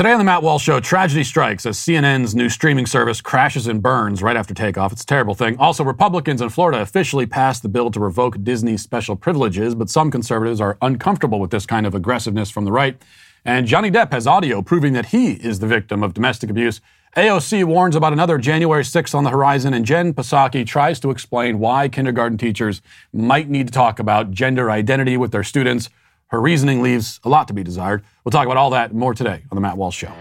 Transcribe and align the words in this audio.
Today 0.00 0.12
on 0.12 0.18
the 0.18 0.24
Matt 0.24 0.42
Walsh 0.42 0.62
Show, 0.62 0.80
tragedy 0.80 1.22
strikes 1.22 1.66
as 1.66 1.76
CNN's 1.76 2.34
new 2.34 2.48
streaming 2.48 2.86
service 2.86 3.20
crashes 3.20 3.66
and 3.66 3.82
burns 3.82 4.22
right 4.22 4.34
after 4.34 4.54
takeoff. 4.54 4.92
It's 4.92 5.02
a 5.02 5.06
terrible 5.06 5.34
thing. 5.34 5.58
Also, 5.58 5.84
Republicans 5.84 6.40
in 6.40 6.48
Florida 6.48 6.80
officially 6.80 7.26
passed 7.26 7.62
the 7.62 7.68
bill 7.68 7.90
to 7.90 8.00
revoke 8.00 8.42
Disney's 8.42 8.80
special 8.80 9.14
privileges, 9.14 9.74
but 9.74 9.90
some 9.90 10.10
conservatives 10.10 10.58
are 10.58 10.78
uncomfortable 10.80 11.38
with 11.38 11.50
this 11.50 11.66
kind 11.66 11.84
of 11.84 11.94
aggressiveness 11.94 12.48
from 12.48 12.64
the 12.64 12.72
right. 12.72 12.96
And 13.44 13.66
Johnny 13.66 13.90
Depp 13.90 14.10
has 14.12 14.26
audio 14.26 14.62
proving 14.62 14.94
that 14.94 15.04
he 15.04 15.32
is 15.32 15.58
the 15.58 15.66
victim 15.66 16.02
of 16.02 16.14
domestic 16.14 16.48
abuse. 16.48 16.80
AOC 17.14 17.64
warns 17.64 17.94
about 17.94 18.14
another 18.14 18.38
January 18.38 18.84
6th 18.84 19.14
on 19.14 19.24
the 19.24 19.30
horizon, 19.30 19.74
and 19.74 19.84
Jen 19.84 20.14
Psaki 20.14 20.66
tries 20.66 20.98
to 21.00 21.10
explain 21.10 21.58
why 21.58 21.90
kindergarten 21.90 22.38
teachers 22.38 22.80
might 23.12 23.50
need 23.50 23.66
to 23.66 23.72
talk 23.74 23.98
about 23.98 24.30
gender 24.30 24.70
identity 24.70 25.18
with 25.18 25.30
their 25.30 25.44
students. 25.44 25.90
Her 26.30 26.40
reasoning 26.40 26.80
leaves 26.80 27.18
a 27.24 27.28
lot 27.28 27.48
to 27.48 27.54
be 27.54 27.64
desired. 27.64 28.04
We'll 28.24 28.30
talk 28.30 28.46
about 28.46 28.56
all 28.56 28.70
that 28.70 28.94
more 28.94 29.14
today 29.14 29.42
on 29.50 29.56
The 29.56 29.60
Matt 29.60 29.76
Walsh 29.76 29.96
Show. 29.96 30.12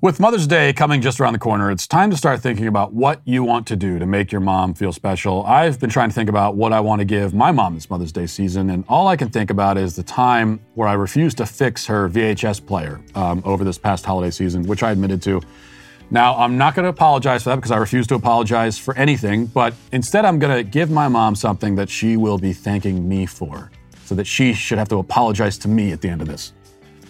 With 0.00 0.20
Mother's 0.20 0.46
Day 0.46 0.72
coming 0.72 1.00
just 1.00 1.18
around 1.18 1.32
the 1.32 1.40
corner, 1.40 1.72
it's 1.72 1.88
time 1.88 2.12
to 2.12 2.16
start 2.16 2.40
thinking 2.40 2.68
about 2.68 2.92
what 2.92 3.20
you 3.24 3.42
want 3.42 3.66
to 3.66 3.74
do 3.74 3.98
to 3.98 4.06
make 4.06 4.30
your 4.30 4.40
mom 4.40 4.74
feel 4.74 4.92
special. 4.92 5.44
I've 5.44 5.80
been 5.80 5.90
trying 5.90 6.10
to 6.10 6.14
think 6.14 6.28
about 6.28 6.54
what 6.54 6.72
I 6.72 6.78
want 6.78 7.00
to 7.00 7.04
give 7.04 7.34
my 7.34 7.50
mom 7.50 7.74
this 7.74 7.90
Mother's 7.90 8.12
Day 8.12 8.26
season, 8.26 8.70
and 8.70 8.84
all 8.88 9.08
I 9.08 9.16
can 9.16 9.28
think 9.28 9.50
about 9.50 9.76
is 9.76 9.96
the 9.96 10.04
time 10.04 10.60
where 10.74 10.86
I 10.86 10.92
refused 10.92 11.38
to 11.38 11.46
fix 11.46 11.84
her 11.86 12.08
VHS 12.08 12.64
player 12.64 13.00
um, 13.16 13.42
over 13.44 13.64
this 13.64 13.78
past 13.78 14.04
holiday 14.04 14.30
season, 14.30 14.68
which 14.68 14.84
I 14.84 14.92
admitted 14.92 15.20
to. 15.22 15.42
Now, 16.10 16.36
I'm 16.36 16.56
not 16.56 16.76
going 16.76 16.84
to 16.84 16.90
apologize 16.90 17.42
for 17.42 17.50
that 17.50 17.56
because 17.56 17.72
I 17.72 17.78
refuse 17.78 18.06
to 18.08 18.14
apologize 18.14 18.78
for 18.78 18.96
anything, 18.96 19.46
but 19.46 19.74
instead, 19.90 20.24
I'm 20.24 20.38
going 20.38 20.56
to 20.56 20.62
give 20.62 20.88
my 20.88 21.08
mom 21.08 21.34
something 21.34 21.74
that 21.76 21.90
she 21.90 22.16
will 22.16 22.38
be 22.38 22.52
thanking 22.52 23.08
me 23.08 23.26
for, 23.26 23.72
so 24.04 24.14
that 24.14 24.26
she 24.26 24.52
should 24.52 24.78
have 24.78 24.88
to 24.90 24.98
apologize 24.98 25.58
to 25.58 25.68
me 25.68 25.90
at 25.90 26.00
the 26.00 26.08
end 26.08 26.22
of 26.22 26.28
this. 26.28 26.52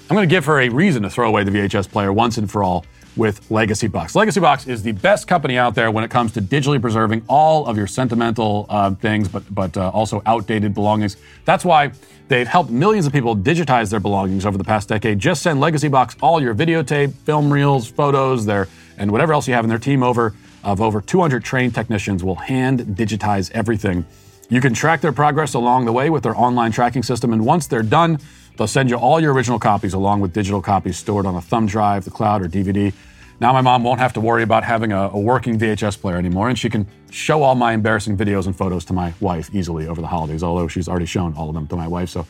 I'm 0.09 0.17
going 0.17 0.27
to 0.27 0.33
give 0.33 0.47
her 0.47 0.61
a 0.61 0.69
reason 0.71 1.03
to 1.03 1.11
throw 1.11 1.29
away 1.29 1.45
the 1.45 1.51
VHS 1.51 1.91
player 1.91 2.13
once 2.13 2.39
and 2.39 2.51
for 2.51 2.63
all 2.63 2.87
with 3.17 3.51
Legacy 3.51 3.89
Box. 3.89 4.15
Legacy 4.15 4.41
Box 4.41 4.67
is 4.67 4.83
the 4.83 4.93
best 4.93 5.27
company 5.27 5.57
out 5.57 5.75
there 5.75 5.91
when 5.91 6.05
it 6.05 6.11
comes 6.11 6.33
to 6.33 6.43
digitally 6.43 6.81
preserving 6.81 7.23
all 7.29 7.67
of 7.67 7.77
your 7.77 7.87
sentimental 7.87 8.67
uh, 8.69 8.91
things, 8.93 9.29
but 9.29 9.43
but 9.55 9.77
uh, 9.77 9.89
also 9.91 10.23
outdated 10.27 10.75
belongings. 10.75 11.17
That's 11.45 11.65
why 11.65 11.93
they've 12.29 12.47
helped 12.47 12.71
millions 12.71 13.07
of 13.07 13.13
people 13.13 13.37
digitize 13.37 13.91
their 13.91 14.01
belongings 14.01 14.45
over 14.45 14.59
the 14.59 14.65
past 14.65 14.89
decade. 14.89 15.19
Just 15.19 15.43
send 15.43 15.61
Legacy 15.61 15.89
Box 15.89 16.17
all 16.21 16.41
your 16.41 16.55
videotape, 16.55 17.15
film 17.15 17.53
reels, 17.53 17.89
photos, 17.89 18.45
their 18.45 18.69
and 18.99 19.11
whatever 19.11 19.33
else 19.33 19.49
you 19.49 19.55
have 19.55 19.65
in 19.65 19.69
their 19.69 19.79
team 19.79 20.03
over 20.03 20.35
of 20.65 20.81
over 20.81 21.01
200 21.01 21.45
trained 21.45 21.75
technicians 21.75 22.25
will 22.25 22.35
hand 22.35 22.81
digitize 22.81 23.51
everything. 23.53 24.05
You 24.49 24.61
can 24.61 24.75
track 24.75 25.01
their 25.01 25.13
progress 25.13 25.55
along 25.55 25.87
the 25.87 25.93
way 25.93 26.09
with 26.11 26.23
their 26.23 26.37
online 26.37 26.71
tracking 26.73 27.03
system, 27.03 27.33
and 27.33 27.45
once 27.45 27.67
they're 27.67 27.83
done, 27.83 28.19
they'll 28.57 28.67
send 28.67 28.91
you 28.91 28.97
all 28.97 29.21
your 29.21 29.33
original 29.33 29.59
copies 29.59 29.95
along 29.95 30.21
with 30.21 30.33
digital 30.33 30.63
copies 30.63 30.97
stored 30.97 31.27
on 31.27 31.35
a 31.35 31.41
thumb 31.41 31.67
drive, 31.67 32.05
the 32.05 32.11
cloud, 32.11 32.43
or 32.43 32.49
DVD. 32.49 32.93
Now 33.39 33.53
my 33.53 33.61
mom 33.61 33.85
won't 33.85 34.01
have 34.01 34.13
to 34.15 34.21
worry 34.21 34.43
about 34.43 34.65
having 34.65 34.93
a, 34.93 35.11
a, 35.11 35.19
working 35.19 35.59
VHS 35.59 36.01
player 36.01 36.17
anymore, 36.17 36.49
and 36.49 36.59
she 36.59 36.71
can 36.71 36.87
show 37.11 37.43
all 37.43 37.55
my 37.55 37.73
embarrassing 37.73 38.17
videos 38.17 38.47
and 38.47 38.57
photos 38.57 38.85
to 38.87 38.93
my 38.93 39.13
wife 39.21 39.55
easily 39.55 39.87
over 39.87 40.01
the 40.01 40.07
holidays, 40.07 40.43
although 40.43 40.69
she's 40.69 40.89
already 40.89 41.07
shown 41.07 41.35
all 41.35 41.49
of 41.49 41.55
them 41.55 41.67
to 41.67 41.77
my 41.77 41.87
wife, 41.87 42.09
so 42.09 42.27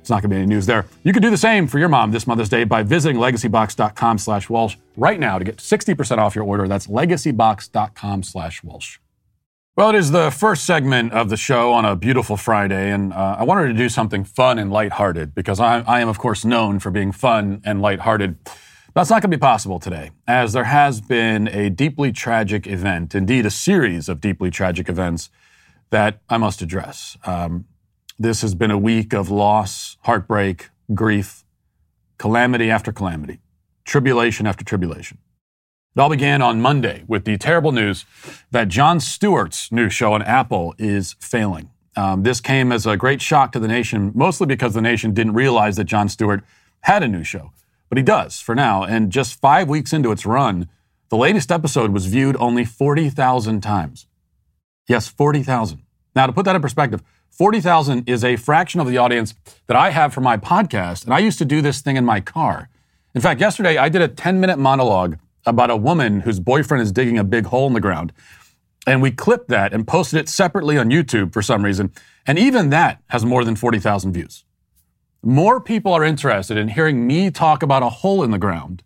it's 0.00 0.08
not 0.08 0.22
going 0.22 0.30
to 0.30 0.36
be 0.36 0.36
any 0.36 0.46
news 0.46 0.66
there. 0.66 0.86
You 1.02 1.12
can 1.12 1.20
do 1.20 1.30
the 1.30 1.36
same 1.36 1.66
for 1.66 1.78
your 1.78 1.88
mom 1.88 2.12
this 2.12 2.26
Mother's 2.26 2.48
Day 2.48 2.64
by 2.64 2.82
visiting 2.82 3.20
legacybox.com 3.20 4.18
slash 4.18 4.48
Walsh 4.48 4.76
right 4.96 5.18
now 5.18 5.38
to 5.38 5.44
get 5.44 5.56
60% 5.56 6.18
off 6.18 6.34
your 6.34 6.44
order. 6.44 6.68
That's 6.68 6.86
legacybox.com 6.86 8.22
slash 8.22 8.62
Walsh. 8.62 8.98
Well, 9.76 9.90
it 9.90 9.94
is 9.96 10.10
the 10.10 10.30
first 10.30 10.64
segment 10.64 11.12
of 11.12 11.28
the 11.28 11.36
show 11.36 11.74
on 11.74 11.84
a 11.84 11.94
beautiful 11.94 12.38
Friday, 12.38 12.90
and 12.90 13.12
uh, 13.12 13.36
I 13.38 13.44
wanted 13.44 13.66
to 13.68 13.74
do 13.74 13.90
something 13.90 14.24
fun 14.24 14.58
and 14.58 14.72
lighthearted 14.72 15.34
because 15.34 15.60
I, 15.60 15.80
I 15.80 16.00
am, 16.00 16.08
of 16.08 16.18
course, 16.18 16.46
known 16.46 16.78
for 16.78 16.90
being 16.90 17.12
fun 17.12 17.60
and 17.62 17.82
lighthearted. 17.82 18.38
That's 18.94 19.10
not 19.10 19.20
going 19.20 19.30
to 19.30 19.36
be 19.36 19.38
possible 19.38 19.78
today, 19.78 20.12
as 20.26 20.54
there 20.54 20.64
has 20.64 21.02
been 21.02 21.48
a 21.48 21.68
deeply 21.68 22.10
tragic 22.10 22.66
event, 22.66 23.14
indeed, 23.14 23.44
a 23.44 23.50
series 23.50 24.08
of 24.08 24.18
deeply 24.18 24.50
tragic 24.50 24.88
events 24.88 25.28
that 25.90 26.22
I 26.30 26.38
must 26.38 26.62
address. 26.62 27.18
Um, 27.26 27.66
this 28.18 28.40
has 28.40 28.54
been 28.54 28.70
a 28.70 28.78
week 28.78 29.12
of 29.12 29.30
loss, 29.30 29.98
heartbreak, 30.04 30.70
grief, 30.94 31.44
calamity 32.16 32.70
after 32.70 32.92
calamity, 32.92 33.40
tribulation 33.84 34.46
after 34.46 34.64
tribulation. 34.64 35.18
It 35.96 36.00
all 36.00 36.10
began 36.10 36.42
on 36.42 36.60
Monday 36.60 37.04
with 37.06 37.24
the 37.24 37.38
terrible 37.38 37.72
news 37.72 38.04
that 38.50 38.68
Jon 38.68 39.00
Stewart's 39.00 39.72
new 39.72 39.88
show 39.88 40.12
on 40.12 40.20
Apple 40.20 40.74
is 40.76 41.16
failing. 41.20 41.70
Um, 41.96 42.22
this 42.22 42.38
came 42.38 42.70
as 42.70 42.84
a 42.84 42.98
great 42.98 43.22
shock 43.22 43.50
to 43.52 43.58
the 43.58 43.66
nation, 43.66 44.12
mostly 44.14 44.46
because 44.46 44.74
the 44.74 44.82
nation 44.82 45.14
didn't 45.14 45.32
realize 45.32 45.76
that 45.76 45.84
Jon 45.84 46.10
Stewart 46.10 46.44
had 46.80 47.02
a 47.02 47.08
new 47.08 47.24
show. 47.24 47.50
But 47.88 47.96
he 47.96 48.04
does 48.04 48.40
for 48.40 48.54
now. 48.54 48.82
And 48.82 49.10
just 49.10 49.40
five 49.40 49.70
weeks 49.70 49.94
into 49.94 50.12
its 50.12 50.26
run, 50.26 50.68
the 51.08 51.16
latest 51.16 51.50
episode 51.50 51.92
was 51.92 52.04
viewed 52.04 52.36
only 52.38 52.66
40,000 52.66 53.62
times. 53.62 54.06
Yes, 54.86 55.08
40,000. 55.08 55.80
Now, 56.14 56.26
to 56.26 56.32
put 56.34 56.44
that 56.44 56.54
in 56.54 56.60
perspective, 56.60 57.02
40,000 57.30 58.06
is 58.06 58.22
a 58.22 58.36
fraction 58.36 58.80
of 58.80 58.86
the 58.86 58.98
audience 58.98 59.34
that 59.66 59.78
I 59.78 59.90
have 59.90 60.12
for 60.12 60.20
my 60.20 60.36
podcast, 60.36 61.06
and 61.06 61.14
I 61.14 61.20
used 61.20 61.38
to 61.38 61.46
do 61.46 61.62
this 61.62 61.80
thing 61.80 61.96
in 61.96 62.04
my 62.04 62.20
car. 62.20 62.68
In 63.14 63.22
fact, 63.22 63.40
yesterday 63.40 63.78
I 63.78 63.88
did 63.88 64.02
a 64.02 64.08
10 64.08 64.40
minute 64.40 64.58
monologue 64.58 65.16
about 65.46 65.70
a 65.70 65.76
woman 65.76 66.20
whose 66.20 66.40
boyfriend 66.40 66.82
is 66.82 66.92
digging 66.92 67.18
a 67.18 67.24
big 67.24 67.46
hole 67.46 67.66
in 67.66 67.72
the 67.72 67.80
ground. 67.80 68.12
And 68.86 69.00
we 69.00 69.10
clipped 69.10 69.48
that 69.48 69.72
and 69.72 69.86
posted 69.86 70.20
it 70.20 70.28
separately 70.28 70.76
on 70.78 70.90
YouTube 70.90 71.32
for 71.32 71.42
some 71.42 71.64
reason. 71.64 71.92
And 72.26 72.38
even 72.38 72.70
that 72.70 73.02
has 73.08 73.24
more 73.24 73.44
than 73.44 73.56
40,000 73.56 74.12
views. 74.12 74.44
More 75.22 75.60
people 75.60 75.92
are 75.92 76.04
interested 76.04 76.56
in 76.56 76.68
hearing 76.68 77.06
me 77.06 77.30
talk 77.30 77.62
about 77.62 77.82
a 77.82 77.88
hole 77.88 78.22
in 78.22 78.30
the 78.30 78.38
ground 78.38 78.82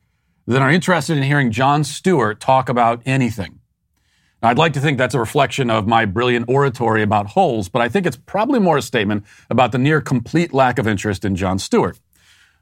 than 0.47 0.63
are 0.63 0.71
interested 0.71 1.17
in 1.17 1.23
hearing 1.23 1.51
Jon 1.51 1.85
Stewart 1.85 2.41
talk 2.41 2.69
about 2.69 3.03
anything. 3.05 3.61
I'd 4.43 4.57
like 4.57 4.73
to 4.73 4.81
think 4.81 4.97
that's 4.97 5.15
a 5.15 5.21
reflection 5.21 5.69
of 5.69 5.87
my 5.87 6.07
brilliant 6.07 6.49
oratory 6.49 7.03
about 7.03 7.27
holes, 7.27 7.69
but 7.69 7.83
I 7.83 7.91
think 7.91 8.07
it's 8.07 8.17
probably 8.17 8.59
more 8.59 8.79
a 8.79 8.83
statement 8.83 9.27
about 9.51 9.73
the 9.73 9.79
near 9.79 10.01
complete 10.01 10.55
lack 10.55 10.79
of 10.79 10.89
interest 10.89 11.27
in 11.27 11.37
Jon 11.37 11.59
Stewart. 11.59 12.01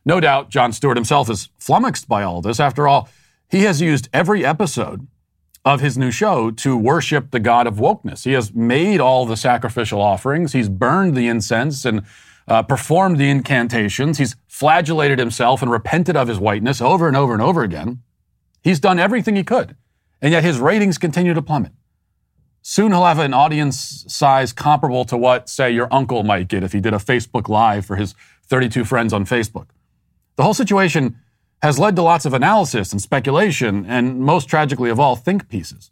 No 0.05 0.19
doubt 0.19 0.51
Jon 0.51 0.73
Stewart 0.73 0.97
himself 0.97 1.31
is 1.31 1.51
flummoxed 1.59 2.09
by 2.09 2.25
all 2.25 2.43
this. 2.43 2.59
After 2.59 2.89
all, 2.89 3.09
he 3.49 3.63
has 3.63 3.81
used 3.81 4.09
every 4.13 4.45
episode 4.45 5.07
of 5.65 5.81
his 5.81 5.99
new 5.99 6.11
show 6.11 6.51
to 6.51 6.77
worship 6.77 7.31
the 7.31 7.41
God 7.41 7.67
of 7.67 7.77
wokeness. 7.77 8.25
He 8.25 8.33
has 8.33 8.55
made 8.55 9.01
all 9.01 9.27
the 9.27 9.37
sacrificial 9.37 10.01
offerings, 10.01 10.53
he's 10.53 10.69
burned 10.69 11.15
the 11.15 11.29
incense 11.29 11.85
and 11.85 12.03
uh, 12.47 12.63
performed 12.63 13.19
the 13.19 13.29
incantations, 13.29 14.19
he's 14.19 14.37
flagellated 14.47 15.19
himself 15.19 15.63
and 15.63 15.71
repented 15.71 16.17
of 16.17 16.29
his 16.29 16.39
whiteness 16.39 16.81
over 16.81 17.07
and 17.07 17.17
over 17.17 17.33
and 17.33 17.43
over 17.43 17.63
again. 17.63 18.03
He's 18.63 18.81
done 18.81 18.99
everything 18.99 19.37
he 19.37 19.45
could 19.45 19.77
and 20.21 20.33
yet 20.33 20.45
his 20.45 20.59
ratings 20.59 20.99
continue 20.99 21.35
to 21.35 21.43
plummet. 21.43 21.73
Soon 22.63 22.93
he'll 22.93 23.05
have 23.05 23.19
an 23.19 23.33
audience 23.33 24.05
size 24.09 24.53
comparable 24.53 25.05
to 25.07 25.17
what, 25.17 25.49
say, 25.49 25.71
your 25.71 25.93
uncle 25.93 26.23
might 26.23 26.49
get 26.49 26.63
if 26.63 26.73
he 26.73 26.81
did 26.81 26.93
a 26.93 26.99
Facebook 26.99 27.49
Live 27.49 27.87
for 27.87 27.97
his 27.97 28.15
32 28.45 28.85
friends 28.85 29.13
on 29.13 29.25
Facebook. 29.25 29.69
The 30.37 30.43
whole 30.43 30.55
situation 30.55 31.17
has 31.63 31.79
led 31.79 31.97
to 31.97 32.03
lots 32.03 32.25
of 32.25 32.35
analysis 32.35 32.93
and 32.93 33.03
speculation, 33.03 33.85
and 33.87 34.21
most 34.21 34.49
tragically 34.49 34.91
of 34.91 35.01
all, 35.01 35.17
think 35.17 35.49
pieces. 35.49 35.91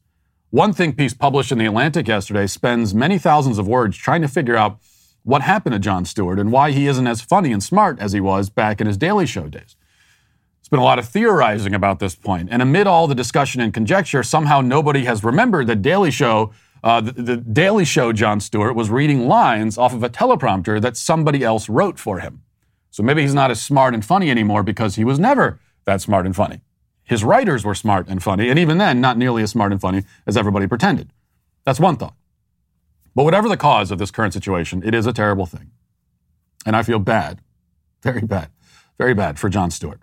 One 0.51 0.73
think 0.73 0.97
piece 0.97 1.13
published 1.13 1.51
in 1.51 1.59
The 1.59 1.67
Atlantic 1.67 2.07
yesterday 2.07 2.47
spends 2.47 2.95
many 2.95 3.19
thousands 3.19 3.59
of 3.59 3.67
words 3.67 3.97
trying 3.97 4.23
to 4.23 4.29
figure 4.29 4.57
out 4.57 4.79
what 5.25 5.43
happened 5.43 5.73
to 5.73 5.81
Jon 5.81 6.05
Stewart 6.05 6.39
and 6.39 6.53
why 6.53 6.71
he 6.71 6.87
isn't 6.87 7.07
as 7.07 7.21
funny 7.21 7.51
and 7.51 7.63
smart 7.63 7.99
as 7.99 8.13
he 8.13 8.21
was 8.21 8.49
back 8.49 8.81
in 8.81 8.87
his 8.87 8.97
Daily 8.97 9.27
Show 9.27 9.49
days. 9.49 9.75
There's 10.61 10.71
been 10.71 10.79
a 10.79 10.85
lot 10.85 11.01
of 11.01 11.09
theorizing 11.09 11.75
about 11.75 11.99
this 11.99 12.15
point, 12.15 12.49
and 12.53 12.63
amid 12.63 12.87
all 12.87 13.09
the 13.09 13.15
discussion 13.15 13.61
and 13.61 13.75
conjecture, 13.75 14.23
somehow 14.23 14.61
nobody 14.61 15.05
has 15.05 15.25
remembered 15.25 15.67
that 15.67 15.83
Daily 15.83 16.13
Show, 16.13 16.53
uh, 16.85 17.01
the, 17.01 17.13
the 17.13 17.37
Daily 17.37 17.85
Show 17.85 18.13
Jon 18.13 18.39
Stewart 18.39 18.77
was 18.77 18.89
reading 18.89 19.27
lines 19.27 19.77
off 19.77 19.93
of 19.93 20.05
a 20.05 20.09
teleprompter 20.09 20.81
that 20.81 20.97
somebody 20.97 21.43
else 21.43 21.69
wrote 21.69 21.99
for 21.99 22.21
him. 22.21 22.43
So 22.91 23.03
maybe 23.03 23.23
he's 23.23 23.35
not 23.35 23.51
as 23.51 23.61
smart 23.61 23.95
and 23.95 24.05
funny 24.05 24.31
anymore 24.31 24.63
because 24.63 24.95
he 24.95 25.05
was 25.05 25.19
never 25.19 25.59
that 25.87 26.03
smart 26.03 26.27
and 26.27 26.37
funny. 26.37 26.61
His 27.03 27.25
writers 27.25 27.65
were 27.65 27.75
smart 27.75 28.09
and 28.09 28.23
funny, 28.23 28.51
and 28.51 28.59
even 28.59 28.79
then, 28.79 29.01
not 29.01 29.17
nearly 29.17 29.43
as 29.43 29.51
smart 29.51 29.73
and 29.73 29.81
funny 29.81 30.05
as 30.27 30.37
everybody 30.37 30.67
pretended. 30.67 31.11
That's 31.65 31.81
one 31.81 31.97
thought. 31.97 32.17
But 33.15 33.25
whatever 33.25 33.49
the 33.49 33.57
cause 33.57 33.91
of 33.91 33.99
this 33.99 34.11
current 34.11 34.35
situation, 34.35 34.83
it 34.85 34.95
is 34.95 35.07
a 35.07 35.13
terrible 35.13 35.47
thing. 35.47 35.71
And 36.67 36.77
I 36.77 36.83
feel 36.83 36.99
bad, 36.99 37.41
very 38.03 38.23
bad, 38.23 38.51
very 38.99 39.15
bad 39.15 39.39
for 39.39 39.49
Jon 39.49 39.71
Stewart. 39.71 40.01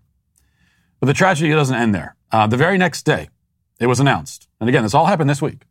But 1.00 1.08
the 1.08 1.14
tragedy 1.14 1.52
doesn't 1.52 1.76
end 1.76 1.94
there. 1.94 2.16
Uh, 2.32 2.48
the 2.48 2.58
very 2.58 2.78
next 2.78 3.04
day, 3.04 3.30
it 3.80 3.88
was 3.88 4.00
announced, 4.00 4.48
and 4.60 4.70
again, 4.70 4.84
this 4.84 4.94
all 4.94 5.06
happened 5.06 5.30
this 5.30 5.42
week. 5.42 5.64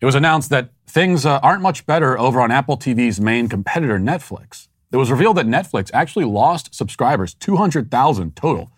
It 0.00 0.06
was 0.06 0.14
announced 0.14 0.48
that 0.50 0.70
things 0.86 1.26
uh, 1.26 1.40
aren't 1.42 1.62
much 1.62 1.84
better 1.84 2.18
over 2.18 2.40
on 2.40 2.50
Apple 2.50 2.78
TV's 2.78 3.20
main 3.20 3.48
competitor, 3.48 3.98
Netflix. 3.98 4.68
It 4.92 4.96
was 4.96 5.10
revealed 5.10 5.36
that 5.36 5.46
Netflix 5.46 5.90
actually 5.92 6.24
lost 6.24 6.74
subscribers, 6.74 7.34
200,000 7.34 8.34
total, 8.34 8.72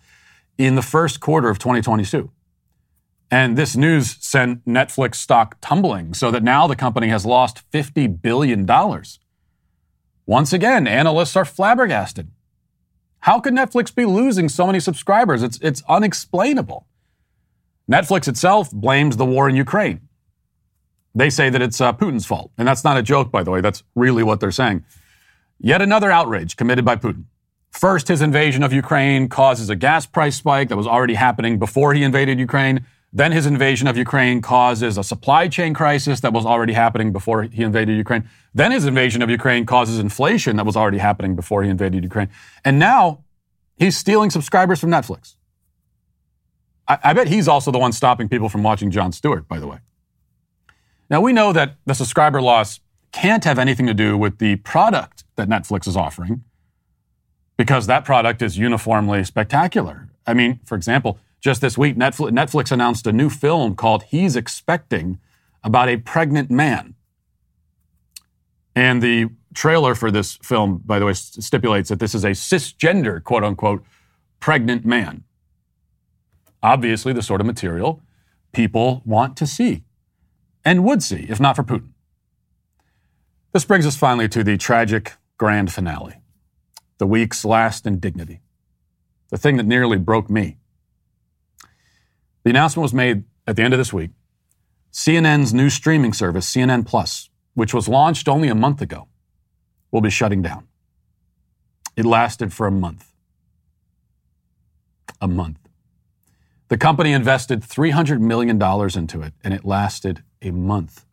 in 0.57 0.75
the 0.75 0.81
first 0.81 1.19
quarter 1.19 1.49
of 1.49 1.59
2022. 1.59 2.31
And 3.31 3.57
this 3.57 3.75
news 3.75 4.17
sent 4.19 4.63
Netflix 4.65 5.15
stock 5.15 5.57
tumbling 5.59 6.13
so 6.13 6.29
that 6.29 6.43
now 6.43 6.67
the 6.67 6.75
company 6.75 7.07
has 7.07 7.25
lost 7.25 7.69
$50 7.71 8.21
billion. 8.21 8.67
Once 10.25 10.53
again, 10.53 10.87
analysts 10.87 11.35
are 11.35 11.45
flabbergasted. 11.45 12.29
How 13.21 13.39
could 13.39 13.53
Netflix 13.53 13.93
be 13.93 14.05
losing 14.05 14.49
so 14.49 14.67
many 14.67 14.79
subscribers? 14.79 15.41
It's, 15.41 15.57
it's 15.61 15.81
unexplainable. 15.89 16.85
Netflix 17.91 18.27
itself 18.27 18.71
blames 18.71 19.17
the 19.17 19.25
war 19.25 19.49
in 19.49 19.55
Ukraine. 19.55 20.01
They 21.15 21.29
say 21.29 21.49
that 21.49 21.61
it's 21.61 21.79
uh, 21.79 21.93
Putin's 21.93 22.25
fault. 22.25 22.51
And 22.57 22.67
that's 22.67 22.83
not 22.83 22.97
a 22.97 23.03
joke, 23.03 23.31
by 23.31 23.43
the 23.43 23.51
way. 23.51 23.61
That's 23.61 23.83
really 23.95 24.23
what 24.23 24.39
they're 24.39 24.51
saying. 24.51 24.83
Yet 25.59 25.81
another 25.81 26.11
outrage 26.11 26.55
committed 26.55 26.85
by 26.85 26.97
Putin. 26.97 27.25
First, 27.73 28.07
his 28.07 28.21
invasion 28.21 28.61
of 28.61 28.71
Ukraine 28.71 29.27
causes 29.27 29.69
a 29.69 29.75
gas 29.75 30.05
price 30.05 30.35
spike 30.35 30.69
that 30.69 30.77
was 30.77 30.85
already 30.85 31.15
happening 31.15 31.57
before 31.57 31.95
he 31.95 32.03
invaded 32.03 32.39
Ukraine. 32.39 32.85
Then 33.11 33.31
his 33.31 33.47
invasion 33.47 33.87
of 33.87 33.97
Ukraine 33.97 34.41
causes 34.41 34.95
a 34.97 35.03
supply 35.03 35.47
chain 35.47 35.73
crisis 35.73 36.19
that 36.21 36.33
was 36.33 36.45
already 36.45 36.73
happening 36.73 37.11
before 37.11 37.43
he 37.43 37.63
invaded 37.63 37.97
Ukraine. 37.97 38.29
Then 38.53 38.71
his 38.71 38.85
invasion 38.85 39.23
of 39.23 39.29
Ukraine 39.29 39.65
causes 39.65 39.97
inflation 39.97 40.55
that 40.57 40.67
was 40.67 40.77
already 40.77 40.99
happening 40.99 41.35
before 41.35 41.63
he 41.63 41.69
invaded 41.69 42.03
Ukraine. 42.03 42.29
And 42.63 42.77
now 42.77 43.23
he's 43.75 43.97
stealing 43.97 44.29
subscribers 44.29 44.79
from 44.79 44.91
Netflix. 44.91 45.35
I, 46.87 46.99
I 47.03 47.13
bet 47.13 47.27
he's 47.27 47.47
also 47.47 47.71
the 47.71 47.79
one 47.79 47.91
stopping 47.91 48.29
people 48.29 48.49
from 48.49 48.61
watching 48.61 48.91
Jon 48.91 49.11
Stewart, 49.11 49.47
by 49.47 49.59
the 49.59 49.67
way. 49.67 49.79
Now 51.09 51.21
we 51.21 51.33
know 51.33 51.53
that 51.53 51.77
the 51.85 51.95
subscriber 51.95 52.39
loss 52.39 52.79
can't 53.11 53.43
have 53.43 53.57
anything 53.57 53.87
to 53.87 53.93
do 53.95 54.15
with 54.15 54.37
the 54.37 54.57
product 54.57 55.23
that 55.37 55.49
Netflix 55.49 55.87
is 55.87 55.97
offering 55.97 56.43
because 57.57 57.87
that 57.87 58.05
product 58.05 58.41
is 58.41 58.57
uniformly 58.57 59.23
spectacular. 59.23 60.09
I 60.25 60.33
mean, 60.33 60.59
for 60.65 60.75
example, 60.75 61.19
just 61.39 61.61
this 61.61 61.77
week, 61.77 61.97
Netflix 61.97 62.71
announced 62.71 63.05
a 63.05 63.11
new 63.11 63.29
film 63.29 63.75
called 63.75 64.03
He's 64.03 64.35
Expecting 64.35 65.19
about 65.63 65.89
a 65.89 65.97
pregnant 65.97 66.49
man. 66.49 66.95
And 68.75 69.01
the 69.01 69.29
trailer 69.53 69.93
for 69.93 70.09
this 70.09 70.37
film, 70.41 70.81
by 70.85 70.99
the 70.99 71.05
way, 71.05 71.13
stipulates 71.13 71.89
that 71.89 71.99
this 71.99 72.15
is 72.15 72.23
a 72.23 72.31
cisgender, 72.31 73.23
quote 73.23 73.43
unquote, 73.43 73.83
pregnant 74.39 74.85
man. 74.85 75.23
Obviously, 76.61 77.13
the 77.13 77.21
sort 77.21 77.41
of 77.41 77.47
material 77.47 78.01
people 78.51 79.01
want 79.05 79.35
to 79.37 79.45
see 79.45 79.83
and 80.63 80.83
would 80.85 81.03
see 81.03 81.25
if 81.29 81.39
not 81.39 81.55
for 81.55 81.63
Putin. 81.63 81.89
This 83.51 83.65
brings 83.65 83.85
us 83.85 83.97
finally 83.97 84.29
to 84.29 84.43
the 84.43 84.57
tragic 84.57 85.13
grand 85.37 85.71
finale 85.71 86.22
the 86.97 87.07
week's 87.07 87.43
last 87.43 87.85
indignity, 87.85 88.41
the 89.29 89.37
thing 89.37 89.57
that 89.57 89.65
nearly 89.65 89.97
broke 89.97 90.29
me. 90.29 90.57
The 92.43 92.49
announcement 92.49 92.83
was 92.83 92.93
made 92.93 93.23
at 93.47 93.55
the 93.55 93.63
end 93.63 93.73
of 93.73 93.77
this 93.77 93.93
week. 93.93 94.11
CNN's 94.91 95.53
new 95.53 95.69
streaming 95.69 96.13
service, 96.13 96.51
CNN 96.53 96.85
Plus, 96.85 97.29
which 97.53 97.73
was 97.73 97.87
launched 97.87 98.27
only 98.27 98.47
a 98.47 98.55
month 98.55 98.81
ago, 98.81 99.07
will 99.91 100.01
be 100.01 100.09
shutting 100.09 100.41
down. 100.41 100.67
It 101.95 102.05
lasted 102.05 102.53
for 102.53 102.67
a 102.67 102.71
month. 102.71 103.13
A 105.21 105.27
month. 105.27 105.57
The 106.69 106.77
company 106.77 107.13
invested 107.13 107.61
$300 107.61 108.19
million 108.19 108.61
into 108.97 109.21
it, 109.21 109.33
and 109.43 109.53
it 109.53 109.63
lasted 109.65 110.23
a 110.41 110.51
month. 110.51 111.05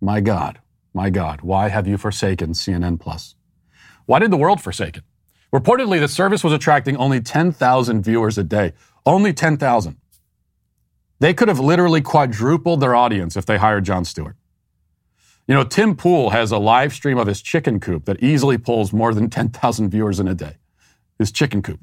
My 0.00 0.20
God, 0.20 0.60
my 0.94 1.10
God, 1.10 1.42
why 1.42 1.68
have 1.68 1.86
you 1.86 1.98
forsaken 1.98 2.52
CNN 2.52 2.98
Plus? 3.00 3.34
Why 4.10 4.18
did 4.18 4.32
the 4.32 4.36
world 4.36 4.60
forsake 4.60 4.96
it? 4.96 5.04
Reportedly, 5.54 6.00
the 6.00 6.08
service 6.08 6.42
was 6.42 6.52
attracting 6.52 6.96
only 6.96 7.20
10,000 7.20 8.02
viewers 8.02 8.36
a 8.38 8.42
day. 8.42 8.72
Only 9.06 9.32
10,000. 9.32 9.98
They 11.20 11.32
could 11.32 11.46
have 11.46 11.60
literally 11.60 12.00
quadrupled 12.00 12.80
their 12.80 12.96
audience 12.96 13.36
if 13.36 13.46
they 13.46 13.56
hired 13.56 13.84
Jon 13.84 14.04
Stewart. 14.04 14.34
You 15.46 15.54
know, 15.54 15.62
Tim 15.62 15.94
Pool 15.94 16.30
has 16.30 16.50
a 16.50 16.58
live 16.58 16.92
stream 16.92 17.18
of 17.18 17.28
his 17.28 17.40
chicken 17.40 17.78
coop 17.78 18.04
that 18.06 18.20
easily 18.20 18.58
pulls 18.58 18.92
more 18.92 19.14
than 19.14 19.30
10,000 19.30 19.90
viewers 19.90 20.18
in 20.18 20.26
a 20.26 20.34
day. 20.34 20.56
His 21.16 21.30
chicken 21.30 21.62
coop. 21.62 21.78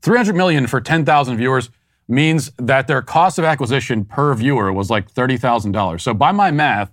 300 0.00 0.34
million 0.34 0.66
for 0.66 0.80
10,000 0.80 1.36
viewers 1.36 1.70
means 2.08 2.50
that 2.58 2.88
their 2.88 3.00
cost 3.00 3.38
of 3.38 3.44
acquisition 3.44 4.04
per 4.04 4.34
viewer 4.34 4.72
was 4.72 4.90
like 4.90 5.08
$30,000. 5.14 6.00
So 6.00 6.14
by 6.14 6.32
my 6.32 6.50
math, 6.50 6.90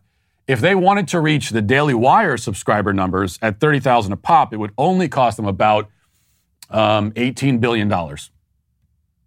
if 0.50 0.62
they 0.62 0.74
wanted 0.74 1.08
to 1.10 1.20
reach 1.20 1.52
the 1.52 1.62
Daily 1.62 1.94
Wire 1.94 2.36
subscriber 2.36 2.92
numbers 2.92 3.38
at 3.40 3.60
30,000 3.60 4.12
a 4.12 4.18
pop, 4.18 4.52
it 4.52 4.58
would 4.58 4.72
only 4.80 5.08
cost 5.08 5.38
them 5.38 5.46
about 5.46 5.88
um, 6.72 7.12
$18 7.12 7.60
billion. 7.60 8.18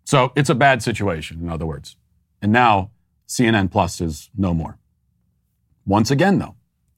So 0.03 0.33
it's 0.35 0.51
a 0.51 0.55
bad 0.57 0.83
situation, 0.83 1.41
in 1.41 1.49
other 1.49 1.65
words. 1.65 1.95
And 2.43 2.51
now 2.51 2.91
CNN 3.29 3.71
Plus 3.71 4.01
is 4.01 4.31
no 4.37 4.53
more. 4.53 4.79
Once 5.87 6.11
again, 6.11 6.41
though, 6.41 6.57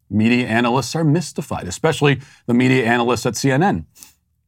media 0.09 0.47
analysts 0.47 0.97
are 0.97 1.05
mystified, 1.05 1.69
especially 1.69 2.23
the 2.47 2.55
media 2.55 2.87
analysts 2.87 3.27
at 3.27 3.35
CNN. 3.35 3.85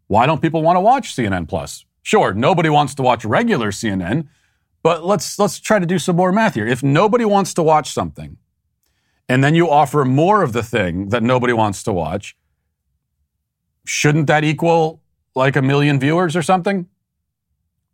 Why 0.06 0.25
don't 0.25 0.40
people 0.40 0.62
want 0.62 0.76
to 0.76 0.81
watch 0.81 1.14
CNN 1.14 1.49
Plus? 1.49 1.84
Sure, 2.02 2.32
nobody 2.32 2.70
wants 2.70 2.94
to 2.94 3.02
watch 3.02 3.26
regular 3.26 3.72
CNN, 3.72 4.29
but 4.82 5.05
let's 5.05 5.38
let's 5.38 5.61
try 5.61 5.79
to 5.79 5.87
do 5.87 5.99
some 5.99 6.17
more 6.17 6.32
math 6.32 6.55
here. 6.55 6.67
If 6.67 6.82
nobody 6.82 7.26
wants 7.26 7.52
to 7.55 7.62
watch 7.62 7.93
something, 7.93 8.38
and 9.28 9.43
then 9.43 9.55
you 9.55 9.69
offer 9.69 10.05
more 10.05 10.43
of 10.43 10.52
the 10.52 10.62
thing 10.62 11.08
that 11.08 11.23
nobody 11.23 11.52
wants 11.52 11.82
to 11.84 11.93
watch, 11.93 12.37
shouldn't 13.84 14.26
that 14.26 14.44
equal 14.44 15.00
like 15.34 15.56
a 15.56 15.62
million 15.62 15.99
viewers 15.99 16.37
or 16.37 16.43
something? 16.43 16.87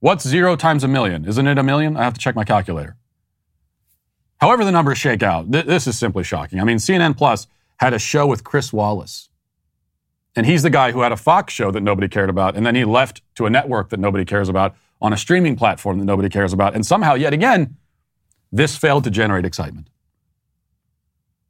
What's 0.01 0.27
zero 0.27 0.57
times 0.57 0.85
a 0.85 0.89
million? 0.89 1.25
Isn't 1.25 1.47
it 1.47 1.59
a 1.59 1.63
million? 1.63 1.97
I 1.97 2.05
have 2.05 2.15
to 2.15 2.21
check 2.21 2.35
my 2.35 2.45
calculator. 2.45 2.97
However, 4.41 4.65
the 4.65 4.73
numbers 4.73 4.99
shake 4.99 5.23
out, 5.23 5.53
th- 5.53 5.67
this 5.67 5.87
is 5.87 5.97
simply 5.97 6.25
shocking. 6.25 6.61
I 6.61 6.65
mean, 6.65 6.79
CNN 6.79 7.17
Plus 7.17 7.47
had 7.77 7.95
a 7.95 7.99
show 7.99 8.27
with 8.27 8.43
Chris 8.43 8.73
Wallace. 8.73 9.29
And 10.35 10.47
he's 10.47 10.63
the 10.63 10.71
guy 10.71 10.93
who 10.93 11.03
had 11.03 11.13
a 11.13 11.17
Fox 11.17 11.53
show 11.53 11.71
that 11.71 11.83
nobody 11.83 12.09
cared 12.09 12.31
about. 12.31 12.57
And 12.57 12.67
then 12.67 12.75
he 12.75 12.85
left 12.85 13.23
to 13.37 13.47
a 13.47 13.51
network 13.51 13.91
that 13.91 14.01
nobody 14.01 14.25
cares 14.25 14.49
about 14.49 14.75
on 15.01 15.13
a 15.13 15.17
streaming 15.17 15.57
platform 15.57 15.99
that 15.99 16.05
nobody 16.05 16.29
cares 16.29 16.53
about. 16.53 16.75
And 16.75 16.85
somehow, 16.85 17.15
yet 17.15 17.33
again, 17.33 17.77
this 18.51 18.77
failed 18.77 19.05
to 19.05 19.11
generate 19.11 19.45
excitement. 19.45 19.89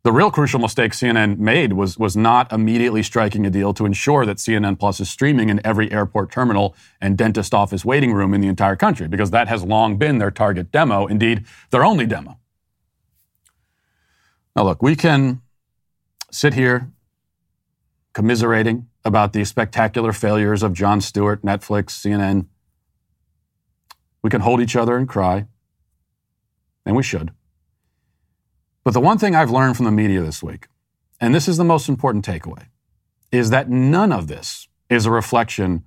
The 0.05 0.13
real 0.13 0.33
crucial 0.33 0.59
mistake 0.59 0.93
CNN 0.93 1.39
made 1.39 1.75
was, 1.75 1.97
was 1.97 2.17
not 2.17 2.53
immediately 2.53 3.05
striking 3.05 3.47
a 3.47 3.51
deal 3.51 3.73
to 3.75 3.87
ensure 3.87 4.27
that 4.27 4.39
CNN 4.39 4.77
Plus 4.77 4.99
is 4.99 5.09
streaming 5.09 5.49
in 5.49 5.65
every 5.65 5.93
airport 5.93 6.33
terminal 6.33 6.75
and 7.01 7.17
dentist 7.17 7.55
office 7.55 7.85
waiting 7.85 8.13
room 8.13 8.35
in 8.35 8.41
the 8.41 8.49
entire 8.49 8.75
country, 8.75 9.07
because 9.07 9.31
that 9.31 9.47
has 9.47 9.63
long 9.63 9.99
been 9.99 10.19
their 10.19 10.33
target 10.33 10.73
demo, 10.73 11.07
indeed, 11.07 11.45
their 11.71 11.85
only 11.85 12.05
demo. 12.05 12.37
Now, 14.57 14.65
look, 14.65 14.83
we 14.83 14.97
can 14.97 15.41
sit 16.33 16.55
here 16.55 16.91
commiserating 18.13 18.89
about 19.05 19.33
the 19.33 19.45
spectacular 19.45 20.13
failures 20.13 20.65
of 20.65 20.73
Jon 20.73 21.01
Stewart, 21.01 21.43
Netflix, 21.43 21.91
CNN. 21.91 22.47
We 24.21 24.31
can 24.31 24.41
hold 24.41 24.61
each 24.61 24.75
other 24.75 24.97
and 24.97 25.09
cry, 25.09 25.47
and 26.85 26.97
we 26.97 27.05
should. 27.05 27.31
But 28.85 28.95
the 28.95 29.01
one 29.01 29.19
thing 29.19 29.35
I've 29.35 29.51
learned 29.51 29.77
from 29.77 29.87
the 29.87 29.93
media 29.93 30.23
this 30.23 30.43
week, 30.43 30.67
and 31.21 31.35
this 31.35 31.47
is 31.47 31.57
the 31.57 31.65
most 31.65 31.89
important 31.89 32.25
takeaway, 32.25 32.67
is 33.31 33.51
that 33.51 33.71
none 33.71 34.13
of 34.13 34.27
this 34.27 34.69
is 34.91 35.07
a 35.07 35.11
reflection 35.11 35.85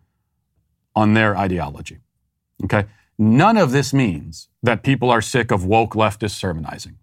on 0.96 1.14
their 1.14 1.38
ideology. 1.38 2.00
Okay? 2.64 2.86
None 3.18 3.58
of 3.58 3.72
this 3.72 3.94
means 3.94 4.48
that 4.64 4.82
people 4.82 5.10
are 5.10 5.22
sick 5.22 5.52
of 5.52 5.66
woke 5.66 5.94
leftist 5.94 6.36
sermonizing. 6.36 6.98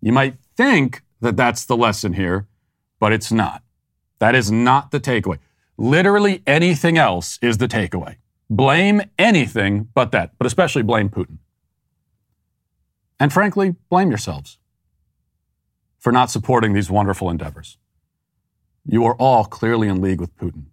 You 0.00 0.12
might 0.12 0.36
think 0.56 1.02
that 1.20 1.36
that's 1.36 1.66
the 1.66 1.76
lesson 1.76 2.14
here, 2.14 2.46
but 2.98 3.12
it's 3.12 3.30
not. 3.30 3.62
That 4.18 4.34
is 4.34 4.50
not 4.50 4.90
the 4.90 5.00
takeaway. 5.00 5.38
Literally 5.76 6.42
anything 6.46 6.96
else 6.96 7.38
is 7.42 7.58
the 7.58 7.68
takeaway. 7.68 8.16
Blame 8.48 9.02
anything 9.18 9.88
but 9.94 10.10
that, 10.12 10.32
but 10.38 10.46
especially 10.46 10.82
blame 10.82 11.10
Putin. 11.10 11.38
And 13.18 13.32
frankly, 13.32 13.76
blame 13.90 14.08
yourselves 14.08 14.58
for 16.00 16.10
not 16.10 16.30
supporting 16.30 16.72
these 16.72 16.90
wonderful 16.90 17.30
endeavors. 17.30 17.76
You 18.84 19.04
are 19.04 19.14
all 19.16 19.44
clearly 19.44 19.86
in 19.86 20.00
league 20.00 20.20
with 20.20 20.34
Putin. 20.36 20.64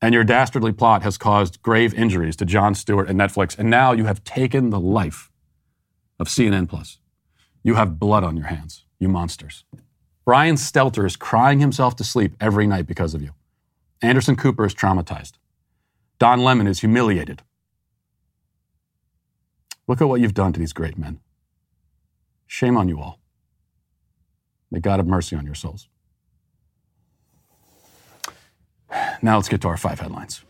And 0.00 0.14
your 0.14 0.24
dastardly 0.24 0.72
plot 0.72 1.02
has 1.02 1.18
caused 1.18 1.60
grave 1.62 1.92
injuries 1.92 2.36
to 2.36 2.44
Jon 2.44 2.74
Stewart 2.74 3.08
and 3.08 3.18
Netflix, 3.18 3.58
and 3.58 3.68
now 3.68 3.92
you 3.92 4.04
have 4.04 4.22
taken 4.24 4.70
the 4.70 4.80
life 4.80 5.32
of 6.18 6.28
CNN 6.28 6.68
Plus. 6.68 6.98
You 7.62 7.74
have 7.74 7.98
blood 7.98 8.22
on 8.22 8.36
your 8.36 8.46
hands, 8.46 8.84
you 9.00 9.08
monsters. 9.08 9.64
Brian 10.24 10.54
Stelter 10.54 11.04
is 11.04 11.16
crying 11.16 11.58
himself 11.58 11.96
to 11.96 12.04
sleep 12.04 12.36
every 12.40 12.66
night 12.66 12.86
because 12.86 13.14
of 13.14 13.22
you. 13.22 13.32
Anderson 14.00 14.36
Cooper 14.36 14.64
is 14.64 14.74
traumatized. 14.74 15.32
Don 16.18 16.44
Lemon 16.44 16.66
is 16.66 16.80
humiliated. 16.80 17.42
Look 19.88 20.00
at 20.00 20.08
what 20.08 20.20
you've 20.20 20.34
done 20.34 20.52
to 20.52 20.60
these 20.60 20.72
great 20.72 20.96
men. 20.96 21.20
Shame 22.46 22.76
on 22.76 22.88
you 22.88 23.00
all. 23.00 23.18
May 24.76 24.80
God 24.80 24.98
have 24.98 25.06
mercy 25.06 25.34
on 25.34 25.46
your 25.46 25.54
souls. 25.54 25.88
Now 29.22 29.36
let's 29.36 29.48
get 29.48 29.62
to 29.62 29.68
our 29.68 29.78
five 29.78 30.00
headlines. 30.00 30.44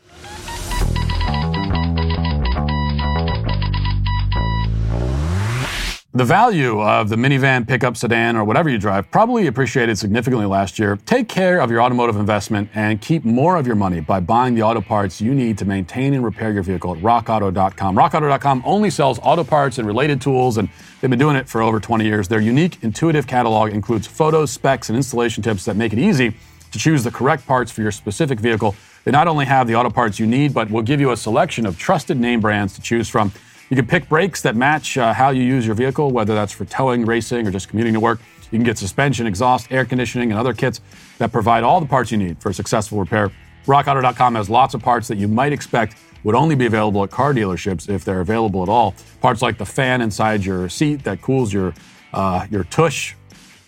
The 6.16 6.24
value 6.24 6.80
of 6.80 7.10
the 7.10 7.16
minivan, 7.16 7.68
pickup, 7.68 7.94
sedan, 7.94 8.36
or 8.36 8.44
whatever 8.44 8.70
you 8.70 8.78
drive 8.78 9.10
probably 9.10 9.48
appreciated 9.48 9.98
significantly 9.98 10.46
last 10.46 10.78
year. 10.78 10.96
Take 11.04 11.28
care 11.28 11.60
of 11.60 11.70
your 11.70 11.82
automotive 11.82 12.16
investment 12.16 12.70
and 12.74 13.02
keep 13.02 13.22
more 13.26 13.56
of 13.56 13.66
your 13.66 13.76
money 13.76 14.00
by 14.00 14.20
buying 14.20 14.54
the 14.54 14.62
auto 14.62 14.80
parts 14.80 15.20
you 15.20 15.34
need 15.34 15.58
to 15.58 15.66
maintain 15.66 16.14
and 16.14 16.24
repair 16.24 16.52
your 16.52 16.62
vehicle 16.62 16.96
at 16.96 17.02
rockauto.com. 17.02 17.94
Rockauto.com 17.94 18.62
only 18.64 18.88
sells 18.88 19.18
auto 19.22 19.44
parts 19.44 19.76
and 19.76 19.86
related 19.86 20.18
tools, 20.22 20.56
and 20.56 20.70
they've 21.02 21.10
been 21.10 21.18
doing 21.18 21.36
it 21.36 21.50
for 21.50 21.60
over 21.60 21.78
20 21.78 22.06
years. 22.06 22.28
Their 22.28 22.40
unique, 22.40 22.82
intuitive 22.82 23.26
catalog 23.26 23.72
includes 23.72 24.06
photos, 24.06 24.50
specs, 24.50 24.88
and 24.88 24.96
installation 24.96 25.42
tips 25.42 25.66
that 25.66 25.76
make 25.76 25.92
it 25.92 25.98
easy 25.98 26.34
to 26.72 26.78
choose 26.78 27.04
the 27.04 27.10
correct 27.10 27.46
parts 27.46 27.70
for 27.70 27.82
your 27.82 27.92
specific 27.92 28.40
vehicle. 28.40 28.74
They 29.04 29.10
not 29.10 29.28
only 29.28 29.44
have 29.44 29.66
the 29.66 29.74
auto 29.74 29.90
parts 29.90 30.18
you 30.18 30.26
need, 30.26 30.54
but 30.54 30.70
will 30.70 30.82
give 30.82 30.98
you 30.98 31.10
a 31.10 31.16
selection 31.16 31.66
of 31.66 31.78
trusted 31.78 32.18
name 32.18 32.40
brands 32.40 32.72
to 32.74 32.80
choose 32.80 33.06
from. 33.06 33.32
You 33.68 33.76
can 33.76 33.86
pick 33.86 34.08
brakes 34.08 34.42
that 34.42 34.54
match 34.54 34.96
uh, 34.96 35.12
how 35.12 35.30
you 35.30 35.42
use 35.42 35.66
your 35.66 35.74
vehicle, 35.74 36.10
whether 36.12 36.34
that's 36.34 36.52
for 36.52 36.64
towing, 36.64 37.04
racing, 37.04 37.46
or 37.46 37.50
just 37.50 37.68
commuting 37.68 37.94
to 37.94 38.00
work. 38.00 38.20
You 38.52 38.58
can 38.58 38.64
get 38.64 38.78
suspension, 38.78 39.26
exhaust, 39.26 39.72
air 39.72 39.84
conditioning, 39.84 40.30
and 40.30 40.38
other 40.38 40.52
kits 40.52 40.80
that 41.18 41.32
provide 41.32 41.64
all 41.64 41.80
the 41.80 41.86
parts 41.86 42.12
you 42.12 42.18
need 42.18 42.40
for 42.40 42.50
a 42.50 42.54
successful 42.54 42.98
repair. 42.98 43.32
RockAuto.com 43.66 44.36
has 44.36 44.48
lots 44.48 44.74
of 44.74 44.82
parts 44.82 45.08
that 45.08 45.18
you 45.18 45.26
might 45.26 45.52
expect 45.52 45.96
would 46.22 46.36
only 46.36 46.54
be 46.54 46.66
available 46.66 47.02
at 47.02 47.10
car 47.10 47.34
dealerships 47.34 47.88
if 47.88 48.04
they're 48.04 48.20
available 48.20 48.62
at 48.62 48.68
all. 48.68 48.94
Parts 49.20 49.42
like 49.42 49.58
the 49.58 49.66
fan 49.66 50.00
inside 50.00 50.44
your 50.44 50.68
seat 50.68 51.02
that 51.04 51.20
cools 51.20 51.52
your 51.52 51.74
uh, 52.12 52.46
your 52.50 52.64
tush, 52.64 53.14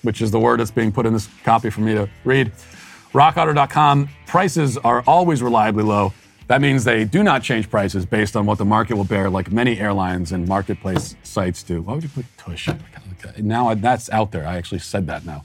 which 0.02 0.22
is 0.22 0.30
the 0.30 0.38
word 0.38 0.60
that's 0.60 0.70
being 0.70 0.92
put 0.92 1.06
in 1.06 1.12
this 1.12 1.28
copy 1.44 1.70
for 1.70 1.80
me 1.80 1.94
to 1.94 2.08
read. 2.24 2.52
RockAuto.com 3.12 4.08
prices 4.26 4.78
are 4.78 5.02
always 5.06 5.42
reliably 5.42 5.82
low. 5.82 6.12
That 6.48 6.62
means 6.62 6.84
they 6.84 7.04
do 7.04 7.22
not 7.22 7.42
change 7.42 7.68
prices 7.68 8.06
based 8.06 8.34
on 8.34 8.46
what 8.46 8.56
the 8.56 8.64
market 8.64 8.96
will 8.96 9.04
bear, 9.04 9.28
like 9.28 9.52
many 9.52 9.78
airlines 9.78 10.32
and 10.32 10.48
marketplace 10.48 11.14
sites 11.22 11.62
do. 11.62 11.82
Why 11.82 11.94
would 11.94 12.02
you 12.02 12.08
put 12.08 12.24
tush? 12.38 12.70
Now 13.38 13.74
that's 13.74 14.08
out 14.10 14.32
there. 14.32 14.46
I 14.46 14.56
actually 14.56 14.78
said 14.78 15.06
that 15.08 15.26
now. 15.26 15.44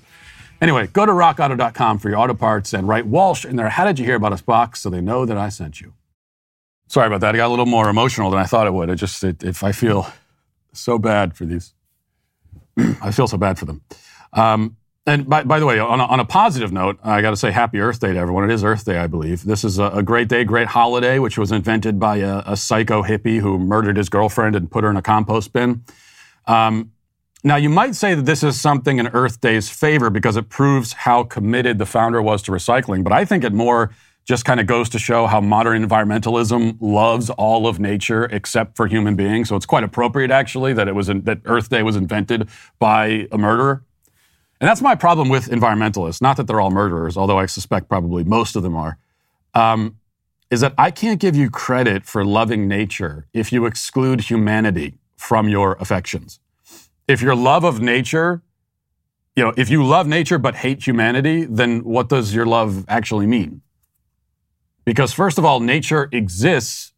Anyway, 0.61 0.87
go 0.87 1.05
to 1.05 1.11
rockauto.com 1.11 1.99
for 1.99 2.07
your 2.09 2.17
auto 2.17 2.33
parts 2.33 2.73
and 2.73 2.87
write 2.87 3.05
Walsh 3.05 3.43
in 3.43 3.57
there. 3.57 3.67
How 3.67 3.83
Did 3.83 3.99
You 3.99 4.05
Hear 4.05 4.15
About 4.15 4.31
Us 4.31 4.41
box 4.41 4.79
so 4.79 4.89
they 4.89 5.01
know 5.01 5.25
that 5.25 5.37
I 5.37 5.49
sent 5.49 5.81
you. 5.81 5.93
Sorry 6.87 7.07
about 7.07 7.19
that. 7.19 7.35
I 7.35 7.37
got 7.37 7.47
a 7.47 7.49
little 7.49 7.65
more 7.65 7.89
emotional 7.89 8.29
than 8.29 8.39
I 8.39 8.45
thought 8.45 8.65
it 8.65 8.73
would. 8.73 8.89
I 8.89 8.95
just, 8.95 9.21
it, 9.25 9.43
if 9.43 9.61
I 9.61 9.73
feel 9.73 10.07
so 10.71 10.97
bad 10.97 11.35
for 11.35 11.45
these, 11.45 11.73
I 13.01 13.11
feel 13.11 13.27
so 13.27 13.37
bad 13.37 13.59
for 13.59 13.65
them. 13.65 13.81
Um, 14.31 14.77
and 15.05 15.27
by, 15.27 15.43
by 15.43 15.59
the 15.59 15.65
way, 15.65 15.79
on 15.79 15.99
a, 15.99 16.05
on 16.05 16.19
a 16.19 16.25
positive 16.25 16.71
note, 16.71 16.97
I 17.03 17.21
got 17.21 17.31
to 17.31 17.37
say 17.37 17.51
happy 17.51 17.79
Earth 17.79 17.99
Day 17.99 18.13
to 18.13 18.19
everyone. 18.19 18.49
It 18.49 18.53
is 18.53 18.63
Earth 18.63 18.85
Day, 18.85 18.97
I 18.97 19.07
believe. 19.07 19.43
This 19.43 19.65
is 19.65 19.77
a, 19.77 19.85
a 19.87 20.03
great 20.03 20.29
day, 20.29 20.45
great 20.45 20.67
holiday, 20.67 21.19
which 21.19 21.37
was 21.37 21.51
invented 21.51 21.99
by 21.99 22.17
a, 22.17 22.41
a, 22.45 22.55
psycho 22.55 23.03
hippie 23.03 23.39
who 23.39 23.59
murdered 23.59 23.97
his 23.97 24.07
girlfriend 24.07 24.55
and 24.55 24.71
put 24.71 24.85
her 24.85 24.89
in 24.89 24.95
a 24.95 25.01
compost 25.01 25.51
bin. 25.51 25.83
Um, 26.47 26.91
now, 27.43 27.57
you 27.57 27.69
might 27.69 27.95
say 27.95 28.15
that 28.15 28.25
this 28.25 28.43
is 28.43 28.59
something 28.59 28.99
in 28.99 29.07
Earth 29.07 29.41
Day's 29.41 29.69
favor 29.69 30.09
because 30.09 30.37
it 30.37 30.47
proves 30.47 30.93
how 30.93 31.23
committed 31.23 31.77
the 31.77 31.85
founder 31.85 32.21
was 32.21 32.41
to 32.43 32.51
recycling, 32.51 33.03
but 33.03 33.11
I 33.11 33.25
think 33.25 33.43
it 33.43 33.51
more 33.51 33.93
just 34.23 34.45
kind 34.45 34.61
of 34.61 34.67
goes 34.67 34.87
to 34.87 34.99
show 34.99 35.27
how 35.27 35.41
modern 35.41 35.85
environmentalism 35.85 36.77
loves 36.79 37.29
all 37.31 37.67
of 37.67 37.77
nature 37.77 38.23
except 38.25 38.77
for 38.77 38.87
human 38.87 39.17
beings. 39.17 39.49
So 39.49 39.57
it's 39.57 39.65
quite 39.65 39.83
appropriate, 39.83 40.31
actually, 40.31 40.71
that 40.73 40.87
it 40.87 40.95
was 40.95 41.09
in, 41.09 41.23
that 41.23 41.41
Earth 41.43 41.67
Day 41.67 41.83
was 41.83 41.97
invented 41.97 42.47
by 42.79 43.27
a 43.33 43.37
murderer. 43.37 43.83
And 44.63 44.69
that's 44.69 44.81
my 44.81 44.95
problem 44.95 45.27
with 45.27 45.49
environmentalists. 45.49 46.21
Not 46.21 46.37
that 46.37 46.47
they're 46.47 46.61
all 46.61 46.71
murderers, 46.71 47.17
although 47.17 47.37
I 47.37 47.47
suspect 47.47 47.89
probably 47.89 48.23
most 48.23 48.55
of 48.55 48.63
them 48.63 48.77
are. 48.77 48.97
Um, 49.53 49.97
is 50.49 50.61
that 50.61 50.73
I 50.77 50.89
can't 50.89 51.19
give 51.19 51.35
you 51.35 51.49
credit 51.49 52.05
for 52.05 52.23
loving 52.23 52.65
nature 52.65 53.27
if 53.33 53.51
you 53.51 53.65
exclude 53.65 54.21
humanity 54.21 54.99
from 55.17 55.49
your 55.49 55.73
affections. 55.81 56.39
If 57.09 57.21
your 57.21 57.35
love 57.35 57.65
of 57.65 57.81
nature, 57.81 58.41
you 59.35 59.43
know, 59.43 59.53
if 59.57 59.69
you 59.69 59.83
love 59.83 60.07
nature 60.07 60.37
but 60.37 60.55
hate 60.55 60.87
humanity, 60.87 61.43
then 61.43 61.83
what 61.83 62.07
does 62.07 62.33
your 62.33 62.45
love 62.45 62.85
actually 62.87 63.27
mean? 63.27 63.63
Because, 64.85 65.11
first 65.11 65.37
of 65.37 65.43
all, 65.43 65.59
nature 65.59 66.07
exists 66.13 66.93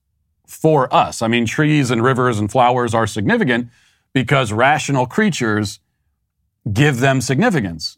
for 0.46 0.94
us. 0.94 1.24
I 1.24 1.28
mean, 1.28 1.48
trees 1.48 1.90
and 1.90 2.04
rivers 2.04 2.38
and 2.38 2.52
flowers 2.52 2.94
are 2.94 3.08
significant 3.08 3.70
because 4.14 4.54
rational 4.54 5.08
creatures 5.08 5.80
give 6.72 7.00
them 7.00 7.22
significance. 7.22 7.98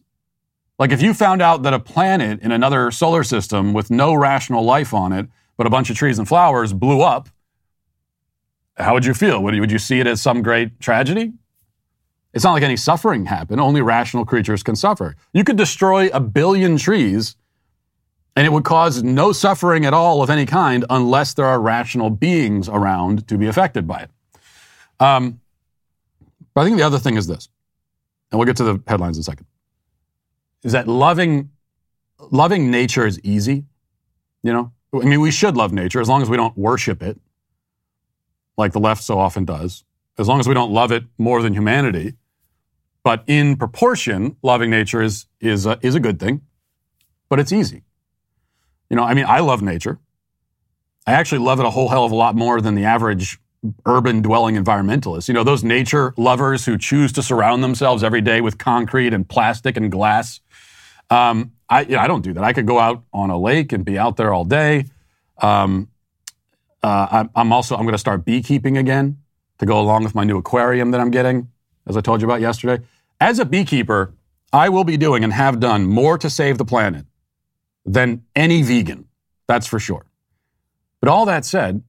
Like 0.79 0.91
if 0.91 1.01
you 1.01 1.13
found 1.13 1.41
out 1.41 1.63
that 1.63 1.73
a 1.73 1.79
planet 1.79 2.41
in 2.41 2.51
another 2.51 2.91
solar 2.91 3.23
system 3.23 3.73
with 3.73 3.89
no 3.89 4.13
rational 4.13 4.63
life 4.63 4.93
on 4.93 5.11
it, 5.11 5.27
but 5.57 5.65
a 5.65 5.69
bunch 5.69 5.89
of 5.89 5.95
trees 5.95 6.19
and 6.19 6.27
flowers 6.27 6.73
blew 6.73 7.01
up, 7.01 7.29
how 8.75 8.93
would 8.93 9.05
you 9.05 9.15
feel? 9.15 9.41
Would 9.41 9.55
you, 9.55 9.61
would 9.61 9.71
you 9.71 9.79
see 9.79 9.99
it 9.99 10.05
as 10.05 10.21
some 10.21 10.43
great 10.43 10.79
tragedy? 10.79 11.33
It's 12.33 12.43
not 12.43 12.53
like 12.53 12.61
any 12.61 12.77
suffering 12.77 13.25
happened. 13.25 13.59
Only 13.59 13.81
rational 13.81 14.23
creatures 14.23 14.61
can 14.61 14.75
suffer. 14.75 15.15
You 15.33 15.43
could 15.43 15.57
destroy 15.57 16.09
a 16.09 16.19
billion 16.19 16.77
trees 16.77 17.35
and 18.35 18.45
it 18.45 18.51
would 18.51 18.65
cause 18.65 19.01
no 19.01 19.31
suffering 19.31 19.83
at 19.85 19.95
all 19.95 20.21
of 20.21 20.29
any 20.29 20.45
kind 20.45 20.85
unless 20.91 21.33
there 21.33 21.47
are 21.47 21.59
rational 21.59 22.11
beings 22.11 22.69
around 22.69 23.27
to 23.29 23.37
be 23.39 23.47
affected 23.47 23.87
by 23.87 24.01
it. 24.01 24.11
Um, 24.99 25.41
but 26.53 26.61
I 26.61 26.65
think 26.65 26.77
the 26.77 26.83
other 26.83 26.99
thing 26.99 27.17
is 27.17 27.25
this 27.25 27.49
and 28.31 28.39
we'll 28.39 28.45
get 28.45 28.57
to 28.57 28.63
the 28.63 28.81
headlines 28.87 29.17
in 29.17 29.21
a 29.21 29.23
second, 29.23 29.45
is 30.63 30.71
that 30.73 30.87
loving 30.87 31.51
loving 32.31 32.71
nature 32.71 33.05
is 33.05 33.19
easy. 33.21 33.65
You 34.43 34.53
know, 34.53 34.71
I 34.93 35.05
mean, 35.05 35.21
we 35.21 35.31
should 35.31 35.57
love 35.57 35.71
nature 35.73 35.99
as 35.99 36.09
long 36.09 36.21
as 36.21 36.29
we 36.29 36.37
don't 36.37 36.57
worship 36.57 37.01
it, 37.01 37.19
like 38.57 38.73
the 38.73 38.79
left 38.79 39.03
so 39.03 39.19
often 39.19 39.45
does. 39.45 39.83
As 40.17 40.27
long 40.27 40.39
as 40.39 40.47
we 40.47 40.53
don't 40.53 40.71
love 40.71 40.91
it 40.91 41.03
more 41.17 41.41
than 41.41 41.53
humanity, 41.53 42.15
but 43.03 43.23
in 43.27 43.55
proportion, 43.55 44.35
loving 44.41 44.69
nature 44.69 45.01
is 45.01 45.27
is 45.39 45.65
a, 45.65 45.77
is 45.81 45.95
a 45.95 45.99
good 45.99 46.19
thing, 46.19 46.41
but 47.29 47.39
it's 47.39 47.51
easy. 47.51 47.83
You 48.89 48.95
know, 48.95 49.03
I 49.03 49.13
mean, 49.13 49.25
I 49.27 49.39
love 49.39 49.61
nature. 49.61 49.99
I 51.05 51.13
actually 51.13 51.39
love 51.39 51.59
it 51.59 51.65
a 51.65 51.69
whole 51.69 51.89
hell 51.89 52.03
of 52.03 52.11
a 52.11 52.15
lot 52.15 52.35
more 52.35 52.59
than 52.59 52.75
the 52.75 52.85
average 52.85 53.39
urban 53.85 54.21
dwelling 54.21 54.55
environmentalists. 54.55 55.27
You 55.27 55.33
know, 55.33 55.43
those 55.43 55.63
nature 55.63 56.13
lovers 56.17 56.65
who 56.65 56.77
choose 56.77 57.11
to 57.13 57.23
surround 57.23 57.63
themselves 57.63 58.03
every 58.03 58.21
day 58.21 58.41
with 58.41 58.57
concrete 58.57 59.13
and 59.13 59.27
plastic 59.27 59.77
and 59.77 59.91
glass. 59.91 60.39
Um, 61.09 61.53
I, 61.69 61.81
you 61.81 61.95
know, 61.95 61.99
I 61.99 62.07
don't 62.07 62.21
do 62.21 62.33
that. 62.33 62.43
I 62.43 62.53
could 62.53 62.65
go 62.65 62.79
out 62.79 63.03
on 63.13 63.29
a 63.29 63.37
lake 63.37 63.71
and 63.73 63.83
be 63.83 63.97
out 63.97 64.17
there 64.17 64.33
all 64.33 64.45
day. 64.45 64.85
Um, 65.41 65.89
uh, 66.83 67.25
I'm 67.35 67.51
also 67.51 67.75
I'm 67.75 67.83
going 67.83 67.93
to 67.93 67.99
start 67.99 68.23
beekeeping 68.23 68.77
again 68.77 69.17
to 69.57 69.65
go 69.65 69.79
along 69.79 70.03
with 70.03 70.15
my 70.15 70.23
new 70.23 70.37
aquarium 70.37 70.91
that 70.91 71.01
I'm 71.01 71.11
getting, 71.11 71.49
as 71.87 71.97
I 71.97 72.01
told 72.01 72.21
you 72.21 72.27
about 72.27 72.41
yesterday. 72.41 72.83
As 73.19 73.39
a 73.39 73.45
beekeeper, 73.45 74.13
I 74.53 74.69
will 74.69 74.83
be 74.83 74.95
doing 74.95 75.23
and 75.23 75.33
have 75.33 75.59
done 75.59 75.85
more 75.85 76.17
to 76.19 76.29
save 76.29 76.57
the 76.57 76.65
planet 76.65 77.05
than 77.85 78.23
any 78.35 78.61
vegan. 78.61 79.07
That's 79.47 79.67
for 79.67 79.79
sure. 79.79 80.05
But 80.99 81.09
all 81.09 81.25
that 81.25 81.45
said, 81.45 81.83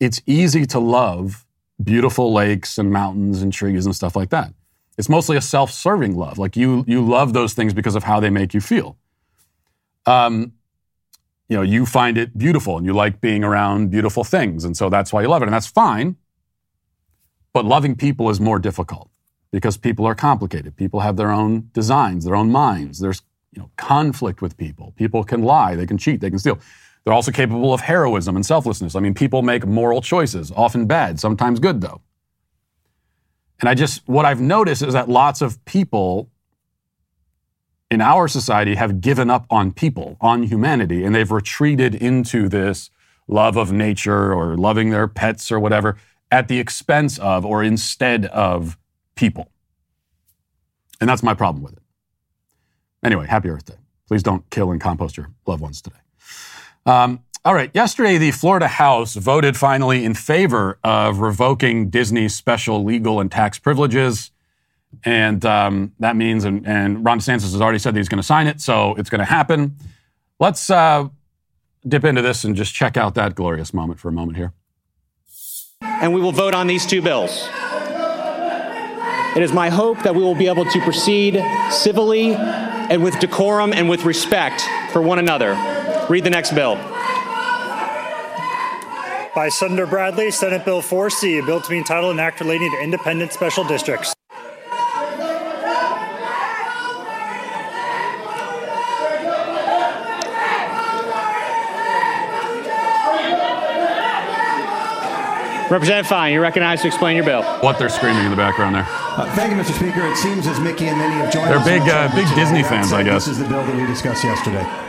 it's 0.00 0.20
easy 0.26 0.66
to 0.66 0.78
love 0.78 1.46
beautiful 1.82 2.32
lakes 2.32 2.78
and 2.78 2.90
mountains 2.90 3.42
and 3.42 3.52
trees 3.52 3.86
and 3.86 3.94
stuff 3.94 4.16
like 4.16 4.30
that. 4.30 4.52
It's 4.96 5.08
mostly 5.08 5.36
a 5.36 5.40
self-serving 5.40 6.16
love. 6.16 6.38
Like 6.38 6.56
you, 6.56 6.84
you 6.88 7.04
love 7.06 7.32
those 7.32 7.54
things 7.54 7.72
because 7.72 7.94
of 7.94 8.04
how 8.04 8.18
they 8.18 8.30
make 8.30 8.52
you 8.52 8.60
feel. 8.60 8.96
Um, 10.06 10.52
you 11.48 11.56
know, 11.56 11.62
you 11.62 11.86
find 11.86 12.18
it 12.18 12.36
beautiful 12.36 12.76
and 12.76 12.84
you 12.84 12.92
like 12.92 13.20
being 13.20 13.42
around 13.44 13.90
beautiful 13.90 14.24
things, 14.24 14.64
and 14.64 14.76
so 14.76 14.90
that's 14.90 15.12
why 15.12 15.22
you 15.22 15.28
love 15.28 15.42
it, 15.42 15.46
and 15.46 15.54
that's 15.54 15.66
fine. 15.66 16.16
But 17.52 17.64
loving 17.64 17.96
people 17.96 18.28
is 18.28 18.40
more 18.40 18.58
difficult 18.58 19.10
because 19.50 19.76
people 19.76 20.04
are 20.06 20.14
complicated. 20.14 20.76
People 20.76 21.00
have 21.00 21.16
their 21.16 21.30
own 21.30 21.70
designs, 21.72 22.24
their 22.24 22.36
own 22.36 22.50
minds. 22.50 22.98
There's 22.98 23.22
you 23.52 23.62
know 23.62 23.70
conflict 23.76 24.42
with 24.42 24.56
people. 24.56 24.92
People 24.96 25.24
can 25.24 25.42
lie, 25.42 25.74
they 25.74 25.86
can 25.86 25.96
cheat, 25.96 26.20
they 26.20 26.30
can 26.30 26.38
steal. 26.38 26.58
They're 27.04 27.14
also 27.14 27.32
capable 27.32 27.72
of 27.72 27.80
heroism 27.80 28.36
and 28.36 28.44
selflessness. 28.44 28.94
I 28.94 29.00
mean, 29.00 29.14
people 29.14 29.42
make 29.42 29.66
moral 29.66 30.00
choices, 30.02 30.52
often 30.54 30.86
bad, 30.86 31.18
sometimes 31.18 31.60
good, 31.60 31.80
though. 31.80 32.00
And 33.60 33.68
I 33.68 33.74
just, 33.74 34.06
what 34.08 34.24
I've 34.24 34.40
noticed 34.40 34.82
is 34.82 34.94
that 34.94 35.08
lots 35.08 35.40
of 35.40 35.64
people 35.64 36.30
in 37.90 38.00
our 38.00 38.28
society 38.28 38.74
have 38.74 39.00
given 39.00 39.30
up 39.30 39.46
on 39.50 39.72
people, 39.72 40.16
on 40.20 40.42
humanity, 40.44 41.04
and 41.04 41.14
they've 41.14 41.30
retreated 41.30 41.94
into 41.94 42.48
this 42.48 42.90
love 43.26 43.56
of 43.56 43.72
nature 43.72 44.32
or 44.32 44.56
loving 44.56 44.90
their 44.90 45.08
pets 45.08 45.50
or 45.50 45.58
whatever 45.58 45.96
at 46.30 46.48
the 46.48 46.58
expense 46.58 47.18
of 47.18 47.44
or 47.44 47.62
instead 47.62 48.26
of 48.26 48.78
people. 49.14 49.50
And 51.00 51.08
that's 51.08 51.22
my 51.22 51.34
problem 51.34 51.62
with 51.62 51.74
it. 51.74 51.82
Anyway, 53.02 53.26
happy 53.26 53.48
Earth 53.48 53.64
Day. 53.64 53.76
Please 54.06 54.22
don't 54.22 54.48
kill 54.50 54.70
and 54.70 54.80
compost 54.80 55.16
your 55.16 55.30
loved 55.46 55.62
ones 55.62 55.80
today. 55.80 55.96
Um, 56.88 57.22
all 57.44 57.52
right. 57.52 57.70
Yesterday, 57.74 58.16
the 58.16 58.30
Florida 58.30 58.66
House 58.66 59.14
voted 59.14 59.58
finally 59.58 60.06
in 60.06 60.14
favor 60.14 60.78
of 60.82 61.18
revoking 61.18 61.90
Disney's 61.90 62.34
special 62.34 62.82
legal 62.82 63.20
and 63.20 63.30
tax 63.30 63.58
privileges. 63.58 64.30
And 65.04 65.44
um, 65.44 65.92
that 65.98 66.16
means, 66.16 66.44
and, 66.44 66.66
and, 66.66 67.04
Ron 67.04 67.18
DeSantis 67.18 67.42
has 67.42 67.60
already 67.60 67.78
said 67.78 67.94
that 67.94 67.98
he's 67.98 68.08
going 68.08 68.22
to 68.22 68.26
sign 68.26 68.46
it, 68.46 68.62
so 68.62 68.94
it's 68.94 69.10
going 69.10 69.18
to 69.18 69.26
happen. 69.26 69.76
Let's 70.40 70.70
uh, 70.70 71.08
dip 71.86 72.04
into 72.04 72.22
this 72.22 72.42
and 72.44 72.56
just 72.56 72.74
check 72.74 72.96
out 72.96 73.14
that 73.16 73.34
glorious 73.34 73.74
moment 73.74 74.00
for 74.00 74.08
a 74.08 74.12
moment 74.12 74.38
here. 74.38 74.54
And 75.82 76.14
we 76.14 76.22
will 76.22 76.32
vote 76.32 76.54
on 76.54 76.68
these 76.68 76.86
two 76.86 77.02
bills. 77.02 77.50
It 79.36 79.42
is 79.42 79.52
my 79.52 79.68
hope 79.68 80.02
that 80.04 80.14
we 80.14 80.22
will 80.22 80.34
be 80.34 80.48
able 80.48 80.64
to 80.64 80.80
proceed 80.80 81.38
civilly 81.70 82.34
and 82.34 83.04
with 83.04 83.20
decorum 83.20 83.74
and 83.74 83.90
with 83.90 84.06
respect 84.06 84.62
for 84.90 85.02
one 85.02 85.18
another. 85.18 85.77
Read 86.08 86.24
the 86.24 86.30
next 86.30 86.52
bill. 86.52 86.76
By 89.34 89.50
Senator 89.50 89.86
Bradley, 89.86 90.30
Senate 90.30 90.64
Bill 90.64 90.80
4C, 90.80 91.42
a 91.42 91.46
bill 91.46 91.60
to 91.60 91.68
be 91.68 91.76
entitled 91.76 92.14
an 92.14 92.18
act 92.18 92.40
relating 92.40 92.70
to 92.72 92.82
independent 92.82 93.32
special 93.32 93.62
districts. 93.62 94.14
Representative 105.70 106.06
Fine, 106.06 106.32
you're 106.32 106.40
recognized 106.40 106.80
to 106.80 106.88
explain 106.88 107.14
your 107.14 107.26
bill. 107.26 107.42
What 107.60 107.78
they're 107.78 107.90
screaming 107.90 108.24
in 108.24 108.30
the 108.30 108.36
background 108.36 108.74
there. 108.74 108.86
Uh, 108.88 109.30
thank 109.36 109.52
you, 109.52 109.58
Mr. 109.58 109.76
Speaker. 109.76 110.06
It 110.06 110.16
seems 110.16 110.46
as 110.46 110.58
Mickey 110.58 110.86
and 110.86 110.96
Minnie 110.98 111.16
have 111.16 111.30
joined 111.30 111.48
us. 111.48 111.50
They're 111.50 111.58
us 111.58 111.64
big, 111.66 111.82
in 111.82 111.88
the 111.88 111.94
uh, 111.94 112.14
big 112.14 112.34
Disney 112.34 112.62
fans, 112.62 112.94
I 112.94 113.02
guess. 113.02 113.26
This 113.26 113.36
is 113.36 113.42
the 113.42 113.48
bill 113.48 113.62
that 113.62 113.76
we 113.76 113.86
discussed 113.86 114.24
yesterday. 114.24 114.87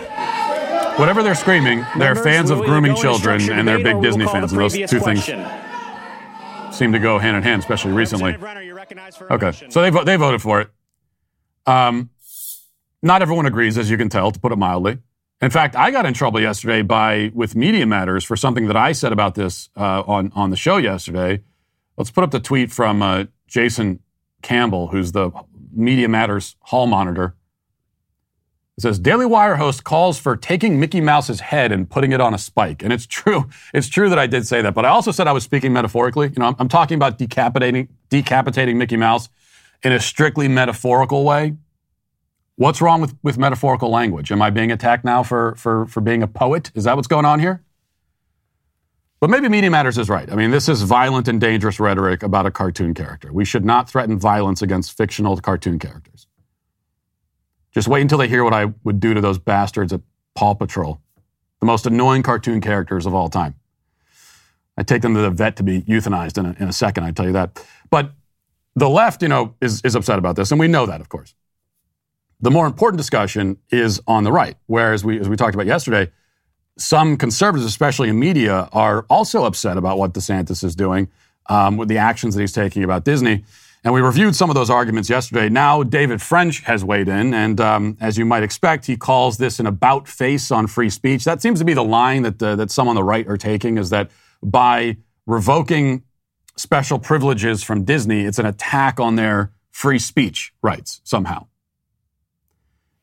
Whatever 1.00 1.24
they're 1.24 1.34
screaming, 1.34 1.80
they're 1.98 2.14
Members, 2.14 2.24
fans 2.24 2.50
of 2.50 2.60
grooming 2.60 2.94
children 2.96 3.50
and 3.50 3.66
they're 3.66 3.82
big 3.82 4.02
Disney 4.02 4.26
fans. 4.26 4.52
And 4.52 4.60
those 4.62 4.74
two 4.74 5.00
things 5.00 5.24
seem 6.76 6.92
to 6.92 7.00
go 7.00 7.20
hand 7.20 7.38
in 7.38 7.44
hand, 7.44 7.62
especially 7.62 7.94
recently. 7.94 8.34
Brenner, 8.34 8.62
you're 8.62 8.76
recognized 8.76 9.18
for 9.18 9.28
a 9.28 9.34
Okay, 9.36 9.54
so 9.70 9.82
they 9.82 9.90
vo- 9.92 10.04
they 10.04 10.18
voted 10.18 10.42
for 10.42 10.60
it. 10.60 10.70
Um, 11.66 12.10
not 13.02 13.22
everyone 13.22 13.46
agrees, 13.46 13.78
as 13.78 13.90
you 13.90 13.96
can 13.98 14.10
tell, 14.10 14.32
to 14.32 14.40
put 14.40 14.52
it 14.52 14.58
mildly. 14.58 14.98
In 15.42 15.50
fact, 15.50 15.78
I 15.78 15.90
got 15.90 16.06
in 16.06 16.14
trouble 16.14 16.42
yesterday 16.42 16.82
by 16.82 17.32
with 17.34 17.56
Media 17.56 17.86
Matters 17.86 18.26
for 18.26 18.36
something 18.36 18.68
that 18.68 18.76
I 18.76 18.92
said 18.92 19.14
about 19.14 19.36
this 19.36 19.70
uh, 19.78 20.04
on 20.06 20.34
on 20.36 20.50
the 20.50 20.58
show 20.58 20.76
yesterday. 20.76 21.42
Let's 21.96 22.12
put 22.12 22.26
up 22.26 22.32
the 22.32 22.42
tweet 22.42 22.72
from 22.72 23.02
uh, 23.02 23.26
Jason 23.48 24.02
Campbell, 24.42 24.88
who's 24.88 25.14
the 25.14 25.32
Media 25.72 26.10
Matters 26.10 26.58
hall 26.62 26.88
monitor. 26.88 27.36
It 28.80 28.84
says 28.84 28.98
Daily 28.98 29.26
Wire 29.26 29.58
host 29.58 29.84
calls 29.84 30.18
for 30.18 30.38
taking 30.38 30.80
Mickey 30.80 31.02
Mouse's 31.02 31.42
head 31.42 31.74
and 31.74 31.90
putting 31.90 32.14
it 32.14 32.22
on 32.22 32.34
a 32.34 32.38
spike, 32.38 32.82
and 32.82 32.94
it's 32.94 33.06
true. 33.06 33.50
It's 33.74 33.90
true 33.90 34.08
that 34.08 34.18
I 34.18 34.26
did 34.26 34.48
say 34.48 34.62
that, 34.62 34.74
but 34.74 34.86
I 34.86 34.88
also 34.88 35.12
said 35.12 35.28
I 35.28 35.34
was 35.34 35.44
speaking 35.44 35.74
metaphorically. 35.74 36.30
You 36.30 36.36
know, 36.38 36.46
I'm, 36.46 36.56
I'm 36.60 36.70
talking 36.70 36.96
about 36.96 37.18
decapitating 37.18 37.90
decapitating 38.10 38.78
Mickey 38.78 38.96
Mouse 38.96 39.28
in 39.84 39.92
a 39.92 40.00
strictly 40.00 40.48
metaphorical 40.48 41.26
way. 41.26 41.58
What's 42.56 42.80
wrong 42.80 43.02
with, 43.02 43.18
with 43.22 43.38
metaphorical 43.38 43.90
language? 43.90 44.32
Am 44.32 44.42
I 44.42 44.50
being 44.50 44.72
attacked 44.72 45.04
now 45.04 45.24
for, 45.24 45.56
for, 45.56 45.86
for 45.88 46.00
being 46.00 46.24
a 46.24 46.28
poet? 46.28 46.72
Is 46.74 46.86
that 46.86 46.96
what's 46.96 47.10
going 47.10 47.26
on 47.26 47.42
here? 47.42 47.62
But 49.20 49.30
maybe 49.30 49.50
Media 49.50 49.70
Matters 49.70 49.98
is 49.98 50.08
right. 50.08 50.32
I 50.32 50.36
mean, 50.36 50.52
this 50.52 50.70
is 50.70 50.84
violent 50.84 51.28
and 51.28 51.42
dangerous 51.42 51.82
rhetoric 51.82 52.24
about 52.24 52.46
a 52.46 52.52
cartoon 52.52 52.94
character. 52.94 53.34
We 53.34 53.44
should 53.44 53.66
not 53.66 53.90
threaten 53.90 54.18
violence 54.18 54.62
against 54.62 54.96
fictional 54.96 55.36
cartoon 55.36 55.80
characters. 55.80 56.29
Just 57.72 57.88
wait 57.88 58.02
until 58.02 58.18
they 58.18 58.28
hear 58.28 58.44
what 58.44 58.54
I 58.54 58.74
would 58.84 59.00
do 59.00 59.14
to 59.14 59.22
those 59.22 59.38
bastards 59.38 59.94
at 59.94 60.02
Paw 60.36 60.54
Patrol, 60.54 61.00
the 61.60 61.66
most 61.66 61.86
annoying 61.86 62.24
cartoon 62.24 62.62
characters 62.62 63.06
of 63.06 63.14
all 63.14 63.30
time. 63.30 63.56
I 64.78 64.84
take 64.84 65.02
them 65.02 65.14
to 65.14 65.22
the 65.22 65.30
vet 65.30 65.58
to 65.58 65.64
be 65.64 65.82
euthanized 65.82 66.38
in 66.38 66.46
a, 66.46 66.56
in 66.60 66.70
a 66.70 66.74
second, 66.74 67.04
I 67.04 67.12
tell 67.12 67.26
you 67.26 67.34
that. 67.34 67.64
But 67.90 68.14
the 68.76 68.90
left, 68.90 69.22
you 69.22 69.28
know, 69.28 69.56
is, 69.62 69.82
is 69.84 69.96
upset 69.96 70.18
about 70.18 70.36
this, 70.36 70.52
and 70.52 70.60
we 70.60 70.68
know 70.68 70.86
that, 70.86 71.02
of 71.02 71.10
course. 71.10 71.36
The 72.42 72.50
more 72.50 72.66
important 72.66 72.98
discussion 72.98 73.58
is 73.70 74.02
on 74.08 74.24
the 74.24 74.32
right, 74.32 74.56
where, 74.68 74.94
as 74.94 75.04
we, 75.04 75.20
as 75.20 75.28
we 75.28 75.36
talked 75.36 75.54
about 75.54 75.66
yesterday, 75.66 76.12
some 76.78 77.18
conservatives, 77.18 77.66
especially 77.66 78.08
in 78.08 78.18
media, 78.18 78.70
are 78.72 79.06
also 79.10 79.44
upset 79.44 79.78
about 79.78 79.98
what 79.98 80.14
DeSantis 80.14 80.64
is 80.64 80.76
doing 80.76 81.10
um, 81.48 81.76
with 81.76 81.90
the 81.90 81.98
actions 81.98 82.36
that 82.36 82.42
he's 82.42 82.54
taking 82.54 82.86
about 82.86 83.04
Disney. 83.04 83.44
And 83.84 83.94
we 83.94 84.02
reviewed 84.02 84.36
some 84.36 84.50
of 84.50 84.56
those 84.56 84.70
arguments 84.70 85.10
yesterday. 85.10 85.48
Now, 85.48 85.84
David 85.84 86.22
French 86.22 86.60
has 86.62 86.84
weighed 86.84 87.08
in, 87.08 87.34
and 87.34 87.62
um, 87.62 87.98
as 88.02 88.18
you 88.18 88.26
might 88.26 88.44
expect, 88.44 88.86
he 88.86 88.98
calls 88.98 89.38
this 89.38 89.60
an 89.60 89.68
about 89.68 90.08
face 90.08 90.52
on 90.52 90.68
free 90.68 90.90
speech. 90.90 91.24
That 91.24 91.42
seems 91.42 91.60
to 91.60 91.66
be 91.66 91.74
the 91.74 91.84
line 91.84 92.24
that, 92.24 92.40
the, 92.40 92.56
that 92.58 92.72
some 92.72 92.90
on 92.90 92.96
the 92.96 93.04
right 93.04 93.26
are 93.28 93.38
taking 93.38 93.78
is 93.78 93.90
that 93.92 94.12
by 94.44 94.98
revoking 95.26 96.04
special 96.58 97.00
privileges 97.00 97.64
from 97.64 97.86
Disney, 97.86 98.26
it's 98.26 98.38
an 98.38 98.46
attack 98.46 99.00
on 99.00 99.16
their 99.16 99.54
free 99.72 100.00
speech 100.00 100.54
rights 100.62 101.00
somehow. 101.06 101.48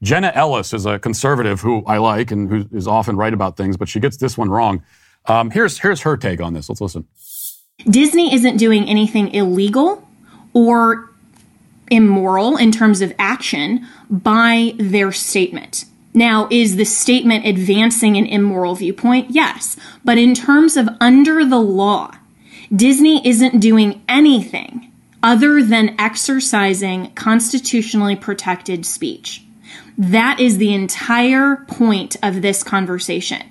Jenna 0.03 0.31
Ellis 0.35 0.75
is 0.75 0.85
a 0.85 0.99
conservative 0.99 1.63
who 1.63 1.83
I 1.87 1.97
like 1.97 2.31
and 2.31 2.51
who 2.51 2.69
is 2.77 2.87
often 2.87 3.17
right 3.17 3.33
about 3.33 3.57
things, 3.57 3.79
but 3.79 3.89
she 3.89 3.99
gets 3.99 4.19
this 4.19 4.37
one 4.37 4.51
wrong. 4.51 4.83
Um, 5.25 5.51
here's, 5.51 5.79
here's 5.79 6.03
her 6.03 6.19
take 6.19 6.43
on 6.43 6.53
this. 6.53 6.69
Let's 6.69 6.83
listen. 6.83 7.07
Disney 7.89 8.35
isn't 8.35 8.59
doing 8.59 8.87
anything 8.89 9.33
illegal 9.33 10.06
or 10.57 11.11
immoral 11.91 12.57
in 12.57 12.73
terms 12.73 13.03
of 13.03 13.13
action 13.19 13.87
by 14.09 14.73
their 14.79 15.13
statement. 15.13 15.85
Now, 16.15 16.49
is 16.51 16.77
the 16.77 16.87
statement 16.87 17.45
advancing 17.45 18.17
an 18.17 18.25
immoral 18.25 18.75
viewpoint? 18.75 19.31
Yes. 19.31 19.77
But 20.03 20.17
in 20.17 20.35
terms 20.35 20.79
of 20.79 20.89
under 20.99 21.45
the 21.45 21.61
law, 21.61 22.15
Disney 22.75 23.27
isn't 23.29 23.61
doing 23.61 24.03
anything 24.09 24.91
other 25.23 25.63
than 25.63 25.95
exercising 26.01 27.13
constitutionally 27.13 28.17
protected 28.17 28.87
speech. 28.87 29.45
That 29.99 30.41
is 30.41 30.57
the 30.57 30.73
entire 30.73 31.67
point 31.69 32.17
of 32.23 32.41
this 32.41 32.63
conversation. 32.63 33.43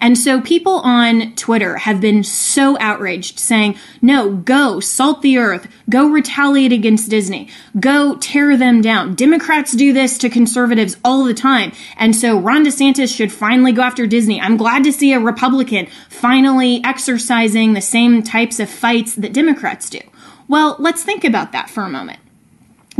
And 0.00 0.16
so 0.16 0.40
people 0.40 0.80
on 0.80 1.34
Twitter 1.34 1.76
have 1.76 2.00
been 2.00 2.24
so 2.24 2.76
outraged 2.80 3.38
saying, 3.38 3.76
no, 4.00 4.34
go 4.34 4.80
salt 4.80 5.22
the 5.22 5.38
earth, 5.38 5.68
go 5.88 6.08
retaliate 6.08 6.72
against 6.72 7.10
Disney, 7.10 7.48
go 7.78 8.16
tear 8.16 8.56
them 8.56 8.80
down. 8.80 9.14
Democrats 9.14 9.72
do 9.72 9.92
this 9.92 10.18
to 10.18 10.30
conservatives 10.30 10.96
all 11.04 11.24
the 11.24 11.34
time. 11.34 11.72
And 11.96 12.14
so 12.14 12.38
Ron 12.38 12.64
DeSantis 12.64 13.14
should 13.14 13.32
finally 13.32 13.72
go 13.72 13.82
after 13.82 14.06
Disney. 14.06 14.40
I'm 14.40 14.56
glad 14.56 14.84
to 14.84 14.92
see 14.92 15.12
a 15.12 15.20
Republican 15.20 15.86
finally 16.08 16.82
exercising 16.84 17.72
the 17.72 17.80
same 17.80 18.22
types 18.22 18.60
of 18.60 18.70
fights 18.70 19.14
that 19.16 19.32
Democrats 19.32 19.90
do. 19.90 20.00
Well, 20.48 20.76
let's 20.78 21.02
think 21.02 21.24
about 21.24 21.52
that 21.52 21.68
for 21.68 21.82
a 21.82 21.90
moment. 21.90 22.20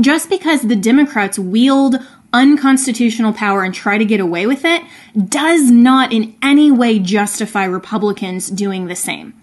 Just 0.00 0.31
because 0.31 0.62
the 0.62 0.76
Democrats 0.76 1.38
wield 1.38 1.96
unconstitutional 2.32 3.32
power 3.32 3.62
and 3.62 3.74
try 3.74 3.98
to 3.98 4.04
get 4.04 4.20
away 4.20 4.46
with 4.46 4.64
it 4.64 4.82
does 5.28 5.70
not 5.70 6.12
in 6.12 6.36
any 6.42 6.70
way 6.70 6.98
justify 6.98 7.64
Republicans 7.64 8.48
doing 8.48 8.86
the 8.86 8.96
same. 8.96 9.34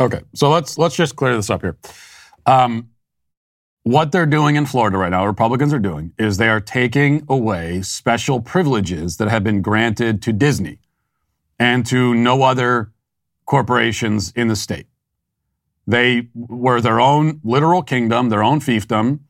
Okay, 0.00 0.20
so 0.34 0.50
let's 0.50 0.76
let's 0.76 0.96
just 0.96 1.16
clear 1.16 1.36
this 1.36 1.50
up 1.50 1.62
here. 1.62 1.76
Um, 2.46 2.90
what 3.84 4.12
they're 4.12 4.26
doing 4.26 4.56
in 4.56 4.66
Florida 4.66 4.96
right 4.96 5.10
now, 5.10 5.26
Republicans 5.26 5.72
are 5.72 5.78
doing, 5.78 6.12
is 6.18 6.36
they 6.36 6.48
are 6.48 6.60
taking 6.60 7.24
away 7.28 7.82
special 7.82 8.40
privileges 8.40 9.18
that 9.18 9.28
have 9.28 9.44
been 9.44 9.62
granted 9.62 10.22
to 10.22 10.32
Disney 10.32 10.78
and 11.58 11.84
to 11.86 12.14
no 12.14 12.42
other 12.42 12.92
corporations 13.44 14.32
in 14.34 14.48
the 14.48 14.56
state. 14.56 14.86
They 15.86 16.28
were 16.34 16.80
their 16.80 16.98
own 16.98 17.40
literal 17.44 17.82
kingdom, 17.82 18.30
their 18.30 18.42
own 18.42 18.60
fiefdom, 18.60 19.20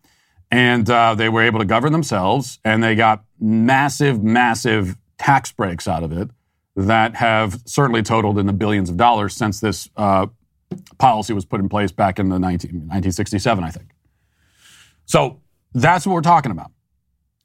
and 0.54 0.88
uh, 0.88 1.16
they 1.16 1.28
were 1.28 1.42
able 1.42 1.58
to 1.58 1.64
govern 1.64 1.90
themselves, 1.90 2.60
and 2.64 2.80
they 2.80 2.94
got 2.94 3.24
massive, 3.40 4.22
massive 4.22 4.96
tax 5.18 5.50
breaks 5.50 5.88
out 5.88 6.04
of 6.04 6.12
it 6.12 6.30
that 6.76 7.16
have 7.16 7.60
certainly 7.66 8.04
totaled 8.04 8.38
in 8.38 8.46
the 8.46 8.52
billions 8.52 8.88
of 8.88 8.96
dollars 8.96 9.34
since 9.34 9.58
this 9.58 9.90
uh, 9.96 10.26
policy 10.98 11.32
was 11.32 11.44
put 11.44 11.58
in 11.58 11.68
place 11.68 11.90
back 11.90 12.20
in 12.20 12.28
the 12.28 12.38
19, 12.38 12.70
1967, 12.70 13.64
I 13.64 13.70
think. 13.70 13.90
So 15.06 15.40
that's 15.72 16.06
what 16.06 16.12
we're 16.12 16.20
talking 16.20 16.52
about 16.52 16.70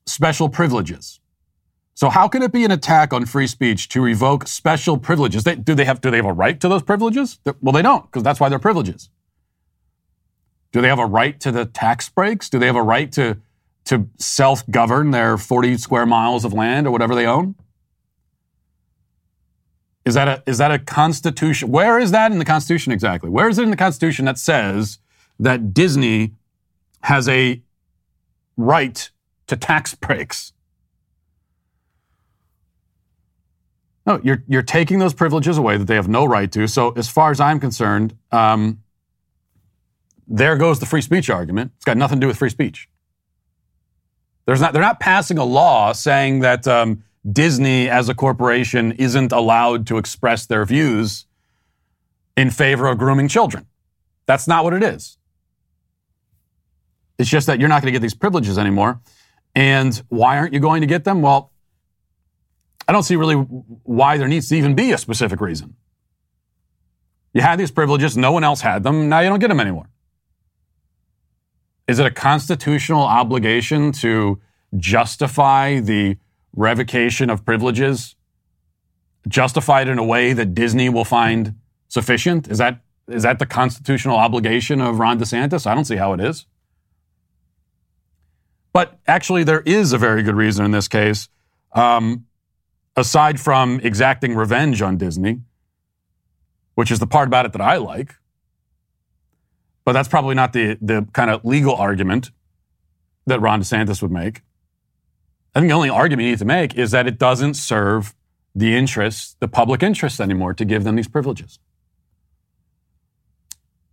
special 0.06 0.48
privileges. 0.48 1.20
So 1.96 2.10
how 2.10 2.28
can 2.28 2.44
it 2.44 2.52
be 2.52 2.64
an 2.64 2.70
attack 2.70 3.12
on 3.12 3.26
free 3.26 3.48
speech 3.48 3.90
to 3.90 4.02
revoke 4.02 4.48
special 4.48 5.00
privileges? 5.00 5.46
They, 5.46 5.56
do 5.56 5.74
they 5.74 5.86
have 5.86 6.00
do 6.00 6.12
they 6.12 6.18
have 6.18 6.28
a 6.28 6.34
right 6.34 6.60
to 6.60 6.70
those 6.70 6.84
privileges? 6.84 7.40
Well, 7.60 7.74
they 7.74 7.82
don't 7.82 8.06
because 8.06 8.22
that's 8.22 8.40
why 8.40 8.50
they're 8.50 8.60
privileges. 8.60 9.10
Do 10.72 10.82
they 10.82 10.88
have 10.88 11.00
a 11.00 11.06
right 11.06 11.40
to 11.40 11.52
the 11.52 11.66
tax 11.66 12.10
breaks? 12.10 12.50
Do 12.50 12.60
they 12.60 12.68
have 12.68 12.76
a 12.76 12.84
right 12.84 13.12
to 13.14 13.38
to 13.86 14.08
self-govern 14.20 15.10
their 15.12 15.36
40 15.36 15.78
square 15.78 16.06
miles 16.06 16.46
of 16.46 16.54
land 16.54 16.86
or 16.86 16.92
whatever 16.92 17.16
they 17.16 17.26
own? 17.26 17.56
Is 20.06 20.14
that 20.14 20.28
a 20.28 20.44
is 20.46 20.58
that 20.58 20.72
a 20.72 20.80
constitution? 20.80 21.70
Where 21.70 22.00
is 22.00 22.12
that 22.12 22.32
in 22.32 22.40
the 22.40 22.46
Constitution 22.46 22.92
exactly? 22.92 23.30
Where 23.30 23.50
is 23.50 23.60
it 23.60 23.64
in 23.64 23.70
the 23.70 23.78
Constitution 23.78 24.26
that 24.26 24.38
says 24.38 25.00
that 25.40 25.74
Disney 25.74 26.34
has 27.02 27.28
a 27.30 27.62
right 28.58 29.10
to 29.48 29.56
tax 29.56 29.94
breaks? 30.06 30.54
No, 34.06 34.20
you're 34.24 34.44
you're 34.48 34.64
taking 34.64 34.98
those 34.98 35.14
privileges 35.14 35.60
away 35.60 35.78
that 35.78 35.86
they 35.86 35.96
have 35.96 36.08
no 36.08 36.26
right 36.26 36.52
to. 36.54 36.68
So, 36.68 36.92
as 36.92 37.08
far 37.08 37.30
as 37.30 37.40
I'm 37.40 37.60
concerned, 37.60 38.18
um, 38.32 38.82
there 40.30 40.56
goes 40.56 40.80
the 40.80 40.86
free 40.86 41.02
speech 41.02 41.30
argument. 41.30 41.72
It's 41.76 41.86
got 41.86 41.98
nothing 41.98 42.20
to 42.20 42.22
do 42.22 42.28
with 42.28 42.38
free 42.38 42.50
speech. 42.50 42.88
There's 44.46 44.62
not. 44.62 44.74
They're 44.74 44.82
not 44.82 45.00
passing 45.00 45.38
a 45.38 45.44
law 45.44 45.92
saying 45.92 46.40
that 46.40 46.68
um, 46.68 47.04
Disney, 47.30 47.90
as 47.90 48.10
a 48.10 48.16
corporation, 48.16 48.94
isn't 48.94 49.32
allowed 49.32 49.86
to 49.88 49.98
express 49.98 50.46
their 50.46 50.66
views 50.66 51.26
in 52.38 52.50
favor 52.52 52.88
of 52.88 52.98
grooming 52.98 53.28
children. 53.28 53.68
That's 54.26 54.48
not 54.48 54.64
what 54.64 54.74
it 54.74 54.84
is. 54.84 55.18
It's 57.18 57.30
just 57.30 57.48
that 57.48 57.60
you're 57.60 57.68
not 57.68 57.82
going 57.82 57.92
to 57.92 57.92
get 57.92 58.02
these 58.02 58.14
privileges 58.14 58.58
anymore. 58.58 59.02
And 59.56 60.02
why 60.08 60.38
aren't 60.38 60.54
you 60.54 60.60
going 60.60 60.82
to 60.82 60.88
get 60.88 61.04
them? 61.04 61.22
Well, 61.22 61.52
I 62.88 62.92
don't 62.92 63.04
see 63.04 63.18
really 63.18 63.36
why 63.36 64.18
there 64.18 64.28
needs 64.28 64.48
to 64.50 64.56
even 64.56 64.74
be 64.74 64.92
a 64.94 64.98
specific 64.98 65.42
reason. 65.42 65.76
You 67.34 67.42
had 67.42 67.60
these 67.60 67.72
privileges, 67.72 68.16
no 68.16 68.32
one 68.32 68.44
else 68.44 68.62
had 68.62 68.84
them, 68.84 69.10
now 69.10 69.20
you 69.20 69.30
don't 69.30 69.40
get 69.40 69.50
them 69.50 69.60
anymore. 69.60 69.90
Is 71.90 71.98
it 71.98 72.06
a 72.06 72.12
constitutional 72.12 73.02
obligation 73.02 73.92
to 73.94 74.40
justify 74.78 75.80
the 75.80 76.18
revocation 76.56 77.32
of 77.32 77.44
privileges? 77.44 78.16
Justify 79.28 79.82
it 79.82 79.88
in 79.88 79.98
a 79.98 80.04
way 80.04 80.34
that 80.34 80.54
Disney 80.54 80.90
will 80.90 81.04
find 81.04 81.56
sufficient? 81.88 82.48
Is 82.48 82.60
that, 82.60 82.82
is 83.08 83.24
that 83.24 83.40
the 83.40 83.48
constitutional 83.48 84.18
obligation 84.18 84.82
of 84.82 85.00
Ron 85.00 85.20
DeSantis? 85.20 85.66
I 85.66 85.74
don't 85.74 85.86
see 85.86 85.96
how 85.96 86.14
it 86.14 86.22
is. 86.22 86.46
But 88.72 89.00
actually, 89.08 89.44
there 89.44 89.62
is 89.62 89.92
a 89.92 89.98
very 89.98 90.22
good 90.22 90.36
reason 90.36 90.66
in 90.66 90.70
this 90.70 90.88
case, 90.88 91.28
um, 91.72 92.28
aside 92.96 93.40
from 93.40 93.80
exacting 93.80 94.36
revenge 94.36 94.84
on 94.84 94.98
Disney, 94.98 95.42
which 96.76 96.92
is 96.92 97.00
the 97.00 97.08
part 97.08 97.28
about 97.28 97.48
it 97.48 97.54
that 97.54 97.62
I 97.62 97.78
like. 97.78 98.14
But 99.90 99.94
that's 99.94 100.08
probably 100.08 100.36
not 100.36 100.54
the, 100.54 100.78
the 100.80 101.08
kind 101.14 101.32
of 101.32 101.44
legal 101.44 101.74
argument 101.74 102.30
that 103.26 103.42
Ron 103.42 103.60
DeSantis 103.60 104.04
would 104.04 104.12
make. 104.12 104.44
I 105.56 105.60
think 105.60 105.72
the 105.72 105.74
only 105.74 105.90
argument 105.90 106.26
you 106.26 106.34
need 106.34 106.38
to 106.38 106.46
make 106.46 106.76
is 106.76 106.92
that 106.92 107.08
it 107.08 107.18
doesn't 107.18 107.56
serve 107.56 108.14
the 108.54 108.78
interests, 108.78 109.36
the 109.40 109.48
public 109.48 109.82
interest 109.82 110.22
anymore 110.22 110.54
to 110.54 110.64
give 110.64 110.84
them 110.84 110.96
these 110.96 111.08
privileges. 111.08 111.58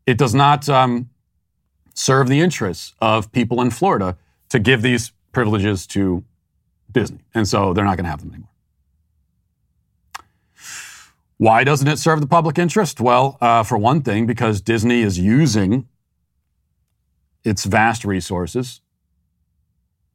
It 0.04 0.18
does 0.18 0.34
not 0.34 0.68
um, 0.68 1.08
serve 1.94 2.28
the 2.28 2.40
interests 2.40 2.92
of 3.00 3.32
people 3.32 3.62
in 3.62 3.70
Florida 3.70 4.18
to 4.50 4.58
give 4.58 4.82
these 4.82 5.12
privileges 5.32 5.86
to 5.86 6.22
Disney. 6.92 7.20
And 7.34 7.48
so 7.48 7.72
they're 7.72 7.86
not 7.86 7.96
going 7.96 8.04
to 8.04 8.10
have 8.10 8.20
them 8.20 8.32
anymore. 8.32 8.50
Why 11.38 11.64
doesn't 11.64 11.88
it 11.88 11.98
serve 11.98 12.20
the 12.20 12.26
public 12.26 12.58
interest? 12.58 13.00
Well, 13.00 13.36
uh, 13.40 13.62
for 13.62 13.76
one 13.76 14.02
thing, 14.02 14.26
because 14.26 14.60
Disney 14.60 15.02
is 15.02 15.18
using 15.18 15.88
its 17.44 17.64
vast 17.64 18.04
resources 18.04 18.80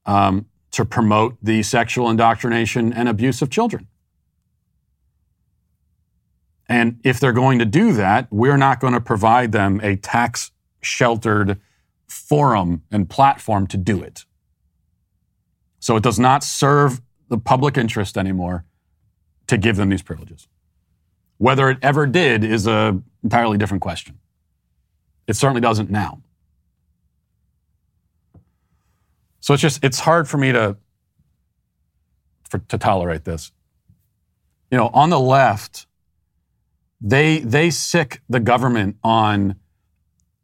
um, 0.05 0.47
to 0.71 0.83
promote 0.83 1.37
the 1.41 1.63
sexual 1.63 2.09
indoctrination 2.09 2.91
and 2.91 3.07
abuse 3.07 3.41
of 3.41 3.49
children. 3.49 3.87
And 6.67 6.99
if 7.03 7.19
they're 7.19 7.33
going 7.33 7.59
to 7.59 7.65
do 7.65 7.93
that, 7.93 8.27
we're 8.31 8.57
not 8.57 8.79
going 8.79 8.93
to 8.93 9.01
provide 9.01 9.51
them 9.51 9.79
a 9.83 9.97
tax 9.97 10.51
sheltered 10.81 11.59
forum 12.07 12.83
and 12.89 13.09
platform 13.09 13.67
to 13.67 13.77
do 13.77 14.01
it. 14.01 14.25
So 15.79 15.95
it 15.97 16.03
does 16.03 16.19
not 16.19 16.43
serve 16.43 17.01
the 17.27 17.37
public 17.37 17.77
interest 17.77 18.17
anymore 18.17 18.65
to 19.47 19.57
give 19.57 19.75
them 19.75 19.89
these 19.89 20.01
privileges. 20.01 20.47
Whether 21.41 21.71
it 21.71 21.79
ever 21.81 22.05
did 22.05 22.43
is 22.43 22.67
an 22.67 23.03
entirely 23.23 23.57
different 23.57 23.81
question. 23.81 24.19
It 25.25 25.35
certainly 25.35 25.59
doesn't 25.59 25.89
now. 25.89 26.21
So 29.39 29.55
it's 29.55 29.61
just, 29.61 29.83
it's 29.83 30.01
hard 30.01 30.29
for 30.29 30.37
me 30.37 30.51
to, 30.51 30.77
for, 32.47 32.59
to 32.59 32.77
tolerate 32.77 33.25
this. 33.25 33.51
You 34.69 34.77
know, 34.77 34.91
on 34.93 35.09
the 35.09 35.19
left, 35.19 35.87
they, 37.01 37.39
they 37.39 37.71
sick 37.71 38.21
the 38.29 38.39
government 38.39 38.97
on, 39.03 39.55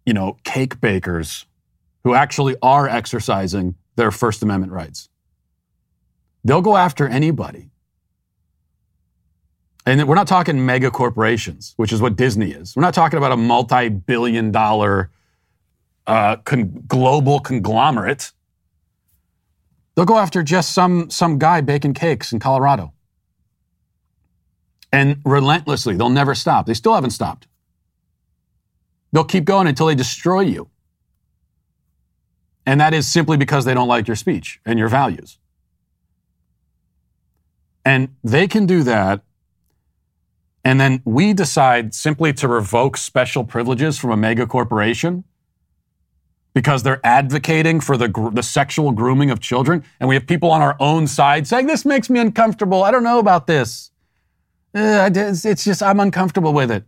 you 0.03 0.15
know, 0.15 0.39
cake 0.43 0.81
bakers 0.81 1.45
who 2.05 2.15
actually 2.15 2.55
are 2.63 2.89
exercising 2.89 3.75
their 3.97 4.09
First 4.09 4.41
Amendment 4.41 4.73
rights. 4.73 5.09
They'll 6.43 6.63
go 6.63 6.75
after 6.75 7.07
anybody. 7.07 7.69
And 9.87 10.05
we're 10.05 10.15
not 10.15 10.27
talking 10.27 10.65
mega 10.65 10.91
corporations, 10.91 11.73
which 11.77 11.93
is 11.93 12.01
what 12.01 12.17
Disney 12.17 12.51
is. 12.51 12.75
We're 12.75 12.81
not 12.81 12.93
talking 12.93 13.15
about 13.15 13.31
a 13.31 13.37
multi 13.37 13.87
billion 13.87 14.51
dollar 14.51 15.11
uh, 16.05 16.35
con- 16.43 16.83
global 16.87 17.39
conglomerate. 17.39 18.33
They'll 19.95 20.03
go 20.03 20.17
after 20.17 20.43
just 20.43 20.73
some, 20.73 21.09
some 21.09 21.39
guy 21.39 21.61
baking 21.61 21.93
cakes 21.93 22.33
in 22.33 22.39
Colorado. 22.39 22.91
And 24.91 25.21
relentlessly, 25.23 25.95
they'll 25.95 26.09
never 26.09 26.35
stop. 26.35 26.65
They 26.65 26.73
still 26.73 26.93
haven't 26.93 27.11
stopped. 27.11 27.47
They'll 29.13 29.23
keep 29.23 29.45
going 29.45 29.67
until 29.67 29.85
they 29.85 29.95
destroy 29.95 30.41
you. 30.41 30.69
And 32.65 32.81
that 32.81 32.93
is 32.93 33.07
simply 33.07 33.37
because 33.37 33.63
they 33.63 33.73
don't 33.73 33.87
like 33.87 34.05
your 34.05 34.17
speech 34.17 34.59
and 34.65 34.77
your 34.77 34.89
values. 34.89 35.39
And 37.85 38.09
they 38.21 38.49
can 38.49 38.65
do 38.65 38.83
that. 38.83 39.21
And 40.67 40.81
then 40.81 41.01
we 41.05 41.31
decide 41.31 41.95
simply 41.95 42.33
to 42.33 42.45
revoke 42.49 42.97
special 42.97 43.45
privileges 43.45 43.97
from 43.97 44.11
a 44.11 44.17
mega 44.17 44.45
corporation 44.45 45.23
because 46.53 46.83
they're 46.83 46.99
advocating 47.05 47.79
for 47.79 47.95
the, 47.95 48.09
the 48.33 48.43
sexual 48.43 48.91
grooming 48.91 49.31
of 49.31 49.39
children. 49.39 49.81
And 50.01 50.09
we 50.09 50.15
have 50.15 50.27
people 50.27 50.51
on 50.51 50.61
our 50.61 50.75
own 50.81 51.07
side 51.07 51.47
saying, 51.47 51.67
This 51.67 51.85
makes 51.85 52.09
me 52.09 52.19
uncomfortable. 52.19 52.83
I 52.83 52.91
don't 52.91 53.05
know 53.05 53.19
about 53.19 53.47
this. 53.47 53.91
Uh, 54.75 55.09
it's 55.13 55.63
just, 55.63 55.81
I'm 55.81 56.01
uncomfortable 56.01 56.51
with 56.51 56.69
it. 56.69 56.83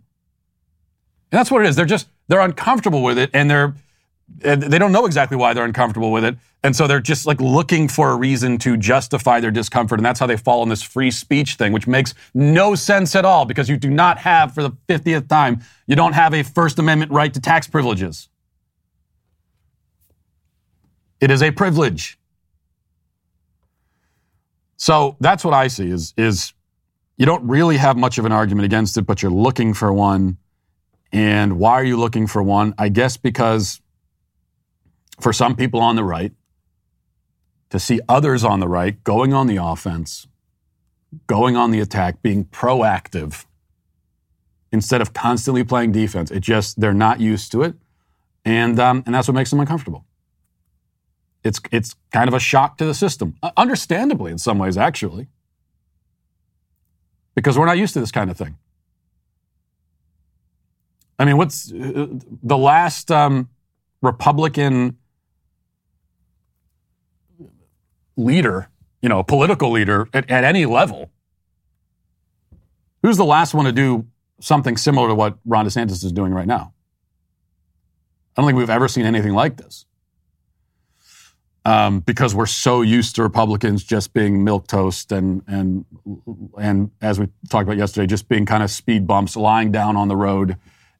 And 1.31 1.39
that's 1.39 1.49
what 1.49 1.61
it 1.61 1.69
is. 1.69 1.77
They're 1.77 1.85
just, 1.85 2.09
they're 2.27 2.41
uncomfortable 2.41 3.01
with 3.01 3.17
it 3.17 3.29
and 3.33 3.49
they're, 3.49 3.75
they 4.37 4.77
don't 4.77 4.91
know 4.91 5.05
exactly 5.05 5.35
why 5.35 5.53
they're 5.53 5.65
uncomfortable 5.65 6.11
with 6.11 6.23
it. 6.23 6.37
And 6.63 6.75
so 6.75 6.87
they're 6.87 6.99
just 6.99 7.25
like 7.25 7.39
looking 7.39 7.87
for 7.87 8.11
a 8.11 8.15
reason 8.15 8.57
to 8.59 8.77
justify 8.77 9.39
their 9.39 9.51
discomfort. 9.51 9.99
And 9.99 10.05
that's 10.05 10.19
how 10.19 10.27
they 10.27 10.37
fall 10.37 10.63
in 10.63 10.69
this 10.69 10.81
free 10.81 11.11
speech 11.11 11.55
thing, 11.55 11.71
which 11.71 11.87
makes 11.87 12.13
no 12.33 12.75
sense 12.75 13.15
at 13.15 13.25
all 13.25 13.45
because 13.45 13.69
you 13.69 13.77
do 13.77 13.89
not 13.89 14.17
have, 14.19 14.53
for 14.53 14.63
the 14.63 14.71
50th 14.87 15.27
time, 15.27 15.61
you 15.87 15.95
don't 15.95 16.13
have 16.13 16.33
a 16.33 16.43
First 16.43 16.79
Amendment 16.79 17.11
right 17.11 17.33
to 17.33 17.39
tax 17.39 17.67
privileges. 17.67 18.29
It 21.21 21.31
is 21.31 21.41
a 21.41 21.51
privilege. 21.51 22.17
So 24.77 25.17
that's 25.19 25.43
what 25.43 25.53
I 25.53 25.67
see 25.67 25.89
is, 25.89 26.13
is 26.17 26.53
you 27.17 27.25
don't 27.25 27.45
really 27.47 27.77
have 27.77 27.97
much 27.97 28.17
of 28.17 28.25
an 28.25 28.31
argument 28.31 28.65
against 28.65 28.97
it, 28.97 29.01
but 29.01 29.21
you're 29.21 29.31
looking 29.31 29.73
for 29.73 29.91
one. 29.91 30.37
And 31.11 31.57
why 31.59 31.73
are 31.73 31.83
you 31.83 31.97
looking 31.97 32.27
for 32.27 32.41
one? 32.41 32.73
I 32.77 32.87
guess 32.87 33.17
because 33.17 33.81
for 35.19 35.33
some 35.33 35.55
people 35.55 35.79
on 35.79 35.95
the 35.95 36.03
right 36.03 36.31
to 37.69 37.79
see 37.79 37.99
others 38.09 38.43
on 38.43 38.59
the 38.59 38.67
right 38.67 39.03
going 39.03 39.33
on 39.33 39.47
the 39.47 39.57
offense, 39.57 40.27
going 41.27 41.55
on 41.55 41.71
the 41.71 41.79
attack, 41.79 42.21
being 42.21 42.45
proactive 42.45 43.45
instead 44.71 45.01
of 45.01 45.13
constantly 45.13 45.63
playing 45.63 45.91
defense. 45.91 46.31
It 46.31 46.41
just, 46.41 46.79
they're 46.79 46.93
not 46.93 47.19
used 47.19 47.51
to 47.51 47.63
it. 47.63 47.75
And, 48.45 48.79
um, 48.79 49.03
and 49.05 49.13
that's 49.13 49.27
what 49.27 49.35
makes 49.35 49.49
them 49.49 49.59
uncomfortable. 49.59 50.05
It's, 51.43 51.59
it's 51.71 51.95
kind 52.11 52.27
of 52.27 52.33
a 52.33 52.39
shock 52.39 52.77
to 52.77 52.85
the 52.85 52.93
system, 52.93 53.35
uh, 53.41 53.51
understandably 53.55 54.31
in 54.31 54.37
some 54.37 54.57
ways, 54.57 54.77
actually, 54.77 55.27
because 57.35 57.57
we're 57.57 57.65
not 57.65 57.77
used 57.77 57.93
to 57.93 57.99
this 57.99 58.11
kind 58.11 58.29
of 58.29 58.37
thing. 58.37 58.57
I 61.17 61.25
mean, 61.25 61.37
what's 61.37 61.71
uh, 61.71 62.07
the 62.43 62.57
last 62.57 63.11
um, 63.11 63.49
Republican 64.01 64.97
leader, 68.19 68.69
you 69.01 69.09
know, 69.09 69.19
a 69.19 69.23
political 69.23 69.71
leader 69.71 70.07
at, 70.13 70.29
at 70.29 70.43
any 70.43 70.65
level, 70.65 71.09
who's 73.01 73.17
the 73.17 73.25
last 73.25 73.53
one 73.53 73.65
to 73.65 73.71
do 73.71 74.05
something 74.41 74.77
similar 74.77 75.07
to 75.07 75.15
what 75.15 75.37
Ron 75.45 75.65
DeSantis 75.65 76.03
is 76.03 76.11
doing 76.11 76.33
right 76.33 76.47
now? 76.47 76.73
I 78.35 78.41
don't 78.41 78.47
think 78.47 78.57
we've 78.57 78.69
ever 78.69 78.87
seen 78.87 79.05
anything 79.05 79.33
like 79.33 79.57
this. 79.57 79.85
Um, 81.65 81.99
because 81.99 82.33
we're 82.33 82.45
so 82.45 82.81
used 82.81 83.15
to 83.17 83.23
Republicans 83.23 83.83
just 83.83 84.13
being 84.13 84.43
milk 84.45 84.65
toast 84.65 85.11
and 85.11 85.43
and 85.45 85.85
and 86.57 86.89
as 87.01 87.19
we 87.19 87.27
talked 87.49 87.67
about 87.67 87.77
yesterday, 87.77 88.07
just 88.07 88.29
being 88.29 88.45
kind 88.45 88.63
of 88.63 88.71
speed 88.71 89.05
bumps, 89.05 89.35
lying 89.35 89.71
down 89.71 89.97
on 89.97 90.07
the 90.07 90.15
road, 90.15 90.55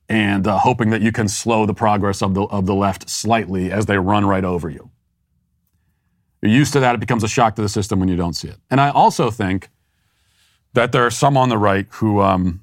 and 0.09 0.45
uh, 0.45 0.59
hoping 0.59 0.89
that 0.89 1.01
you 1.01 1.13
can 1.13 1.29
slow 1.29 1.65
the 1.65 1.73
progress 1.73 2.21
of 2.21 2.33
the 2.33 2.43
of 2.43 2.65
the 2.65 2.75
left 2.75 3.09
slightly 3.09 3.71
as 3.71 3.85
they 3.85 3.97
run 3.97 4.25
right 4.25 4.43
over 4.43 4.69
you. 4.69 4.91
You're 6.41 6.51
used 6.51 6.73
to 6.73 6.79
that. 6.81 6.95
It 6.95 6.99
becomes 6.99 7.23
a 7.23 7.27
shock 7.27 7.55
to 7.57 7.61
the 7.63 7.69
system 7.69 7.99
when 7.99 8.09
you 8.09 8.17
don't 8.17 8.35
see 8.35 8.49
it. 8.49 8.57
And 8.71 8.81
I 8.81 8.89
also 8.91 9.31
think 9.31 9.69
that 10.73 10.91
there 10.93 11.05
are 11.05 11.11
some 11.11 11.37
on 11.37 11.49
the 11.49 11.57
right 11.57 11.87
who 11.91 12.21
um, 12.21 12.61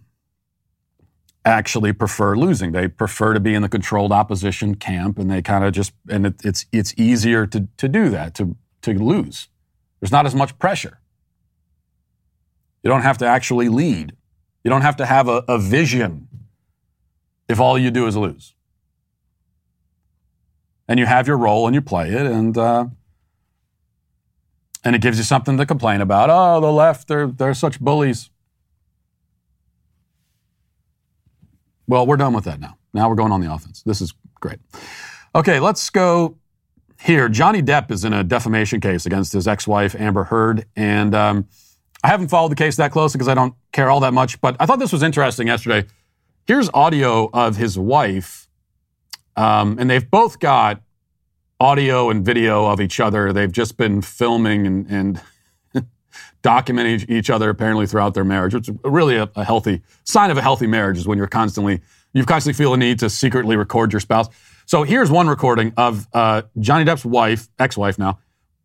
actually 1.44 1.92
prefer 1.92 2.36
losing. 2.36 2.72
They 2.72 2.88
prefer 2.88 3.34
to 3.34 3.40
be 3.40 3.54
in 3.54 3.62
the 3.62 3.68
controlled 3.70 4.12
opposition 4.12 4.76
camp, 4.76 5.18
and 5.18 5.30
they 5.30 5.42
kind 5.42 5.64
of 5.64 5.72
just 5.74 5.92
and 6.10 6.26
it, 6.28 6.34
it's 6.44 6.66
it's 6.72 6.94
easier 6.98 7.46
to 7.48 7.68
to 7.78 7.88
do 7.88 8.10
that 8.10 8.34
to 8.36 8.56
to 8.82 8.94
lose. 8.94 9.48
There's 10.00 10.12
not 10.12 10.26
as 10.26 10.34
much 10.34 10.58
pressure. 10.58 11.00
You 12.84 12.90
don't 12.90 13.02
have 13.02 13.18
to 13.18 13.26
actually 13.26 13.68
lead. 13.68 14.16
You 14.64 14.70
don't 14.70 14.82
have 14.82 14.96
to 14.98 15.06
have 15.06 15.28
a, 15.28 15.44
a 15.48 15.58
vision 15.58 16.28
if 17.48 17.60
all 17.60 17.78
you 17.78 17.90
do 17.90 18.06
is 18.06 18.16
lose. 18.16 18.52
and 20.88 20.98
you 21.00 21.06
have 21.06 21.26
your 21.26 21.38
role 21.38 21.66
and 21.66 21.74
you 21.74 21.80
play 21.80 22.10
it, 22.10 22.26
and 22.26 22.56
uh, 22.58 22.86
and 24.86 24.94
it 24.94 25.02
gives 25.02 25.18
you 25.18 25.24
something 25.24 25.56
to 25.56 25.66
complain 25.66 26.00
about. 26.00 26.30
Oh, 26.30 26.60
the 26.60 26.70
left, 26.70 27.08
they're 27.08 27.26
they're 27.26 27.54
such 27.54 27.80
bullies. 27.80 28.30
Well, 31.88 32.06
we're 32.06 32.16
done 32.16 32.32
with 32.32 32.44
that 32.44 32.60
now. 32.60 32.78
Now 32.94 33.08
we're 33.08 33.16
going 33.16 33.32
on 33.32 33.40
the 33.40 33.52
offense. 33.52 33.82
This 33.82 34.00
is 34.00 34.14
great. 34.40 34.60
Okay, 35.34 35.58
let's 35.58 35.90
go 35.90 36.38
here. 37.00 37.28
Johnny 37.28 37.62
Depp 37.62 37.90
is 37.90 38.04
in 38.04 38.12
a 38.12 38.22
defamation 38.22 38.80
case 38.80 39.06
against 39.06 39.32
his 39.32 39.48
ex-wife 39.48 39.96
Amber 39.96 40.22
Heard, 40.22 40.66
and 40.76 41.16
um, 41.16 41.48
I 42.04 42.08
haven't 42.08 42.28
followed 42.28 42.52
the 42.52 42.56
case 42.56 42.76
that 42.76 42.92
closely 42.92 43.18
because 43.18 43.28
I 43.28 43.34
don't 43.34 43.54
care 43.72 43.90
all 43.90 44.00
that 44.00 44.14
much. 44.14 44.40
But 44.40 44.54
I 44.60 44.66
thought 44.66 44.78
this 44.78 44.92
was 44.92 45.02
interesting 45.02 45.48
yesterday. 45.48 45.88
Here's 46.46 46.70
audio 46.72 47.28
of 47.32 47.56
his 47.56 47.76
wife, 47.76 48.48
um, 49.34 49.78
and 49.80 49.90
they've 49.90 50.08
both 50.08 50.38
got 50.38 50.80
audio 51.60 52.10
and 52.10 52.24
video 52.24 52.66
of 52.66 52.80
each 52.80 53.00
other. 53.00 53.32
They've 53.32 53.50
just 53.50 53.76
been 53.76 54.02
filming 54.02 54.66
and, 54.66 54.86
and 54.90 55.22
documenting 56.42 57.08
each 57.08 57.30
other 57.30 57.50
apparently 57.50 57.86
throughout 57.86 58.14
their 58.14 58.24
marriage, 58.24 58.54
which 58.54 58.68
is 58.68 58.76
really 58.84 59.16
a, 59.16 59.30
a, 59.36 59.44
healthy 59.44 59.82
sign 60.04 60.30
of 60.30 60.36
a 60.36 60.42
healthy 60.42 60.66
marriage 60.66 60.98
is 60.98 61.06
when 61.06 61.18
you're 61.18 61.26
constantly, 61.26 61.80
you've 62.12 62.26
constantly 62.26 62.56
feel 62.56 62.74
a 62.74 62.76
need 62.76 62.98
to 62.98 63.08
secretly 63.08 63.56
record 63.56 63.92
your 63.92 64.00
spouse. 64.00 64.28
So 64.66 64.82
here's 64.82 65.10
one 65.10 65.28
recording 65.28 65.72
of 65.76 66.06
uh, 66.12 66.42
Johnny 66.58 66.84
Depp's 66.84 67.04
wife, 67.04 67.48
ex-wife 67.58 67.98
now, 67.98 68.18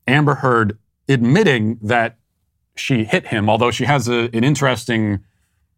Amber 0.08 0.36
Heard, 0.36 0.78
admitting 1.08 1.78
that 1.84 2.18
she 2.76 3.04
hit 3.04 3.28
him, 3.28 3.50
although 3.50 3.72
she 3.72 3.86
has 3.86 4.08
a, 4.08 4.30
an 4.34 4.44
interesting 4.44 5.24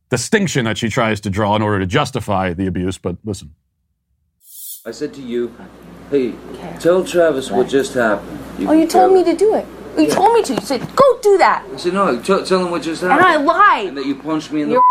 distinction 0.10 0.66
that 0.66 0.78
she 0.78 0.90
tries 0.90 1.20
to 1.22 1.30
draw 1.30 1.56
in 1.56 1.62
order 1.62 1.80
to 1.80 1.86
justify 1.86 2.54
the 2.54 2.68
abuse. 2.68 2.98
But 2.98 3.18
listen. 3.24 3.54
I 4.86 4.92
said 4.92 5.14
to 5.14 5.22
you, 5.22 5.56
hey, 6.12 6.34
tell 6.82 7.06
Travis 7.06 7.50
what 7.50 7.70
just 7.70 7.94
happened. 7.94 8.38
You 8.60 8.70
oh, 8.70 8.74
you 8.74 8.86
told 8.86 9.14
me 9.14 9.24
to 9.24 9.34
do 9.34 9.56
it. 9.56 9.66
You 9.98 10.08
yeah. 10.08 10.14
told 10.14 10.34
me 10.34 10.44
to. 10.44 10.56
You 10.56 10.60
said, 10.60 10.82
go 10.94 11.20
do 11.22 11.38
that. 11.38 11.66
I 11.72 11.78
said, 11.78 11.94
no, 11.94 12.22
tell, 12.22 12.46
tell 12.46 12.66
him 12.66 12.70
what 12.70 12.82
just 12.82 13.02
happened. 13.02 13.26
And 13.26 13.26
I 13.26 13.38
lied. 13.38 13.88
And 13.88 13.98
that 13.98 14.06
you 14.06 14.16
punched 14.16 14.52
me 14.52 14.64
in 14.64 14.70
the 14.72 14.82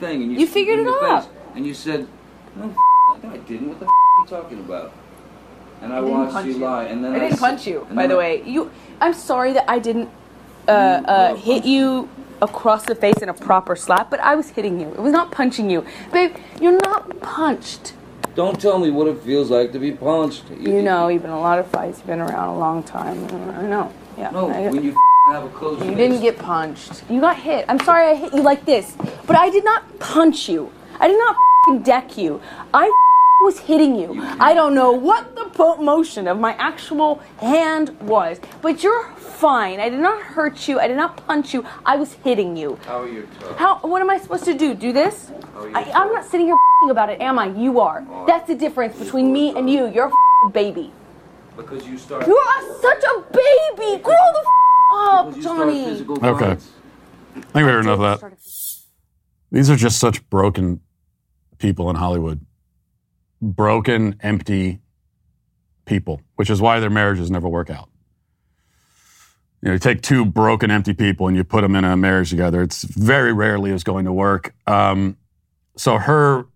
thing. 0.00 0.20
And 0.20 0.32
you, 0.32 0.40
you 0.40 0.46
figured 0.48 0.80
it 0.80 0.88
out. 0.88 1.28
And 1.54 1.64
you 1.64 1.74
said, 1.74 2.08
no, 2.56 2.74
I 3.22 3.36
didn't. 3.36 3.68
What 3.68 3.78
the 3.78 3.86
are 3.86 3.92
you 4.18 4.26
talking 4.26 4.58
about? 4.58 4.92
And 5.80 5.92
I, 5.92 5.98
I 5.98 6.00
watched 6.00 6.48
you, 6.48 6.58
lie. 6.58 6.86
And 6.86 7.04
then 7.04 7.12
I 7.12 7.16
I 7.16 7.18
didn't 7.20 7.34
I, 7.34 7.38
punch 7.38 7.68
you, 7.68 7.86
by 7.92 8.08
the 8.08 8.16
way. 8.16 8.42
You. 8.44 8.72
I'm 9.00 9.14
sorry 9.14 9.52
that 9.52 9.70
I 9.70 9.78
didn't 9.78 10.10
uh, 10.66 10.72
uh, 10.72 11.34
hit 11.36 11.64
you 11.64 12.08
across 12.42 12.84
the 12.84 12.96
face 12.96 13.18
in 13.18 13.28
a 13.28 13.34
proper 13.34 13.76
slap, 13.76 14.10
but 14.10 14.18
I 14.18 14.34
was 14.34 14.48
hitting 14.50 14.80
you. 14.80 14.88
It 14.88 14.98
was 14.98 15.12
not 15.12 15.30
punching 15.30 15.70
you. 15.70 15.86
Babe, 16.12 16.34
you're 16.60 16.80
not 16.80 17.20
punched. 17.20 17.92
Don't 18.34 18.60
tell 18.60 18.78
me 18.80 18.90
what 18.90 19.06
it 19.06 19.18
feels 19.18 19.50
like 19.50 19.70
to 19.72 19.78
be 19.78 19.92
punched. 19.92 20.50
You, 20.50 20.76
you 20.76 20.82
know, 20.82 21.06
you've 21.06 21.22
been 21.22 21.30
a 21.30 21.40
lot 21.40 21.60
of 21.60 21.68
fights. 21.68 21.98
You've 21.98 22.08
been 22.08 22.20
around 22.20 22.48
a 22.48 22.58
long 22.58 22.82
time. 22.82 23.24
I 23.54 23.62
know. 23.62 23.92
Yeah. 24.18 24.30
No, 24.30 24.50
I, 24.50 24.70
when 24.70 24.82
you 24.82 24.96
have 25.28 25.44
a 25.44 25.48
close. 25.50 25.78
You 25.80 25.88
face. 25.88 25.96
didn't 25.96 26.20
get 26.20 26.38
punched. 26.38 27.04
You 27.08 27.20
got 27.20 27.36
hit. 27.36 27.64
I'm 27.68 27.78
sorry 27.80 28.10
I 28.10 28.14
hit 28.14 28.34
you 28.34 28.42
like 28.42 28.64
this, 28.64 28.96
but 29.26 29.36
I 29.36 29.50
did 29.50 29.64
not 29.64 29.98
punch 30.00 30.48
you. 30.48 30.72
I 30.98 31.08
did 31.08 31.18
not 31.18 31.84
deck 31.84 32.18
you. 32.18 32.40
I 32.72 32.92
was 33.40 33.58
hitting 33.58 33.94
you. 33.94 34.20
I 34.40 34.54
don't 34.54 34.74
know 34.74 34.92
what 34.92 35.36
the 35.36 35.44
motion 35.80 36.26
of 36.26 36.38
my 36.38 36.54
actual 36.54 37.16
hand 37.38 37.90
was, 38.00 38.40
but 38.62 38.82
you're 38.82 39.10
fine. 39.12 39.80
I 39.80 39.88
did 39.88 40.00
not 40.00 40.22
hurt 40.22 40.66
you. 40.68 40.80
I 40.80 40.88
did 40.88 40.96
not 40.96 41.16
punch 41.26 41.52
you. 41.52 41.64
I 41.84 41.96
was 41.96 42.14
hitting 42.14 42.56
you. 42.56 42.78
How 42.86 43.02
are 43.02 43.08
you? 43.08 43.28
How? 43.56 43.78
What 43.80 44.00
am 44.00 44.10
I 44.10 44.18
supposed 44.18 44.44
to 44.44 44.54
do? 44.54 44.74
Do 44.74 44.92
this? 44.92 45.30
I, 45.74 45.82
am 45.94 46.12
not 46.12 46.24
sitting 46.24 46.46
here 46.46 46.56
about 46.90 47.10
it, 47.10 47.20
am 47.20 47.38
I? 47.38 47.46
You 47.48 47.80
are. 47.80 48.06
Oh, 48.10 48.26
That's 48.26 48.46
the 48.46 48.54
difference 48.54 48.98
between 48.98 49.32
me 49.32 49.56
and 49.56 49.70
you. 49.70 49.88
You're 49.88 50.12
a 50.44 50.48
baby. 50.50 50.92
Because 51.56 51.86
you 51.86 51.98
start. 51.98 52.26
You 52.26 52.36
are 52.36 52.80
such 52.80 53.04
a 53.04 53.20
baby. 53.32 54.02
Grow 54.02 54.14
the 54.14 54.44
up, 54.94 55.38
Johnny. 55.40 56.04
Okay. 56.22 56.56
I 57.36 57.40
think 57.40 57.54
we 57.54 57.62
heard 57.62 57.84
enough 57.84 58.00
of 58.00 58.20
that. 58.20 58.38
These 59.50 59.70
are 59.70 59.76
just 59.76 59.98
such 59.98 60.28
broken 60.30 60.80
people 61.58 61.88
in 61.90 61.96
Hollywood 61.96 62.44
broken, 63.44 64.16
empty 64.20 64.80
people, 65.84 66.20
which 66.36 66.50
is 66.50 66.60
why 66.60 66.80
their 66.80 66.90
marriages 66.90 67.30
never 67.30 67.48
work 67.48 67.70
out. 67.70 67.88
You 69.60 69.68
know, 69.68 69.72
you 69.74 69.78
take 69.78 70.02
two 70.02 70.24
broken, 70.24 70.70
empty 70.70 70.92
people 70.92 71.26
and 71.26 71.36
you 71.36 71.44
put 71.44 71.62
them 71.62 71.74
in 71.74 71.84
a 71.84 71.96
marriage 71.96 72.30
together. 72.30 72.62
It's 72.62 72.84
very 72.84 73.32
rarely 73.32 73.70
is 73.70 73.84
going 73.84 74.04
to 74.04 74.12
work. 74.12 74.54
Um, 74.66 75.16
so 75.76 75.98
her 75.98 76.46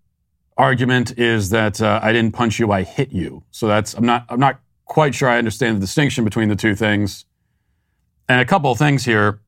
argument 0.57 1.19
is 1.19 1.51
that 1.51 1.81
uh, 1.81 2.01
I 2.03 2.13
didn't 2.13 2.33
punch 2.33 2.59
you, 2.59 2.71
I 2.73 2.83
hit 2.83 3.13
you. 3.13 3.45
So 3.51 3.67
that's 3.67 3.95
I'm 3.95 4.05
not 4.05 4.27
I'm 4.29 4.41
not 4.41 4.61
quite 4.85 5.15
sure 5.15 5.29
I 5.29 5.39
understand 5.39 5.77
the 5.77 5.81
distinction 5.81 6.25
between 6.25 6.49
the 6.49 6.57
two 6.57 6.75
things. 6.75 7.25
And 8.29 8.41
a 8.41 8.45
couple 8.45 8.71
of 8.71 8.79
things 8.79 9.05
here. 9.05 9.41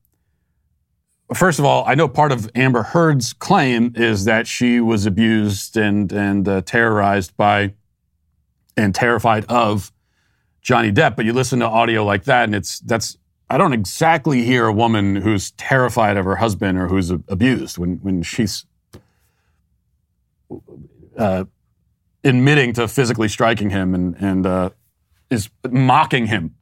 First 1.33 1.59
of 1.59 1.65
all, 1.65 1.85
I 1.87 1.95
know 1.95 2.09
part 2.09 2.33
of 2.33 2.51
Amber 2.55 2.83
Heard's 2.83 3.31
claim 3.31 3.93
is 3.95 4.25
that 4.25 4.47
she 4.47 4.81
was 4.81 5.05
abused 5.05 5.77
and 5.77 6.11
and 6.11 6.47
uh, 6.47 6.61
terrorized 6.61 7.37
by 7.37 7.73
and 8.75 8.93
terrified 8.93 9.45
of 9.45 9.93
Johnny 10.61 10.91
Depp. 10.91 11.15
But 11.15 11.23
you 11.23 11.31
listen 11.31 11.59
to 11.59 11.67
audio 11.67 12.03
like 12.03 12.25
that, 12.25 12.45
and 12.45 12.55
it's 12.55 12.79
that's 12.79 13.17
I 13.49 13.57
don't 13.57 13.71
exactly 13.71 14.43
hear 14.43 14.65
a 14.65 14.73
woman 14.73 15.15
who's 15.15 15.51
terrified 15.51 16.17
of 16.17 16.25
her 16.25 16.35
husband 16.35 16.77
or 16.77 16.87
who's 16.87 17.11
abused 17.11 17.77
when 17.77 17.97
when 17.97 18.23
she's 18.23 18.65
uh, 21.17 21.45
admitting 22.25 22.73
to 22.73 22.89
physically 22.89 23.29
striking 23.29 23.69
him 23.69 23.95
and 23.95 24.15
and 24.19 24.45
uh, 24.45 24.69
is 25.29 25.49
mocking 25.69 26.27
him. 26.27 26.55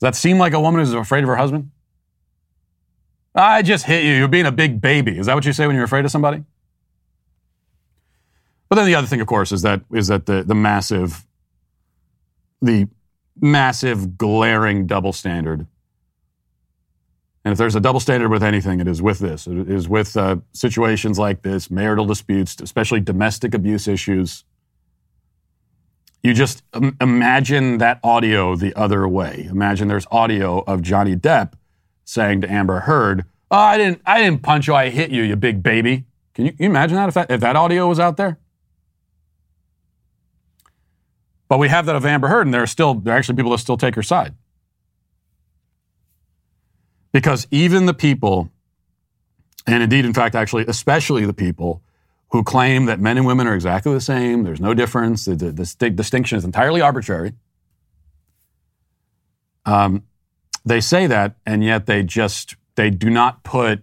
Does 0.00 0.08
that 0.08 0.16
seem 0.16 0.36
like 0.36 0.52
a 0.52 0.60
woman 0.60 0.80
who's 0.80 0.92
afraid 0.92 1.24
of 1.24 1.28
her 1.28 1.36
husband? 1.36 1.70
I 3.34 3.62
just 3.62 3.84
hit 3.86 4.04
you. 4.04 4.12
You're 4.12 4.28
being 4.28 4.46
a 4.46 4.52
big 4.52 4.80
baby. 4.80 5.18
Is 5.18 5.26
that 5.26 5.34
what 5.34 5.44
you 5.44 5.52
say 5.52 5.66
when 5.66 5.74
you're 5.74 5.84
afraid 5.84 6.04
of 6.04 6.10
somebody? 6.10 6.44
But 8.68 8.76
then 8.76 8.86
the 8.86 8.94
other 8.94 9.06
thing, 9.06 9.20
of 9.20 9.26
course, 9.26 9.52
is 9.52 9.62
that 9.62 9.82
is 9.92 10.08
that 10.08 10.26
the 10.26 10.42
the 10.42 10.54
massive, 10.54 11.24
the 12.62 12.88
massive 13.40 14.16
glaring 14.16 14.86
double 14.86 15.12
standard. 15.12 15.66
And 17.44 17.52
if 17.52 17.58
there's 17.58 17.74
a 17.74 17.80
double 17.80 18.00
standard 18.00 18.30
with 18.30 18.42
anything, 18.42 18.80
it 18.80 18.88
is 18.88 19.02
with 19.02 19.18
this. 19.18 19.46
It 19.46 19.68
is 19.68 19.86
with 19.86 20.16
uh, 20.16 20.36
situations 20.52 21.18
like 21.18 21.42
this, 21.42 21.70
marital 21.70 22.06
disputes, 22.06 22.56
especially 22.60 23.00
domestic 23.00 23.52
abuse 23.52 23.86
issues. 23.86 24.44
You 26.22 26.32
just 26.32 26.62
imagine 27.02 27.78
that 27.78 28.00
audio 28.02 28.56
the 28.56 28.74
other 28.74 29.06
way. 29.06 29.46
Imagine 29.50 29.88
there's 29.88 30.06
audio 30.10 30.60
of 30.60 30.80
Johnny 30.80 31.16
Depp 31.16 31.52
saying 32.04 32.40
to 32.42 32.50
Amber 32.50 32.80
Heard, 32.80 33.24
"Oh, 33.50 33.56
I 33.56 33.78
didn't, 33.78 34.02
I 34.06 34.22
didn't 34.22 34.42
punch 34.42 34.66
you. 34.66 34.74
I 34.74 34.90
hit 34.90 35.10
you, 35.10 35.22
you 35.22 35.36
big 35.36 35.62
baby." 35.62 36.04
Can 36.34 36.46
you, 36.46 36.52
can 36.52 36.64
you 36.64 36.70
imagine 36.70 36.96
that 36.96 37.08
if, 37.08 37.14
that 37.14 37.30
if 37.30 37.40
that 37.40 37.56
audio 37.56 37.88
was 37.88 38.00
out 38.00 38.16
there? 38.16 38.38
But 41.48 41.58
we 41.58 41.68
have 41.68 41.86
that 41.86 41.94
of 41.94 42.04
Amber 42.04 42.28
Heard, 42.28 42.46
and 42.46 42.54
there 42.54 42.62
are 42.62 42.66
still 42.66 42.94
there 42.94 43.14
are 43.14 43.18
actually 43.18 43.36
people 43.36 43.52
that 43.52 43.58
still 43.58 43.76
take 43.76 43.94
her 43.94 44.02
side 44.02 44.34
because 47.14 47.46
even 47.52 47.86
the 47.86 47.94
people, 47.94 48.50
and 49.68 49.82
indeed, 49.84 50.04
in 50.04 50.12
fact, 50.12 50.34
actually, 50.34 50.64
especially 50.66 51.24
the 51.24 51.32
people 51.32 51.80
who 52.32 52.42
claim 52.42 52.86
that 52.86 52.98
men 52.98 53.16
and 53.16 53.24
women 53.24 53.46
are 53.46 53.54
exactly 53.54 53.94
the 53.94 54.00
same, 54.00 54.42
there's 54.42 54.60
no 54.60 54.74
difference, 54.74 55.24
the, 55.24 55.36
the, 55.36 55.76
the 55.78 55.90
distinction 55.90 56.36
is 56.36 56.44
entirely 56.44 56.80
arbitrary. 56.80 57.34
Um, 59.64 60.02
they 60.64 60.80
say 60.80 61.06
that, 61.06 61.36
and 61.44 61.62
yet 61.62 61.86
they 61.86 62.02
just 62.02 62.56
they 62.76 62.90
do 62.90 63.10
not 63.10 63.42
put 63.42 63.82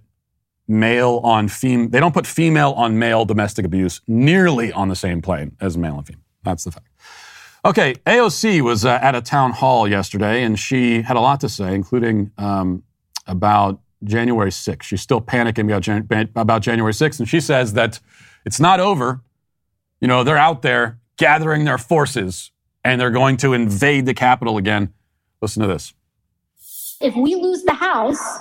male 0.68 1.20
on 1.24 1.48
female. 1.48 1.90
They 1.90 2.00
don't 2.00 2.14
put 2.14 2.26
female 2.26 2.72
on 2.72 2.98
male 2.98 3.26
domestic 3.26 3.66
abuse 3.66 4.02
nearly 4.08 4.72
on 4.72 4.88
the 4.88 4.96
same 4.96 5.22
plane 5.22 5.56
as 5.60 5.78
male 5.78 5.98
and 5.98 6.08
female. 6.08 6.24
That's 6.44 6.64
the 6.64 6.72
fact. 6.72 6.88
Okay, 7.64 7.94
AOC 8.08 8.62
was 8.62 8.86
uh, 8.86 8.98
at 9.02 9.14
a 9.14 9.22
town 9.22 9.52
hall 9.52 9.88
yesterday, 9.88 10.44
and 10.44 10.58
she 10.58 11.04
had 11.04 11.16
a 11.16 11.20
lot 11.20 11.40
to 11.42 11.50
say, 11.50 11.76
including 11.76 12.32
um, 12.40 12.82
about 13.28 13.80
January 14.04 14.50
6th. 14.50 14.82
She's 14.82 15.02
still 15.02 15.22
panicking 15.22 15.66
about, 15.66 15.84
Jan- 15.84 16.08
about 16.36 16.64
January 16.64 16.94
6th, 16.94 17.20
and 17.20 17.30
she 17.30 17.40
says 17.40 17.74
that 17.74 18.00
it's 18.46 18.60
not 18.60 18.80
over. 18.80 19.22
You 20.00 20.08
know, 20.08 20.24
they're 20.24 20.38
out 20.38 20.64
there 20.64 21.00
gathering 21.18 21.66
their 21.66 21.78
forces, 21.78 22.50
and 22.84 23.00
they're 23.00 23.12
going 23.12 23.38
to 23.38 23.54
invade 23.54 24.08
the 24.08 24.16
Capitol 24.16 24.58
again. 24.58 24.92
Listen 25.40 25.62
to 25.62 25.68
this 25.68 25.94
if 27.02 27.16
we 27.16 27.36
lose 27.36 27.64
the 27.64 27.74
House, 27.74 28.40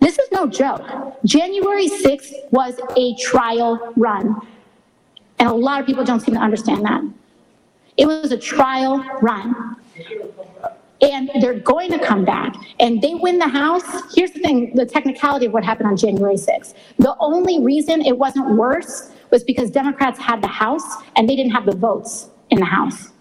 this 0.00 0.18
is 0.18 0.30
no 0.30 0.46
joke. 0.46 0.82
January 1.24 1.88
6th 1.88 2.32
was 2.50 2.78
a 2.96 3.14
trial 3.16 3.92
run. 3.96 4.36
And 5.38 5.48
a 5.48 5.54
lot 5.54 5.80
of 5.80 5.86
people 5.86 6.04
don't 6.04 6.20
seem 6.20 6.34
to 6.34 6.40
understand 6.40 6.84
that. 6.84 7.02
It 7.96 8.06
was 8.06 8.30
a 8.32 8.38
trial 8.38 9.04
run. 9.20 9.76
And 11.00 11.30
they're 11.40 11.60
going 11.60 11.90
to 11.90 11.98
come 11.98 12.24
back. 12.24 12.54
And 12.80 13.02
they 13.02 13.14
win 13.14 13.38
the 13.38 13.48
House. 13.48 13.84
Here's 14.14 14.30
the 14.30 14.40
thing 14.40 14.74
the 14.74 14.86
technicality 14.86 15.46
of 15.46 15.52
what 15.52 15.64
happened 15.64 15.88
on 15.88 15.96
January 15.96 16.36
6th. 16.36 16.74
The 16.98 17.16
only 17.18 17.60
reason 17.60 18.02
it 18.02 18.16
wasn't 18.16 18.56
worse 18.56 19.12
was 19.30 19.44
because 19.44 19.70
Democrats 19.70 20.18
had 20.18 20.42
the 20.42 20.48
House 20.48 21.02
and 21.16 21.28
they 21.28 21.36
didn't 21.36 21.52
have 21.52 21.66
the 21.66 21.76
votes 21.76 22.30
in 22.50 22.58
the 22.60 22.66
House. 22.66 23.12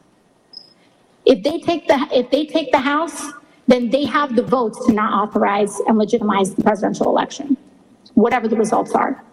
If 1.25 1.43
they 1.43 1.59
take 1.59 1.88
the 1.88 2.07
if 2.11 2.29
they 2.29 2.45
take 2.45 2.71
the 2.71 2.79
House, 2.79 3.33
then 3.67 3.89
they 3.89 4.06
have 4.06 4.36
the 4.36 4.43
votes 4.43 4.86
to 4.86 4.93
not 4.93 5.13
authorize 5.13 5.80
and 5.88 5.97
legitimize 5.97 6.54
the 6.54 6.63
presidential 6.63 7.08
election, 7.08 7.58
whatever 8.13 8.47
the 8.47 8.56
results 8.56 8.91
are. 8.93 9.23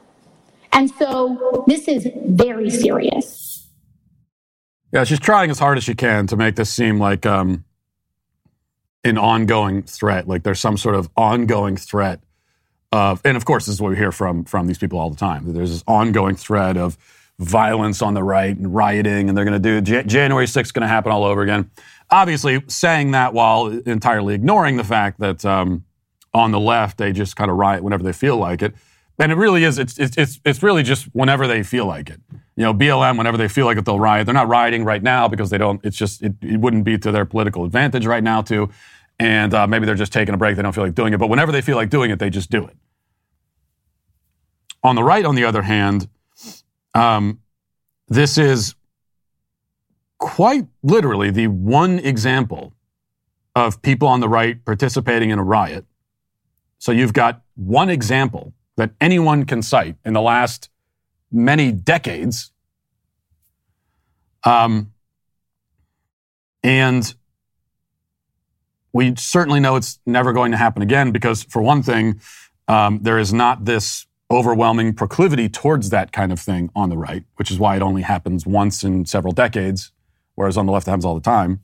And 0.73 0.91
so 0.91 1.65
this 1.67 1.87
is 1.89 2.09
very 2.27 2.71
serious. 2.71 3.67
Yeah, 4.93 5.05
she's 5.05 5.21
trying 5.21 5.51
as 5.51 5.59
hard 5.59 5.79
as 5.79 5.85
she 5.85 5.95
can 5.95 6.27
to 6.29 6.37
make 6.37 6.57
this 6.57 6.71
seem 6.71 6.99
like 6.99 7.25
um, 7.27 7.65
an 9.05 9.19
ongoing 9.19 9.83
threat, 9.83 10.29
like 10.29 10.43
there's 10.43 10.61
some 10.61 10.77
sort 10.77 10.95
of 10.95 11.09
ongoing 11.17 11.77
threat 11.77 12.21
of, 12.93 13.23
and 13.25 13.37
of 13.39 13.45
course, 13.47 13.67
this 13.67 13.75
is 13.75 13.81
what 13.81 13.91
we 13.91 13.97
hear 13.97 14.13
from 14.13 14.45
from 14.45 14.67
these 14.67 14.79
people 14.79 14.99
all 14.99 15.09
the 15.09 15.17
time. 15.17 15.47
That 15.47 15.53
there's 15.53 15.71
this 15.71 15.83
ongoing 15.87 16.37
threat 16.37 16.77
of 16.77 16.99
violence 17.39 18.03
on 18.03 18.13
the 18.15 18.23
right 18.23 18.55
and 18.55 18.75
rioting, 18.75 19.29
and 19.29 19.37
they're 19.37 19.47
going 19.47 19.61
to 19.61 19.81
do 19.81 19.81
J- 19.81 20.05
January 20.05 20.47
6th 20.47 20.73
going 20.75 20.83
to 20.83 20.89
happen 20.89 21.11
all 21.11 21.25
over 21.25 21.41
again. 21.41 21.71
Obviously, 22.13 22.63
saying 22.69 23.13
that 23.13 23.33
while 23.33 23.69
entirely 23.69 24.35
ignoring 24.35 24.77
the 24.77 24.85
fact 24.85 25.19
that 25.21 25.45
um, 25.47 25.85
on 26.35 26.51
the 26.51 26.61
left 26.61 26.99
they 26.99 27.11
just 27.11 27.37
kind 27.37 27.51
of 27.51 27.57
riot 27.57 27.83
whenever 27.83 28.03
they 28.03 28.13
feel 28.13 28.37
like 28.37 28.61
it. 28.61 28.75
And 29.19 29.31
it 29.31 29.37
really 29.37 29.63
is. 29.65 29.79
It's, 29.79 29.99
it's 29.99 30.41
it's 30.45 30.63
really 30.63 30.83
just 30.83 31.07
whenever 31.13 31.47
they 31.47 31.63
feel 31.63 31.87
like 31.87 32.11
it. 32.11 32.21
You 32.57 32.65
know, 32.65 32.75
BLM 32.75 33.17
whenever 33.17 33.37
they 33.37 33.49
feel 33.49 33.67
like 33.67 33.79
it, 33.79 33.85
they'll 33.85 34.01
riot. 34.01 34.27
They're 34.27 34.35
not 34.35 34.49
rioting 34.49 34.85
right 34.85 35.03
now 35.03 35.29
because 35.29 35.49
they 35.49 35.59
don't. 35.59 35.81
It's 35.85 35.97
just 35.97 36.23
it, 36.23 36.35
it 36.43 36.59
wouldn't 36.59 36.85
be 36.85 36.99
to 36.99 37.13
their 37.13 37.25
political 37.25 37.65
advantage 37.65 38.05
right 38.05 38.23
now 38.23 38.43
to, 38.43 38.69
and 39.19 39.55
uh, 39.55 39.67
maybe 39.67 39.87
they're 39.87 39.95
just 39.95 40.13
taking 40.13 40.35
a 40.35 40.39
break. 40.39 40.57
They 40.57 40.63
don't 40.63 40.75
feel 40.75 40.85
like 40.85 40.95
doing 40.95 41.15
it. 41.15 41.19
But 41.19 41.29
whenever 41.29 41.53
they 41.53 41.63
feel 41.63 41.77
like 41.77 41.89
doing 41.89 42.11
it, 42.11 42.19
they 42.19 42.31
just 42.31 42.51
do 42.51 42.67
it. 42.67 42.77
On 44.83 44.97
the 44.97 45.05
right, 45.05 45.25
on 45.25 45.37
the 45.37 45.45
other 45.45 45.63
hand, 45.63 46.09
um, 46.95 47.41
this 48.09 48.37
is 48.37 48.75
quite 50.23 50.69
literally 50.85 51.33
the 51.33 51.49
one 51.49 51.99
example 51.99 52.73
of 53.57 53.83
people 53.83 54.07
on 54.07 54.21
the 54.21 54.29
right 54.29 54.65
participating 54.65 55.31
in 55.31 55.39
a 55.41 55.43
riot. 55.43 55.85
So 56.79 56.93
you've 56.93 57.13
got 57.13 57.43
one 57.57 57.91
example 57.91 58.53
that 58.77 58.93
anyone 59.01 59.45
can 59.47 59.63
cite 59.63 59.97
in 60.05 60.13
the 60.13 60.21
last 60.21 60.71
many 61.33 61.73
decades. 61.73 62.53
Um, 64.45 64.93
and 66.63 67.13
we 68.93 69.17
certainly 69.17 69.59
know 69.59 69.75
it's 69.75 69.99
never 70.07 70.33
going 70.33 70.53
to 70.53 70.57
happen 70.57 70.83
again 70.83 71.11
because, 71.11 71.43
for 71.43 71.61
one 71.61 71.83
thing, 71.83 72.21
um, 72.69 73.01
there 73.03 73.19
is 73.19 73.33
not 73.33 73.65
this 73.65 74.07
overwhelming 74.31 74.95
proclivity 74.95 75.49
towards 75.49 75.91
that 75.91 76.13
kind 76.13 76.31
of 76.31 76.39
thing 76.39 76.71
on 76.77 76.91
the 76.91 76.97
right, 76.97 77.25
which 77.37 77.51
is 77.51 77.59
why 77.59 77.75
it 77.75 77.83
only 77.83 78.03
happens 78.03 78.47
once 78.47 78.85
in 78.85 79.05
several 79.05 79.33
decades, 79.33 79.91
whereas 80.43 80.57
on 80.57 80.67
the 80.67 80.73
left 80.73 80.89
it 80.89 80.91
happens 80.91 81.05
all 81.05 81.15
the 81.15 81.21
time. 81.21 81.63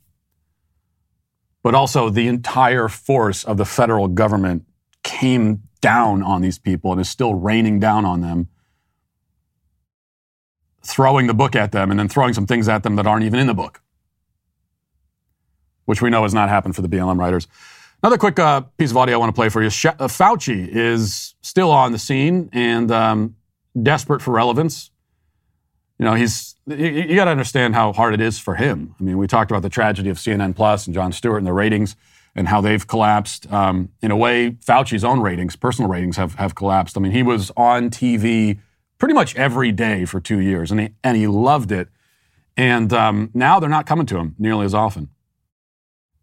But 1.65 1.75
also, 1.75 2.09
the 2.09 2.29
entire 2.29 2.89
force 2.89 3.43
of 3.43 3.57
the 3.57 3.65
federal 3.65 4.07
government 4.07 4.65
came 5.03 5.65
down 5.81 6.23
on 6.23 6.43
these 6.43 6.59
people 6.59 6.93
and 6.93 7.01
is 7.01 7.09
still 7.09 7.35
raining 7.35 7.81
down 7.81 8.05
on 8.05 8.21
them, 8.21 8.49
throwing 10.85 11.27
the 11.27 11.35
book 11.35 11.57
at 11.57 11.73
them 11.73 11.91
and 11.91 11.99
then 11.99 12.09
throwing 12.09 12.33
some 12.33 12.47
things 12.47 12.69
at 12.69 12.85
them 12.85 12.95
that 12.97 13.07
aren't 13.07 13.25
even 13.25 13.41
in 13.41 13.49
the 13.49 13.55
book, 13.55 13.83
which 15.87 16.01
we 16.01 16.09
know 16.09 16.23
has 16.23 16.33
not 16.33 16.49
happened 16.49 16.77
for 16.77 16.83
the 16.83 16.89
BLM 16.89 17.19
writers. 17.19 17.49
Another 18.01 18.17
quick 18.17 18.39
uh, 18.39 18.61
piece 18.79 18.93
of 18.93 18.97
audio 18.97 19.17
I 19.17 19.19
want 19.19 19.35
to 19.35 19.39
play 19.39 19.49
for 19.49 19.61
you. 19.61 19.67
Uh, 19.67 20.07
Fauci 20.07 20.69
is 20.69 21.35
still 21.43 21.73
on 21.73 21.91
the 21.91 21.99
scene 21.99 22.49
and 22.53 22.93
um, 22.93 23.35
desperate 23.83 24.23
for 24.23 24.31
relevance. 24.31 24.93
You 25.99 26.05
know, 26.05 26.15
he's 26.15 26.55
you, 26.67 26.77
you 26.77 27.17
got 27.17 27.25
to 27.25 27.31
understand 27.31 27.75
how 27.75 27.93
hard 27.93 28.15
it 28.15 28.21
is 28.21 28.39
for 28.39 28.55
him. 28.55 28.95
I 28.99 29.03
mean, 29.03 29.19
we 29.19 29.27
talked 29.27 29.51
about 29.51 29.63
the 29.63 29.69
tragedy 29.69 30.11
of 30.11 30.17
CNN 30.19 30.55
Plus 30.55 30.87
and 30.87 30.95
Jon 30.95 31.13
Stewart 31.13 31.39
and 31.39 31.47
the 31.47 31.53
ratings 31.53 31.97
and 32.35 32.49
how 32.49 32.61
they've 32.61 32.87
collapsed. 32.87 33.51
Um, 33.53 33.91
in 34.01 34.11
a 34.11 34.17
way, 34.17 34.53
Fauci's 34.65 35.05
own 35.05 35.21
ratings, 35.21 35.57
personal 35.57 35.91
ratings, 35.91 36.17
have 36.17 36.35
have 36.37 36.55
collapsed. 36.55 36.97
I 36.97 37.01
mean, 37.01 37.13
he 37.13 37.23
was 37.23 37.51
on 37.57 37.91
TV 37.91 38.61
pretty 38.99 39.15
much 39.15 39.35
every 39.37 39.73
day 39.73 40.05
for 40.05 40.21
two 40.21 40.39
years, 40.39 40.71
and 40.71 40.81
he 40.81 40.89
and 41.03 41.17
he 41.17 41.27
loved 41.27 41.73
it. 41.73 41.89
And 42.57 42.93
um, 42.93 43.31
now 43.35 43.61
they're 43.61 43.69
not 43.69 43.87
coming 43.87 44.07
to 44.07 44.19
him 44.19 44.35
nearly 44.39 44.65
as 44.65 44.75
often 44.75 45.11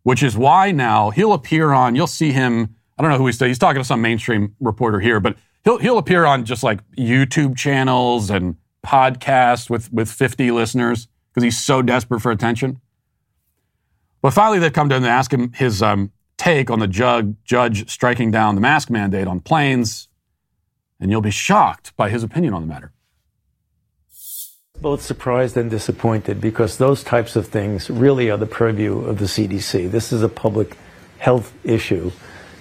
which 0.05 0.21
is 0.21 0.37
why 0.37 0.71
now 0.71 1.09
he'll 1.09 1.33
appear 1.33 1.71
on, 1.71 1.95
you'll 1.95 2.05
see 2.05 2.31
him, 2.31 2.75
I 2.95 3.01
don't 3.01 3.09
know 3.09 3.17
who 3.17 3.25
he's, 3.25 3.39
he's 3.39 3.57
talking 3.57 3.81
to 3.81 3.83
some 3.83 4.03
mainstream 4.03 4.55
reporter 4.59 4.99
here, 4.99 5.19
but 5.19 5.35
he'll, 5.63 5.79
he'll 5.79 5.97
appear 5.97 6.25
on 6.25 6.45
just 6.45 6.61
like 6.61 6.79
YouTube 6.91 7.57
channels 7.57 8.29
and 8.29 8.55
podcasts 8.85 9.69
with, 9.69 9.91
with 9.91 10.09
50 10.09 10.51
listeners 10.51 11.07
because 11.29 11.43
he's 11.43 11.57
so 11.57 11.81
desperate 11.81 12.21
for 12.21 12.31
attention. 12.31 12.79
But 14.21 14.31
finally, 14.31 14.59
they've 14.59 14.73
come 14.73 14.89
to 14.89 14.95
him 14.95 15.03
and 15.03 15.11
ask 15.11 15.31
him 15.31 15.51
his 15.53 15.81
um, 15.81 16.11
take 16.37 16.69
on 16.69 16.79
the 16.79 16.87
judge, 16.87 17.35
judge 17.43 17.89
striking 17.89 18.31
down 18.31 18.55
the 18.55 18.61
mask 18.61 18.89
mandate 18.89 19.27
on 19.27 19.39
planes, 19.39 20.07
and 20.99 21.11
you'll 21.11 21.21
be 21.21 21.31
shocked 21.31 21.95
by 21.95 22.09
his 22.09 22.23
opinion 22.23 22.53
on 22.53 22.61
the 22.61 22.67
matter 22.67 22.91
both 24.81 25.01
surprised 25.01 25.57
and 25.57 25.69
disappointed 25.69 26.41
because 26.41 26.77
those 26.77 27.03
types 27.03 27.35
of 27.35 27.47
things 27.47 27.89
really 27.89 28.29
are 28.29 28.37
the 28.37 28.45
purview 28.45 28.99
of 28.99 29.19
the 29.19 29.25
CDC. 29.25 29.89
This 29.89 30.11
is 30.11 30.21
a 30.21 30.29
public 30.29 30.77
health 31.17 31.53
issue. 31.63 32.11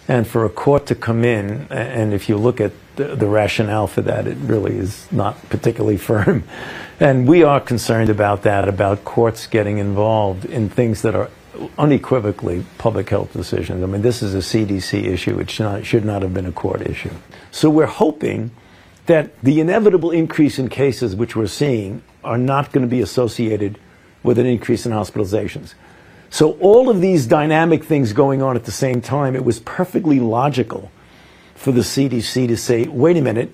And 0.06 0.26
for 0.26 0.44
a 0.44 0.50
court 0.50 0.86
to 0.86 0.94
come 0.94 1.24
in, 1.24 1.66
and 1.70 2.12
if 2.12 2.28
you 2.28 2.36
look 2.36 2.60
at 2.60 2.72
the, 2.96 3.16
the, 3.16 3.26
rationale 3.26 3.86
for 3.86 4.02
that, 4.02 4.26
it 4.26 4.36
really 4.38 4.76
is 4.76 5.10
not 5.10 5.48
particularly 5.48 5.96
firm. 6.10 6.44
And 7.00 7.26
we 7.26 7.42
are 7.42 7.60
concerned 7.60 8.10
about 8.10 8.42
that, 8.42 8.68
about 8.68 9.04
courts 9.04 9.46
getting 9.46 9.78
involved 9.78 10.44
in 10.44 10.68
things 10.68 11.02
that 11.02 11.14
are 11.14 11.30
unequivocally 11.78 12.64
public 12.78 13.10
health 13.10 13.32
decisions. 13.32 13.82
I 13.82 13.86
mean, 13.86 14.02
this 14.02 14.22
is 14.22 14.34
a 14.34 14.38
CDC 14.38 15.04
issue. 15.04 15.38
It 15.38 15.50
should 15.50 15.64
not, 15.64 15.86
should 15.86 16.04
not 16.04 16.22
have 16.22 16.34
been 16.34 16.46
a 16.46 16.52
court 16.52 16.82
issue. 16.82 17.10
So 17.50 17.70
we're 17.70 17.86
hoping 17.86 18.50
that 19.06 19.38
the 19.42 19.60
inevitable 19.60 20.10
increase 20.10 20.58
in 20.58 20.68
cases 20.68 21.14
which 21.14 21.36
we're 21.36 21.46
seeing 21.46 22.02
are 22.22 22.38
not 22.38 22.72
going 22.72 22.82
to 22.82 22.90
be 22.90 23.00
associated 23.00 23.78
with 24.22 24.38
an 24.38 24.46
increase 24.46 24.86
in 24.86 24.92
hospitalizations. 24.92 25.74
So, 26.30 26.52
all 26.54 26.88
of 26.88 27.00
these 27.00 27.26
dynamic 27.26 27.84
things 27.84 28.12
going 28.12 28.42
on 28.42 28.56
at 28.56 28.64
the 28.64 28.72
same 28.72 29.00
time, 29.00 29.36
it 29.36 29.44
was 29.44 29.60
perfectly 29.60 30.18
logical 30.18 30.90
for 31.64 31.72
the 31.72 31.80
CDC 31.80 32.46
to 32.48 32.56
say, 32.58 32.84
wait 32.84 33.16
a 33.16 33.22
minute, 33.22 33.50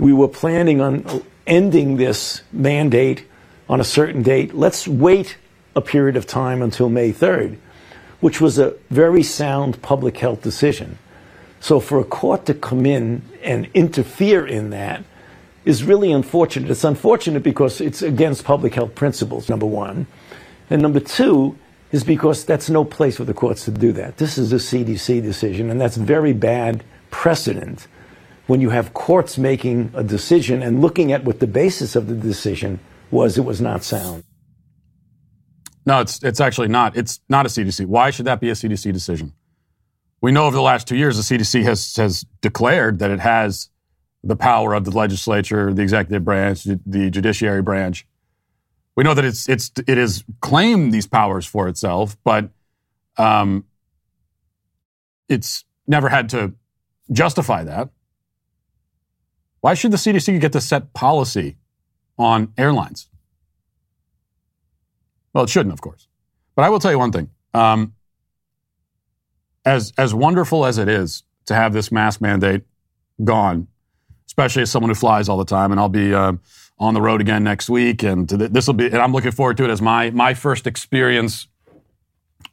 we 0.00 0.12
were 0.12 0.26
planning 0.26 0.80
on 0.80 1.22
ending 1.46 1.96
this 1.96 2.42
mandate 2.52 3.24
on 3.68 3.80
a 3.80 3.84
certain 3.84 4.20
date. 4.22 4.52
Let's 4.52 4.88
wait 4.88 5.36
a 5.76 5.80
period 5.80 6.16
of 6.16 6.26
time 6.26 6.60
until 6.60 6.88
May 6.88 7.12
3rd, 7.12 7.56
which 8.18 8.40
was 8.40 8.58
a 8.58 8.74
very 8.90 9.22
sound 9.22 9.80
public 9.80 10.18
health 10.18 10.42
decision. 10.42 10.98
So 11.60 11.78
for 11.78 12.00
a 12.00 12.04
court 12.04 12.46
to 12.46 12.54
come 12.54 12.84
in 12.84 13.22
and 13.42 13.68
interfere 13.74 14.44
in 14.44 14.70
that 14.70 15.04
is 15.64 15.84
really 15.84 16.10
unfortunate. 16.10 16.68
It's 16.68 16.82
unfortunate 16.82 17.44
because 17.44 17.80
it's 17.80 18.02
against 18.02 18.42
public 18.44 18.74
health 18.74 18.96
principles, 18.96 19.48
number 19.48 19.66
one. 19.66 20.08
And 20.68 20.82
number 20.82 21.00
two 21.00 21.56
is 21.92 22.02
because 22.02 22.44
that's 22.44 22.68
no 22.68 22.84
place 22.84 23.18
for 23.18 23.24
the 23.24 23.34
courts 23.34 23.64
to 23.66 23.70
do 23.70 23.92
that. 23.92 24.16
This 24.16 24.36
is 24.36 24.52
a 24.52 24.56
CDC 24.56 25.22
decision, 25.22 25.70
and 25.70 25.80
that's 25.80 25.96
very 25.96 26.32
bad 26.32 26.82
precedent 27.16 27.88
when 28.46 28.60
you 28.60 28.68
have 28.68 28.92
courts 28.92 29.38
making 29.38 29.90
a 29.94 30.04
decision 30.04 30.62
and 30.62 30.82
looking 30.82 31.12
at 31.12 31.24
what 31.24 31.40
the 31.40 31.46
basis 31.46 31.96
of 31.96 32.08
the 32.08 32.14
decision 32.14 32.78
was, 33.10 33.38
it 33.38 33.44
was 33.44 33.58
not 33.58 33.82
sound. 33.82 34.22
No, 35.86 36.00
it's, 36.02 36.22
it's 36.22 36.40
actually 36.40 36.68
not. 36.68 36.94
It's 36.94 37.20
not 37.30 37.46
a 37.46 37.48
CDC. 37.48 37.86
Why 37.86 38.10
should 38.10 38.26
that 38.26 38.38
be 38.38 38.50
a 38.50 38.52
CDC 38.52 38.92
decision? 38.92 39.32
We 40.20 40.30
know 40.30 40.44
over 40.44 40.54
the 40.54 40.62
last 40.62 40.86
two 40.86 40.96
years, 40.96 41.16
the 41.16 41.22
CDC 41.22 41.62
has, 41.62 41.96
has 41.96 42.26
declared 42.42 42.98
that 42.98 43.10
it 43.10 43.20
has 43.20 43.70
the 44.22 44.36
power 44.36 44.74
of 44.74 44.84
the 44.84 44.90
legislature, 44.90 45.72
the 45.72 45.82
executive 45.82 46.22
branch, 46.22 46.64
the 46.64 47.10
judiciary 47.10 47.62
branch. 47.62 48.06
We 48.94 49.04
know 49.04 49.14
that 49.14 49.24
it's, 49.24 49.48
it's, 49.48 49.72
it 49.86 49.96
has 49.96 50.22
claimed 50.42 50.92
these 50.92 51.06
powers 51.06 51.46
for 51.46 51.66
itself, 51.66 52.18
but 52.24 52.50
um, 53.16 53.64
it's 55.30 55.64
never 55.86 56.10
had 56.10 56.28
to 56.30 56.52
justify 57.10 57.64
that. 57.64 57.90
Why 59.60 59.74
should 59.74 59.90
the 59.90 59.96
CDC 59.96 60.40
get 60.40 60.52
to 60.52 60.60
set 60.60 60.92
policy 60.92 61.56
on 62.18 62.52
airlines? 62.56 63.08
Well, 65.32 65.44
it 65.44 65.50
shouldn't, 65.50 65.72
of 65.72 65.80
course. 65.80 66.08
But 66.54 66.64
I 66.64 66.70
will 66.70 66.78
tell 66.78 66.90
you 66.90 66.98
one 66.98 67.12
thing. 67.12 67.30
Um, 67.52 67.94
as 69.64 69.92
as 69.98 70.14
wonderful 70.14 70.64
as 70.64 70.78
it 70.78 70.88
is 70.88 71.24
to 71.46 71.54
have 71.54 71.72
this 71.72 71.90
mask 71.90 72.20
mandate 72.20 72.62
gone, 73.22 73.66
especially 74.26 74.62
as 74.62 74.70
someone 74.70 74.90
who 74.90 74.94
flies 74.94 75.28
all 75.28 75.36
the 75.36 75.44
time, 75.44 75.72
and 75.72 75.80
I'll 75.80 75.88
be 75.88 76.14
uh, 76.14 76.34
on 76.78 76.94
the 76.94 77.02
road 77.02 77.20
again 77.20 77.42
next 77.44 77.68
week, 77.68 78.02
and 78.02 78.28
this 78.28 78.66
will 78.66 78.74
be, 78.74 78.86
and 78.86 78.96
I'm 78.96 79.12
looking 79.12 79.32
forward 79.32 79.56
to 79.58 79.64
it 79.64 79.70
as 79.70 79.82
my 79.82 80.10
my 80.10 80.34
first 80.34 80.66
experience 80.66 81.48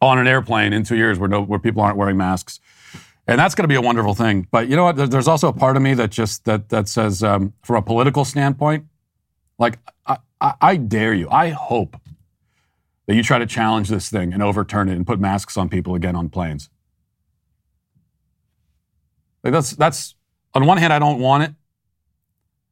on 0.01 0.17
an 0.19 0.27
airplane 0.27 0.73
in 0.73 0.83
two 0.83 0.97
years 0.97 1.19
where 1.19 1.29
no, 1.29 1.41
where 1.41 1.59
people 1.59 1.81
aren't 1.81 1.97
wearing 1.97 2.17
masks, 2.17 2.59
and 3.27 3.39
that's 3.39 3.55
going 3.55 3.63
to 3.63 3.69
be 3.69 3.75
a 3.75 3.81
wonderful 3.81 4.13
thing. 4.13 4.47
But 4.51 4.67
you 4.67 4.75
know 4.75 4.83
what? 4.83 5.09
There's 5.09 5.27
also 5.27 5.47
a 5.47 5.53
part 5.53 5.77
of 5.77 5.83
me 5.83 5.93
that 5.93 6.11
just 6.11 6.45
that 6.45 6.69
that 6.69 6.87
says, 6.87 7.23
um, 7.23 7.53
from 7.63 7.77
a 7.77 7.81
political 7.81 8.25
standpoint, 8.25 8.85
like 9.57 9.79
I, 10.05 10.17
I, 10.41 10.53
I 10.61 10.75
dare 10.75 11.13
you, 11.13 11.29
I 11.29 11.49
hope 11.49 11.97
that 13.05 13.15
you 13.15 13.23
try 13.23 13.39
to 13.39 13.45
challenge 13.45 13.89
this 13.89 14.09
thing 14.09 14.33
and 14.33 14.41
overturn 14.41 14.89
it 14.89 14.95
and 14.95 15.05
put 15.05 15.19
masks 15.19 15.57
on 15.57 15.69
people 15.69 15.95
again 15.95 16.15
on 16.15 16.29
planes. 16.29 16.69
Like 19.43 19.53
that's 19.53 19.71
that's 19.71 20.15
on 20.53 20.65
one 20.65 20.77
hand, 20.77 20.93
I 20.93 20.99
don't 20.99 21.19
want 21.19 21.43
it, 21.43 21.53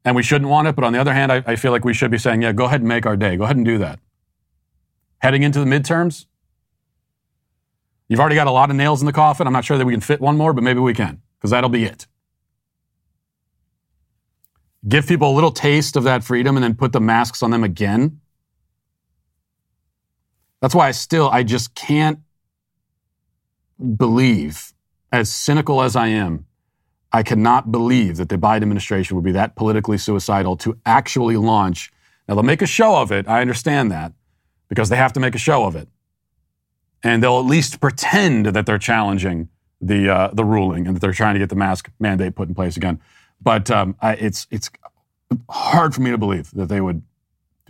and 0.06 0.16
we 0.16 0.24
shouldn't 0.24 0.50
want 0.50 0.68
it. 0.68 0.76
But 0.76 0.84
on 0.84 0.94
the 0.94 1.00
other 1.00 1.14
hand, 1.14 1.32
I, 1.32 1.44
I 1.46 1.56
feel 1.56 1.72
like 1.72 1.86
we 1.86 1.94
should 1.94 2.12
be 2.12 2.18
saying, 2.18 2.42
yeah, 2.42 2.52
go 2.52 2.66
ahead 2.66 2.82
and 2.82 2.88
make 2.88 3.06
our 3.06 3.18
day. 3.18 3.38
Go 3.38 3.44
ahead 3.44 3.58
and 3.58 3.66
do 3.66 3.78
that. 3.80 4.00
Heading 5.20 5.44
into 5.44 5.60
the 5.60 5.66
midterms, 5.66 6.26
you've 8.12 8.20
already 8.20 8.36
got 8.36 8.48
a 8.48 8.52
lot 8.52 8.70
of 8.70 8.76
nails 8.76 9.02
in 9.02 9.06
the 9.06 9.14
coffin. 9.14 9.48
I'm 9.48 9.54
not 9.54 9.64
sure 9.64 9.78
that 9.78 9.86
we 9.86 9.94
can 9.94 10.02
fit 10.02 10.20
one 10.20 10.36
more, 10.36 10.52
but 10.52 10.66
maybe 10.66 10.82
we 10.82 10.94
can 10.94 11.22
because 11.38 11.52
that'll 11.52 11.70
be 11.70 11.86
it. 11.86 12.08
Give 14.86 15.08
people 15.08 15.32
a 15.32 15.36
little 15.36 15.52
taste 15.52 15.96
of 15.96 16.04
that 16.04 16.22
freedom 16.22 16.58
and 16.58 16.64
then 16.64 16.76
put 16.76 16.92
the 16.92 17.00
masks 17.00 17.42
on 17.42 17.52
them 17.52 17.64
again. 17.64 18.20
That's 20.60 20.76
why 20.76 20.90
I 20.90 20.92
still, 20.92 21.30
I 21.30 21.44
just 21.44 21.74
can't 21.74 22.20
believe, 23.96 24.74
as 25.14 25.32
cynical 25.32 25.82
as 25.82 25.96
I 25.96 26.08
am, 26.08 26.46
I 27.14 27.24
cannot 27.24 27.72
believe 27.72 28.18
that 28.18 28.28
the 28.28 28.38
Biden 28.38 28.64
administration 28.64 29.16
would 29.16 29.26
be 29.26 29.32
that 29.32 29.56
politically 29.56 29.98
suicidal 29.98 30.58
to 30.58 30.78
actually 30.86 31.38
launch. 31.38 31.92
Now, 32.28 32.36
they'll 32.36 32.44
make 32.44 32.62
a 32.62 32.68
show 32.68 32.98
of 32.98 33.14
it. 33.14 33.26
I 33.30 33.40
understand 33.40 33.90
that 33.92 34.12
because 34.68 34.90
they 34.90 34.98
have 34.98 35.14
to 35.14 35.22
make 35.22 35.34
a 35.34 35.40
show 35.40 35.64
of 35.64 35.78
it. 35.78 35.88
And 37.04 37.24
they'll 37.24 37.40
at 37.40 37.46
least 37.46 37.80
pretend 37.80 38.48
that 38.48 38.66
they're 38.66 38.78
challenging 38.78 39.50
the, 39.80 40.10
uh, 40.10 40.30
the 40.34 40.46
ruling 40.46 40.86
and 40.86 40.96
that 40.96 41.00
they're 41.00 41.14
trying 41.14 41.34
to 41.34 41.40
get 41.40 41.50
the 41.50 41.56
mask 41.56 41.90
mandate 42.00 42.36
put 42.36 42.48
in 42.48 42.56
place 42.56 42.78
again. 42.78 43.00
But 43.42 43.72
um, 43.72 43.96
I, 44.02 44.14
it's, 44.14 44.48
it's 44.52 44.70
hard 45.50 45.96
for 45.96 46.02
me 46.02 46.12
to 46.12 46.18
believe 46.18 46.52
that 46.52 46.68
they 46.68 46.82
would 46.82 47.02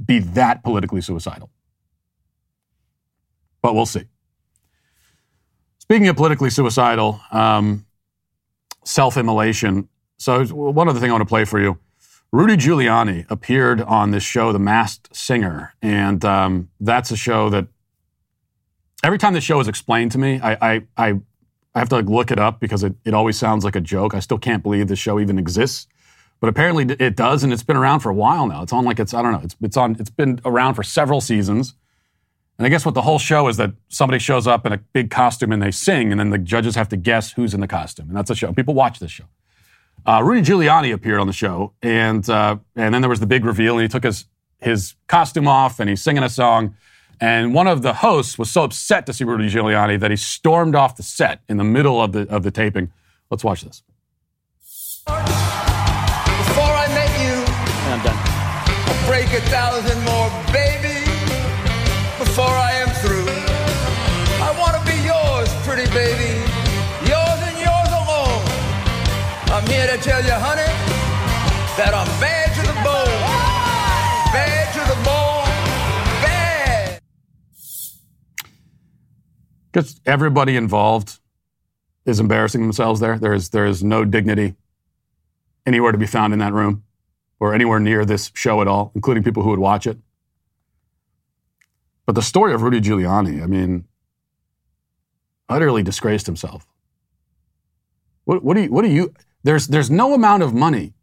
be 0.06 0.20
that 0.20 0.64
politically 0.64 1.02
suicidal. 1.02 1.50
But 3.62 3.76
we'll 3.76 3.86
see. 3.86 4.06
Speaking 5.80 6.08
of 6.08 6.16
politically 6.16 6.50
suicidal, 6.50 7.22
um, 7.32 7.86
self 8.86 9.18
immolation. 9.18 9.90
So, 10.18 10.46
one 10.46 10.88
other 10.88 11.00
thing 11.00 11.10
I 11.10 11.14
want 11.14 11.22
to 11.22 11.28
play 11.30 11.46
for 11.46 11.60
you. 11.60 11.80
Rudy 12.32 12.56
Giuliani 12.56 13.26
appeared 13.30 13.82
on 13.82 14.12
this 14.12 14.24
show, 14.24 14.54
The 14.54 14.60
Masked 14.60 15.14
Singer, 15.16 15.74
and 15.82 16.24
um, 16.24 16.70
that's 16.80 17.12
a 17.12 17.18
show 17.18 17.50
that 17.50 17.68
every 19.04 19.18
time 19.18 19.34
the 19.34 19.42
show 19.42 19.60
is 19.60 19.68
explained 19.68 20.12
to 20.14 20.18
me, 20.18 20.40
I, 20.42 20.52
I, 20.54 20.82
I, 20.98 21.20
I 21.74 21.80
have 21.80 21.90
to 21.90 21.96
like 21.96 22.06
look 22.06 22.32
it 22.32 22.40
up 22.40 22.60
because 22.60 22.84
it, 22.84 22.96
it 23.06 23.14
always 23.14 23.38
sounds 23.38 23.64
like 23.64 23.76
a 23.76 23.82
joke. 23.82 24.14
I 24.14 24.20
still 24.20 24.38
can't 24.38 24.64
believe 24.64 24.88
the 24.88 24.96
show 24.96 25.20
even 25.20 25.40
exists, 25.40 25.88
but 26.40 26.50
apparently 26.50 26.86
it 27.00 27.16
does, 27.16 27.44
and 27.44 27.54
it's 27.54 27.64
been 27.64 27.78
around 27.78 28.02
for 28.02 28.10
a 28.10 28.14
while 28.14 28.48
now. 28.48 28.64
It's 28.64 28.74
on 28.74 28.84
like 28.84 29.00
it's 29.00 29.14
I 29.14 29.22
don't 29.22 29.32
know. 29.32 29.42
It's 29.44 29.56
it's 29.62 29.78
on. 29.78 29.96
It's 30.00 30.10
been 30.10 30.42
around 30.44 30.76
for 30.76 30.84
several 30.84 31.22
seasons. 31.22 31.76
And 32.58 32.66
I 32.66 32.70
guess 32.70 32.86
what 32.86 32.94
the 32.94 33.02
whole 33.02 33.18
show 33.18 33.48
is 33.48 33.58
that 33.58 33.72
somebody 33.90 34.20
shows 34.20 34.46
up 34.46 34.68
in 34.68 34.74
a 34.74 34.78
big 34.78 35.10
costume 35.10 35.52
and 35.52 35.62
they 35.62 35.72
sing, 35.72 36.12
and 36.12 36.20
then 36.20 36.30
the 36.30 36.38
judges 36.38 36.76
have 36.76 36.90
to 36.90 36.98
guess 36.98 37.32
who's 37.32 37.54
in 37.54 37.60
the 37.60 37.68
costume. 37.68 38.10
And 38.10 38.16
that's 38.16 38.30
a 38.30 38.36
show. 38.36 38.54
People 38.54 38.74
watch 38.76 39.00
this 39.00 39.10
show. 39.10 39.24
Uh, 40.06 40.22
Rudy 40.24 40.42
Giuliani 40.42 40.94
appeared 40.94 41.20
on 41.20 41.28
the 41.28 41.34
show, 41.34 41.74
and 41.82 42.28
uh, 42.30 42.58
and 42.76 42.94
then 42.94 43.02
there 43.02 43.10
was 43.10 43.20
the 43.20 43.28
big 43.28 43.46
reveal, 43.46 43.76
and 43.76 43.84
he 43.84 43.88
took 43.88 44.04
his 44.04 44.26
his 44.60 44.96
costume 45.08 45.48
off, 45.48 45.80
and 45.80 45.90
he's 45.90 46.02
singing 46.02 46.24
a 46.24 46.30
song. 46.30 46.76
And 47.22 47.54
one 47.54 47.68
of 47.68 47.84
the 47.84 47.94
hosts 47.94 48.40
was 48.40 48.50
so 48.50 48.64
upset 48.64 49.06
to 49.06 49.14
see 49.14 49.24
Rudy 49.24 49.48
Giuliani 49.48 50.00
that 50.00 50.10
he 50.10 50.18
stormed 50.18 50.74
off 50.74 50.96
the 50.96 51.04
set 51.04 51.42
in 51.48 51.58
the 51.58 51.64
middle 51.64 52.02
of 52.02 52.14
the 52.14 52.28
of 52.30 52.42
the 52.42 52.50
taping. 52.50 52.92
Let's 53.30 53.44
watch 53.44 53.62
this. 53.62 53.84
Before 55.06 55.14
I 56.74 56.88
met 56.98 57.12
you, 57.22 57.46
I'm 57.94 58.02
done. 58.02 58.18
I'll 58.18 59.08
break 59.08 59.28
a 59.28 59.42
thousand 59.54 60.04
more, 60.04 60.30
baby. 60.52 61.06
Before 62.18 62.50
I 62.50 62.72
am 62.82 62.90
through, 63.06 63.30
I 64.42 64.50
want 64.58 64.74
to 64.74 64.84
be 64.90 64.98
yours, 65.06 65.54
pretty 65.62 65.86
baby. 65.94 66.42
Yours 67.06 67.40
and 67.46 67.58
yours 67.62 67.92
alone. 68.02 68.42
I'm 69.54 69.66
here 69.68 69.86
to 69.96 69.98
tell 70.02 70.24
you, 70.26 70.34
honey, 70.34 70.74
that 71.78 71.94
I'm 71.94 72.08
bad 72.20 72.31
Just 79.74 80.02
everybody 80.06 80.56
involved 80.56 81.20
is 82.06 82.20
embarrassing 82.20 82.62
themselves 82.62 83.00
there. 83.00 83.18
There 83.18 83.34
is 83.34 83.50
there 83.50 83.66
is 83.66 83.84
no 83.84 84.04
dignity 84.06 84.56
anywhere 85.66 85.92
to 85.92 85.98
be 85.98 86.08
found 86.08 86.34
in 86.34 86.40
that 86.40 86.54
room 86.54 86.84
or 87.40 87.54
anywhere 87.54 87.80
near 87.80 88.06
this 88.06 88.32
show 88.34 88.62
at 88.62 88.68
all, 88.68 88.92
including 88.96 89.24
people 89.24 89.44
who 89.44 89.50
would 89.50 89.60
watch 89.60 89.88
it. 89.88 89.98
But 92.06 92.16
the 92.16 92.22
story 92.22 92.54
of 92.54 92.62
Rudy 92.62 92.82
Giuliani, 92.82 93.42
I 93.42 93.46
mean, 93.46 93.86
utterly 95.48 95.84
disgraced 95.84 96.26
himself. 96.26 96.68
What, 98.26 98.44
what 98.44 98.56
do 98.56 98.64
you, 98.64 98.72
what 98.72 98.84
do 98.84 98.90
you, 98.90 99.14
there's, 99.44 99.68
there's 99.68 99.90
no 99.90 100.14
amount 100.14 100.44
of 100.44 100.54
money 100.54 100.94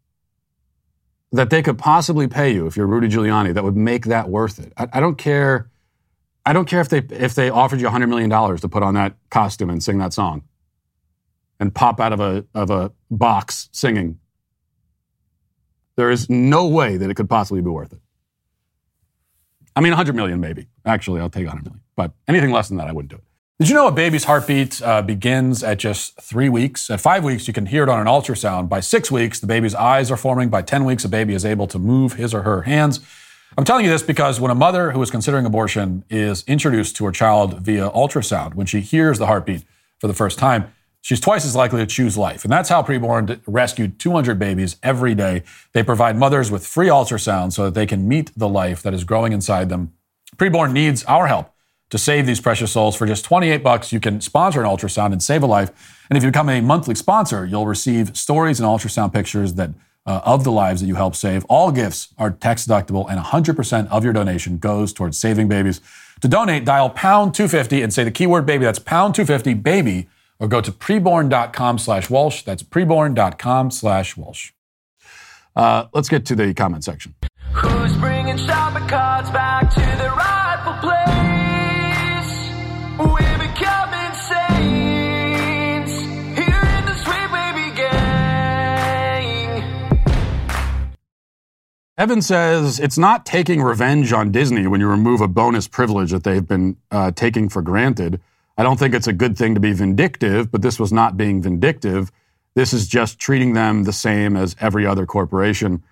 that 1.31 1.49
they 1.49 1.61
could 1.61 1.77
possibly 1.77 2.27
pay 2.27 2.53
you 2.53 2.65
if 2.65 2.75
you're 2.75 2.87
Rudy 2.87 3.07
Giuliani 3.07 3.53
that 3.53 3.63
would 3.63 3.75
make 3.75 4.05
that 4.05 4.29
worth 4.29 4.59
it. 4.59 4.73
I, 4.77 4.87
I 4.93 4.99
don't 4.99 5.17
care. 5.17 5.69
I 6.45 6.53
don't 6.53 6.65
care 6.65 6.81
if 6.81 6.89
they, 6.89 6.99
if 6.99 7.35
they 7.35 7.49
offered 7.49 7.81
you 7.81 7.87
$100 7.87 8.09
million 8.09 8.29
to 8.29 8.67
put 8.67 8.83
on 8.83 8.93
that 8.95 9.15
costume 9.29 9.69
and 9.69 9.83
sing 9.83 9.97
that 9.99 10.13
song 10.13 10.43
and 11.59 11.73
pop 11.73 11.99
out 11.99 12.13
of 12.13 12.19
a, 12.19 12.45
of 12.55 12.69
a 12.69 12.91
box 13.11 13.69
singing. 13.71 14.19
There 15.95 16.09
is 16.09 16.29
no 16.29 16.67
way 16.67 16.97
that 16.97 17.09
it 17.09 17.15
could 17.15 17.29
possibly 17.29 17.61
be 17.61 17.69
worth 17.69 17.91
it. 17.91 17.99
I 19.75 19.81
mean, 19.81 19.91
100 19.91 20.15
million 20.15 20.39
maybe. 20.39 20.67
Actually, 20.85 21.21
I'll 21.21 21.29
take 21.29 21.45
100 21.45 21.63
million. 21.65 21.81
But 21.95 22.13
anything 22.27 22.51
less 22.51 22.69
than 22.69 22.77
that, 22.77 22.87
I 22.87 22.93
wouldn't 22.93 23.11
do 23.11 23.17
it. 23.17 23.23
Did 23.59 23.67
you 23.67 23.75
know 23.75 23.87
a 23.87 23.91
baby's 23.91 24.23
heartbeat 24.23 24.81
uh, 24.81 25.01
begins 25.01 25.63
at 25.63 25.79
just 25.79 26.19
three 26.21 26.47
weeks? 26.47 26.89
At 26.89 27.01
five 27.01 27.25
weeks, 27.25 27.45
you 27.45 27.53
can 27.53 27.65
hear 27.65 27.83
it 27.83 27.89
on 27.89 27.99
an 27.99 28.07
ultrasound. 28.07 28.69
By 28.69 28.79
six 28.79 29.11
weeks, 29.11 29.41
the 29.41 29.47
baby's 29.47 29.75
eyes 29.75 30.09
are 30.09 30.15
forming. 30.15 30.47
By 30.47 30.61
10 30.61 30.85
weeks, 30.85 31.03
a 31.03 31.09
baby 31.09 31.33
is 31.33 31.43
able 31.43 31.67
to 31.67 31.77
move 31.77 32.13
his 32.13 32.33
or 32.33 32.43
her 32.43 32.61
hands. 32.61 33.01
I'm 33.57 33.65
telling 33.65 33.83
you 33.83 33.91
this 33.91 34.03
because 34.03 34.39
when 34.39 34.51
a 34.51 34.55
mother 34.55 34.91
who 34.91 35.01
is 35.01 35.09
considering 35.09 35.45
abortion 35.45 36.03
is 36.09 36.43
introduced 36.47 36.95
to 36.97 37.05
her 37.05 37.11
child 37.11 37.59
via 37.59 37.89
ultrasound, 37.89 38.53
when 38.53 38.67
she 38.67 38.79
hears 38.79 39.17
the 39.17 39.25
heartbeat 39.25 39.63
for 39.99 40.07
the 40.07 40.13
first 40.13 40.37
time, 40.37 40.71
she's 41.01 41.19
twice 41.19 41.45
as 41.45 41.55
likely 41.55 41.79
to 41.79 41.87
choose 41.87 42.17
life. 42.17 42.43
And 42.43 42.53
that's 42.53 42.69
how 42.69 42.83
Preborn 42.83 43.41
rescued 43.47 43.99
200 43.99 44.37
babies 44.37 44.77
every 44.83 45.15
day. 45.15 45.43
They 45.73 45.83
provide 45.83 46.15
mothers 46.15 46.51
with 46.51 46.65
free 46.65 46.87
ultrasound 46.87 47.53
so 47.53 47.65
that 47.65 47.73
they 47.73 47.85
can 47.85 48.07
meet 48.07 48.31
the 48.37 48.47
life 48.47 48.83
that 48.83 48.93
is 48.93 49.03
growing 49.03 49.33
inside 49.33 49.69
them. 49.69 49.93
Preborn 50.37 50.71
needs 50.71 51.03
our 51.05 51.27
help 51.27 51.51
to 51.89 51.97
save 51.97 52.27
these 52.27 52.39
precious 52.39 52.71
souls. 52.71 52.95
For 52.95 53.07
just 53.07 53.25
28 53.25 53.63
bucks, 53.63 53.91
you 53.91 53.99
can 53.99 54.21
sponsor 54.21 54.61
an 54.61 54.67
ultrasound 54.67 55.11
and 55.11 55.23
save 55.23 55.41
a 55.41 55.47
life. 55.47 56.05
And 56.09 56.17
if 56.17 56.23
you 56.23 56.29
become 56.29 56.49
a 56.49 56.61
monthly 56.61 56.95
sponsor, 56.95 57.45
you'll 57.45 57.65
receive 57.65 58.15
stories 58.15 58.59
and 58.59 58.67
ultrasound 58.67 59.11
pictures 59.11 59.55
that 59.55 59.71
uh, 60.05 60.21
of 60.23 60.43
the 60.43 60.51
lives 60.51 60.81
that 60.81 60.87
you 60.87 60.95
help 60.95 61.15
save. 61.15 61.45
All 61.45 61.71
gifts 61.71 62.13
are 62.17 62.31
tax 62.31 62.65
deductible, 62.65 63.09
and 63.09 63.19
100% 63.19 63.87
of 63.87 64.03
your 64.03 64.13
donation 64.13 64.57
goes 64.57 64.93
towards 64.93 65.17
saving 65.17 65.47
babies. 65.47 65.81
To 66.21 66.27
donate, 66.27 66.65
dial 66.65 66.89
pound 66.89 67.33
250 67.33 67.81
and 67.81 67.93
say 67.93 68.03
the 68.03 68.11
keyword 68.11 68.45
baby. 68.45 68.65
That's 68.65 68.79
pound 68.79 69.15
250 69.15 69.53
baby, 69.55 70.09
or 70.39 70.47
go 70.47 70.61
to 70.61 70.71
preborn.com 70.71 71.77
slash 71.77 72.09
Walsh. 72.09 72.43
That's 72.43 72.63
preborn.com 72.63 73.71
slash 73.71 74.17
Walsh. 74.17 74.51
Uh, 75.55 75.85
let's 75.93 76.09
get 76.09 76.25
to 76.25 76.35
the 76.35 76.53
comment 76.53 76.83
section. 76.83 77.15
Who's 77.53 77.95
bringing 77.97 78.37
shopping 78.37 78.87
back 78.87 79.69
to 79.71 79.79
the 79.79 80.09
rightful 80.09 80.38
Evan 91.99 92.21
says 92.21 92.79
it's 92.79 92.97
not 92.97 93.25
taking 93.25 93.61
revenge 93.61 94.13
on 94.13 94.31
Disney 94.31 94.67
when 94.67 94.79
you 94.79 94.87
remove 94.87 95.19
a 95.19 95.27
bonus 95.27 95.67
privilege 95.67 96.11
that 96.11 96.23
they've 96.23 96.47
been 96.47 96.77
uh, 96.91 97.11
taking 97.11 97.49
for 97.49 97.61
granted. 97.61 98.21
I 98.57 98.63
don't 98.63 98.79
think 98.79 98.95
it's 98.95 99.07
a 99.07 99.11
good 99.11 99.37
thing 99.37 99.53
to 99.53 99.59
be 99.59 99.73
vindictive, 99.73 100.49
but 100.49 100.61
this 100.61 100.79
was 100.79 100.93
not 100.93 101.17
being 101.17 101.41
vindictive. 101.41 102.09
This 102.55 102.71
is 102.71 102.87
just 102.87 103.19
treating 103.19 103.51
them 103.51 103.83
the 103.83 103.91
same 103.91 104.37
as 104.37 104.55
every 104.61 104.85
other 104.85 105.05
corporation. 105.05 105.83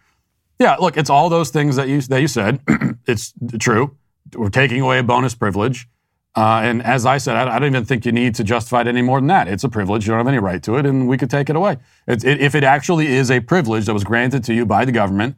Yeah, 0.59 0.77
look, 0.77 0.95
it's 0.95 1.09
all 1.09 1.27
those 1.27 1.49
things 1.49 1.75
that 1.75 1.89
you 1.89 1.99
that 2.03 2.21
you 2.21 2.29
said. 2.29 2.61
it's 3.05 3.33
true. 3.59 3.97
We're 4.33 4.47
taking 4.47 4.79
away 4.79 4.99
a 4.99 5.03
bonus 5.03 5.35
privilege, 5.35 5.89
uh, 6.37 6.61
and 6.63 6.81
as 6.83 7.05
I 7.05 7.17
said, 7.17 7.35
I, 7.35 7.57
I, 7.57 7.59
don't 7.59 7.67
even 7.67 7.83
think 7.83 8.05
you 8.05 8.13
need 8.13 8.33
to 8.35 8.45
justify 8.45 8.79
it 8.79 8.87
any 8.87 9.01
more 9.01 9.19
than 9.19 9.27
that. 9.27 9.49
It's 9.49 9.65
a 9.65 9.69
privilege. 9.69 10.07
You 10.07 10.11
don't 10.11 10.19
have 10.19 10.27
any 10.29 10.39
right 10.39 10.63
to 10.63 10.77
it, 10.77 10.85
and 10.85 11.09
we 11.09 11.17
could 11.17 11.29
take 11.29 11.49
it 11.49 11.57
away. 11.57 11.77
It, 12.07 12.23
if 12.23 12.55
it 12.55 12.63
actually 12.63 13.07
is 13.07 13.29
a 13.29 13.41
privilege 13.41 13.87
that 13.87 13.93
was 13.93 14.05
granted 14.05 14.45
to 14.45 14.53
you 14.53 14.65
by 14.65 14.85
the 14.85 14.93
government, 14.93 15.35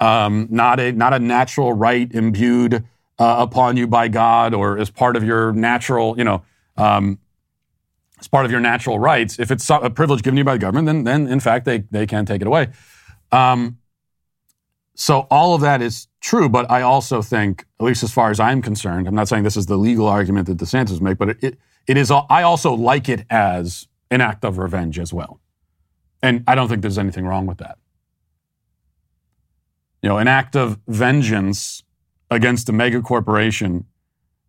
um, 0.00 0.46
not 0.50 0.80
a 0.80 0.92
not 0.92 1.12
a 1.14 1.18
natural 1.18 1.72
right 1.72 2.10
imbued 2.12 2.84
uh, 3.18 3.36
upon 3.38 3.76
you 3.76 3.86
by 3.86 4.08
God 4.08 4.54
or 4.54 4.78
as 4.78 4.90
part 4.90 5.16
of 5.16 5.24
your 5.24 5.52
natural, 5.52 6.16
you 6.16 6.24
know. 6.24 6.42
Um, 6.76 7.18
as 8.20 8.26
part 8.26 8.44
of 8.44 8.50
your 8.50 8.60
natural 8.60 8.98
rights, 8.98 9.38
if 9.38 9.50
it's 9.50 9.68
a 9.70 9.90
privilege 9.90 10.22
given 10.22 10.36
you 10.36 10.44
by 10.44 10.54
the 10.54 10.58
government, 10.58 10.86
then, 10.86 11.04
then 11.04 11.28
in 11.28 11.40
fact 11.40 11.64
they, 11.64 11.78
they 11.90 12.06
can 12.06 12.26
take 12.26 12.40
it 12.40 12.46
away. 12.46 12.68
Um, 13.30 13.78
so 14.94 15.28
all 15.30 15.54
of 15.54 15.60
that 15.60 15.80
is 15.80 16.08
true, 16.20 16.48
but 16.48 16.68
I 16.70 16.82
also 16.82 17.22
think, 17.22 17.64
at 17.78 17.86
least 17.86 18.02
as 18.02 18.12
far 18.12 18.30
as 18.30 18.40
I'm 18.40 18.60
concerned, 18.60 19.06
I'm 19.06 19.14
not 19.14 19.28
saying 19.28 19.44
this 19.44 19.56
is 19.56 19.66
the 19.66 19.76
legal 19.76 20.08
argument 20.08 20.48
that 20.48 20.56
DeSantis 20.56 21.00
make, 21.00 21.18
but 21.18 21.28
it, 21.28 21.38
it, 21.40 21.58
it 21.86 21.96
is. 21.96 22.10
I 22.10 22.42
also 22.42 22.72
like 22.74 23.08
it 23.08 23.24
as 23.30 23.86
an 24.10 24.20
act 24.20 24.44
of 24.44 24.58
revenge 24.58 24.98
as 24.98 25.12
well, 25.12 25.38
and 26.20 26.42
I 26.48 26.56
don't 26.56 26.68
think 26.68 26.82
there's 26.82 26.98
anything 26.98 27.24
wrong 27.24 27.46
with 27.46 27.58
that. 27.58 27.78
You 30.02 30.08
know, 30.08 30.18
an 30.18 30.28
act 30.28 30.56
of 30.56 30.78
vengeance 30.86 31.82
against 32.30 32.68
a 32.68 32.72
mega 32.72 33.00
corporation 33.00 33.86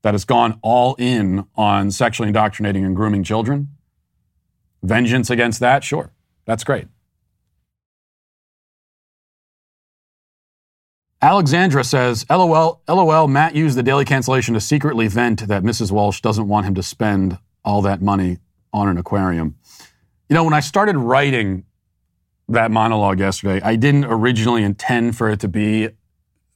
that 0.02 0.14
has 0.14 0.26
gone 0.26 0.60
all 0.62 0.95
in 0.95 1.45
on 1.56 1.91
sexually 1.91 2.28
indoctrinating 2.28 2.86
and 2.86 2.95
grooming 2.95 3.24
children. 3.24 3.70
Vengeance 4.84 5.30
against 5.30 5.60
that, 5.60 5.84
sure, 5.84 6.12
that's 6.45 6.64
great. 6.64 6.88
Alexandra 11.22 11.84
says, 11.84 12.26
LOL, 12.30 12.82
LOL, 12.88 13.28
Matt 13.28 13.54
used 13.54 13.78
the 13.78 13.84
daily 13.84 14.06
cancellation 14.06 14.54
to 14.54 14.62
secretly 14.62 15.10
vent 15.10 15.47
that 15.50 15.64
Mrs. 15.64 15.91
Walsh 15.91 16.22
doesn't 16.22 16.47
want 16.47 16.66
him 16.66 16.76
to 16.76 16.84
spend 16.84 17.38
all 17.66 17.82
that 17.82 18.02
money 18.02 18.38
on 18.72 18.88
an 18.88 18.97
aquarium. 18.97 19.56
You 20.30 20.36
know, 20.36 20.45
when 20.45 20.54
I 20.54 20.62
started 20.62 20.95
writing 20.95 21.66
that 22.50 22.72
monologue 22.72 23.20
yesterday, 23.20 23.62
I 23.64 23.76
didn't 23.76 24.06
originally 24.06 24.64
intend 24.64 25.18
for 25.18 25.30
it 25.30 25.39
to 25.41 25.47
be 25.47 25.89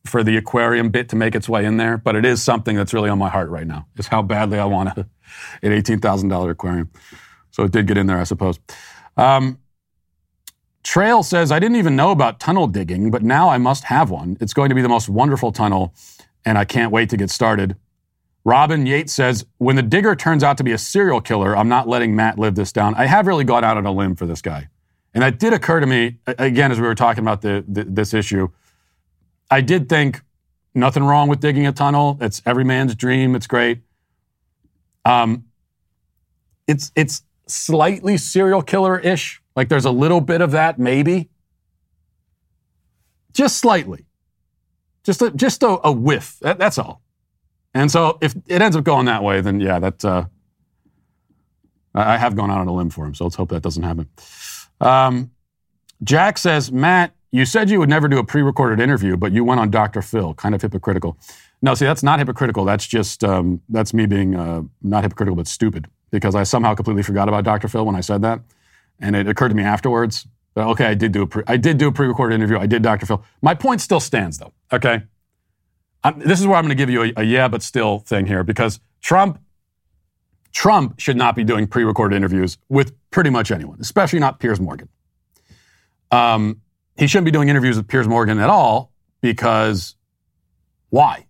for 0.06 0.24
the 0.24 0.36
aquarium 0.36 0.89
bit 0.89 1.10
to 1.10 1.16
make 1.16 1.34
its 1.34 1.48
way 1.48 1.66
in 1.66 1.78
there, 1.78 1.98
but 1.98 2.16
it 2.16 2.26
is 2.26 2.44
something 2.44 2.76
that's 2.76 2.94
really 2.94 3.10
on 3.10 3.18
my 3.18 3.30
heart 3.30 3.50
right 3.50 3.66
now, 3.66 3.88
is 3.98 4.08
how 4.08 4.22
badly 4.22 4.60
I 4.60 4.66
want 4.66 4.98
an 4.98 5.06
$18,000 5.64 6.50
aquarium. 6.50 6.89
So 7.52 7.64
it 7.64 7.72
did 7.72 7.88
get 7.88 7.98
in 7.98 8.08
there, 8.08 8.20
I 8.20 8.24
suppose. 8.24 8.60
Um, 9.16 9.60
Trail 10.84 11.24
says, 11.24 11.52
I 11.52 11.60
didn't 11.60 11.78
even 11.78 11.96
know 11.96 12.12
about 12.12 12.39
tunnel 12.41 12.68
digging, 12.68 13.10
but 13.10 13.24
now 13.24 13.50
I 13.50 13.58
must 13.58 13.86
have 13.86 14.10
one. 14.10 14.38
It's 14.41 14.54
going 14.54 14.70
to 14.70 14.76
be 14.76 14.82
the 14.82 14.89
most 14.89 15.08
wonderful 15.08 15.54
tunnel, 15.54 15.94
and 16.44 16.58
I 16.58 16.66
can't 16.66 16.91
wait 16.91 17.10
to 17.12 17.18
get 17.18 17.30
started. 17.30 17.78
Robin 18.44 18.86
Yates 18.86 19.14
says, 19.14 19.46
when 19.60 19.78
the 19.78 19.82
digger 19.82 20.16
turns 20.16 20.44
out 20.44 20.58
to 20.58 20.64
be 20.66 20.74
a 20.74 20.78
serial 20.78 21.22
killer, 21.22 21.56
I'm 21.56 21.70
not 21.70 21.88
letting 21.88 22.14
Matt 22.14 22.38
live 22.38 22.56
this 22.56 22.74
down. 22.74 22.94
I 22.96 23.06
have 23.06 23.28
really 23.28 23.46
gone 23.46 23.64
out 23.64 23.78
on 23.78 23.86
a 23.86 23.91
limb 23.91 24.16
for 24.16 24.26
this 24.26 24.41
guy. 24.41 24.68
And 25.14 25.22
that 25.22 25.39
did 25.39 25.53
occur 25.53 25.80
to 25.80 25.86
me, 25.86 26.18
again, 26.26 26.72
as 26.72 26.80
we 26.80 26.88
were 26.88 26.95
talking 26.95 27.24
about 27.24 27.41
the, 27.41 27.64
the, 27.68 27.84
this 27.84 28.14
issue. 28.14 28.49
I 29.51 29.61
did 29.61 29.88
think 29.88 30.22
nothing 30.74 31.03
wrong 31.03 31.28
with 31.28 31.39
digging 31.39 31.68
a 31.68 31.72
tunnel. 31.72 32.18
It's 32.20 32.41
every 32.45 32.64
man's 32.64 32.95
dream. 32.95 33.36
It's 33.36 33.45
great. 33.45 33.82
Um, 35.05 35.45
it's, 36.68 36.91
it's 36.95 37.22
slightly 37.47 38.18
serial 38.18 38.61
killer 38.61 38.99
ish 38.99 39.43
like 39.55 39.70
there's 39.70 39.86
a 39.86 39.91
little 39.91 40.22
bit 40.22 40.41
of 40.41 40.51
that, 40.51 40.80
maybe. 40.80 41.30
Just 43.34 43.57
slightly. 43.57 44.05
Just 45.03 45.22
a, 45.22 45.32
just 45.32 45.64
a, 45.64 45.80
a 45.88 45.91
whiff. 45.91 46.38
That, 46.41 46.57
that's 46.57 46.78
all. 46.78 47.01
And 47.74 47.91
so 47.91 48.18
if 48.22 48.36
it 48.47 48.61
ends 48.61 48.76
up 48.76 48.84
going 48.84 49.05
that 49.05 49.24
way, 49.24 49.41
then 49.41 49.59
yeah, 49.59 49.80
that 49.80 50.05
uh, 50.05 50.26
I 51.93 52.18
have 52.18 52.36
gone 52.36 52.51
out 52.51 52.59
on 52.59 52.68
a 52.68 52.74
limb 52.74 52.89
for 52.89 53.05
him. 53.05 53.14
So 53.14 53.26
let's 53.26 53.36
hope 53.36 53.49
that 53.49 53.64
doesn't 53.64 53.84
happen. 53.84 54.09
Um, 54.82 55.32
Jack 56.04 56.38
says, 56.38 56.72
Matt, 56.72 57.14
you 57.32 57.46
said 57.46 57.70
you 57.70 57.80
would 57.80 57.90
never 57.90 58.08
do 58.08 58.20
a 58.20 58.24
pre-recorded 58.24 58.80
interview, 58.80 59.18
but 59.18 59.32
you 59.32 59.44
went 59.44 59.60
on 59.60 59.72
Dr. 59.72 60.02
Phil. 60.02 60.34
Kind 60.36 60.54
of 60.54 60.62
hypocritical. 60.62 61.18
No, 61.62 61.74
see, 61.74 61.86
that's 61.86 62.04
not 62.04 62.20
hypocritical. 62.20 62.66
That's 62.66 62.86
just 62.86 63.24
um, 63.24 63.62
that's 63.70 63.94
me 63.94 64.06
being 64.06 64.36
uh, 64.36 64.64
not 64.82 65.04
hypocritical, 65.04 65.36
but 65.36 65.48
stupid 65.48 65.88
because 66.12 66.36
I 66.36 66.44
somehow 66.44 66.76
completely 66.76 67.04
forgot 67.04 67.28
about 67.28 67.44
Dr. 67.44 67.68
Phil 67.68 67.86
when 67.86 67.96
I 67.96 68.02
said 68.02 68.22
that. 68.22 68.42
And 69.00 69.16
it 69.16 69.28
occurred 69.28 69.50
to 69.50 69.56
me 69.56 69.64
afterwards 69.64 70.28
that, 70.56 70.68
okay, 70.68 70.86
I 70.86 70.94
did 70.94 71.12
do 71.12 71.24
a 71.24 71.28
pre- 71.28 71.44
I 71.48 71.58
did 71.58 71.78
do 71.78 71.88
a 71.88 71.92
pre-recorded 71.92 72.36
interview. 72.36 72.60
I 72.60 72.68
did 72.68 72.84
Dr. 72.84 73.06
Phil. 73.06 73.24
My 73.42 73.56
point 73.56 73.82
still 73.82 74.00
stands, 74.00 74.38
though. 74.38 74.54
Okay, 74.72 75.04
I'm, 76.04 76.20
this 76.20 76.40
is 76.40 76.46
where 76.46 76.58
I'm 76.58 76.66
going 76.66 76.70
to 76.70 76.82
give 76.82 76.90
you 76.90 77.04
a, 77.04 77.14
a 77.18 77.24
yeah, 77.24 77.48
but 77.48 77.64
still 77.64 78.00
thing 78.00 78.28
here 78.28 78.44
because 78.44 78.80
Trump 79.02 79.40
Trump 80.54 80.99
should 80.99 81.18
not 81.18 81.36
be 81.36 81.43
doing 81.43 81.68
pre-recorded 81.68 82.16
interviews 82.16 82.58
with 82.70 82.93
pretty 83.10 83.30
much 83.30 83.51
anyone, 83.51 83.80
especially 83.82 84.20
not 84.20 84.39
Piers 84.39 84.60
Morgan. 84.60 84.88
Um, 86.12 86.62
he 86.95 87.08
shouldn't 87.08 87.26
be 87.26 87.32
doing 87.32 87.49
interviews 87.49 87.76
with 87.76 87.88
Piers 87.88 88.08
Morgan 88.08 88.39
at 88.39 88.49
all 88.49 88.91
because 89.22 89.95
why? 90.89 91.26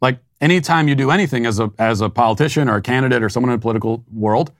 Like 0.00 0.18
anytime 0.40 0.88
you 0.88 0.94
do 0.94 1.10
anything 1.10 1.44
as 1.44 1.60
a 1.60 1.70
as 1.78 2.00
a 2.00 2.08
politician 2.08 2.68
or 2.68 2.76
a 2.76 2.82
candidate 2.82 3.22
or 3.22 3.28
someone 3.28 3.52
in 3.52 3.58
the 3.58 3.62
political 3.62 4.04
world, 4.12 4.52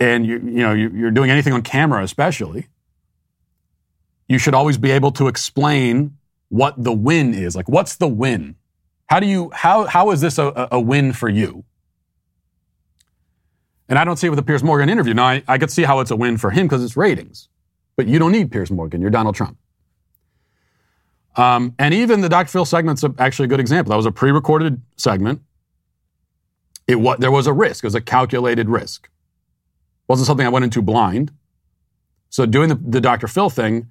and 0.00 0.26
you, 0.26 0.34
you 0.38 0.62
know, 0.62 0.72
you're 0.72 1.10
doing 1.10 1.30
anything 1.30 1.52
on 1.52 1.62
camera, 1.62 2.02
especially, 2.02 2.68
you 4.28 4.38
should 4.38 4.54
always 4.54 4.78
be 4.78 4.90
able 4.90 5.12
to 5.12 5.28
explain 5.28 6.16
what 6.48 6.82
the 6.82 6.92
win 6.92 7.34
is. 7.34 7.56
Like, 7.56 7.68
what's 7.68 7.96
the 7.96 8.08
win? 8.08 8.56
How 9.06 9.20
do 9.20 9.26
you, 9.26 9.50
how, 9.52 9.84
how 9.84 10.10
is 10.10 10.20
this 10.20 10.38
a, 10.38 10.68
a 10.72 10.80
win 10.80 11.12
for 11.12 11.28
you? 11.28 11.64
And 13.88 13.98
I 13.98 14.04
don't 14.04 14.16
see 14.16 14.26
it 14.26 14.30
with 14.30 14.38
the 14.38 14.44
Piers 14.44 14.62
Morgan 14.62 14.88
interview. 14.88 15.14
Now, 15.14 15.26
I, 15.26 15.42
I 15.46 15.58
could 15.58 15.70
see 15.70 15.82
how 15.82 16.00
it's 16.00 16.10
a 16.10 16.16
win 16.16 16.38
for 16.38 16.50
him 16.50 16.66
because 16.66 16.82
it's 16.82 16.96
ratings. 16.96 17.48
But 17.96 18.06
you 18.06 18.18
don't 18.18 18.32
need 18.32 18.50
Piers 18.50 18.70
Morgan. 18.70 19.00
You're 19.00 19.10
Donald 19.10 19.34
Trump. 19.34 19.58
Um, 21.36 21.74
and 21.78 21.92
even 21.92 22.20
the 22.20 22.28
Dr. 22.28 22.48
Phil 22.48 22.64
segment's 22.64 23.04
actually 23.18 23.44
a 23.46 23.48
good 23.48 23.60
example. 23.60 23.90
That 23.90 23.96
was 23.96 24.06
a 24.06 24.12
pre-recorded 24.12 24.80
segment. 24.96 25.42
It 26.86 26.96
what 26.96 27.20
there 27.20 27.30
was 27.30 27.46
a 27.46 27.52
risk. 27.52 27.84
It 27.84 27.88
was 27.88 27.94
a 27.94 28.00
calculated 28.00 28.68
risk 28.68 29.08
wasn't 30.08 30.26
something 30.26 30.46
I 30.46 30.50
went 30.50 30.64
into 30.64 30.82
blind. 30.82 31.32
So 32.30 32.46
doing 32.46 32.68
the, 32.68 32.74
the 32.74 33.00
Dr. 33.00 33.28
Phil 33.28 33.50
thing, 33.50 33.88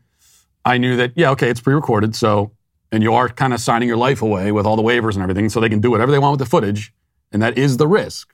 I 0.66 0.78
knew 0.78 0.96
that, 0.98 1.14
yeah, 1.16 1.32
okay, 1.32 1.50
it's 1.50 1.62
pre-recorded. 1.62 2.16
So, 2.16 2.52
and 2.92 3.02
you 3.02 3.14
are 3.14 3.30
kind 3.30 3.54
of 3.54 3.60
signing 3.60 3.88
your 3.88 3.98
life 3.98 4.22
away 4.22 4.52
with 4.52 4.66
all 4.66 4.76
the 4.76 4.84
waivers 4.84 5.14
and 5.14 5.24
everything. 5.24 5.50
So 5.50 5.60
they 5.60 5.70
can 5.70 5.82
do 5.82 5.92
whatever 5.92 6.12
they 6.12 6.20
want 6.20 6.40
with 6.40 6.46
the 6.46 6.50
footage. 6.50 6.94
And 7.32 7.42
that 7.42 7.58
is 7.58 7.78
the 7.78 7.88
risk. 7.88 8.33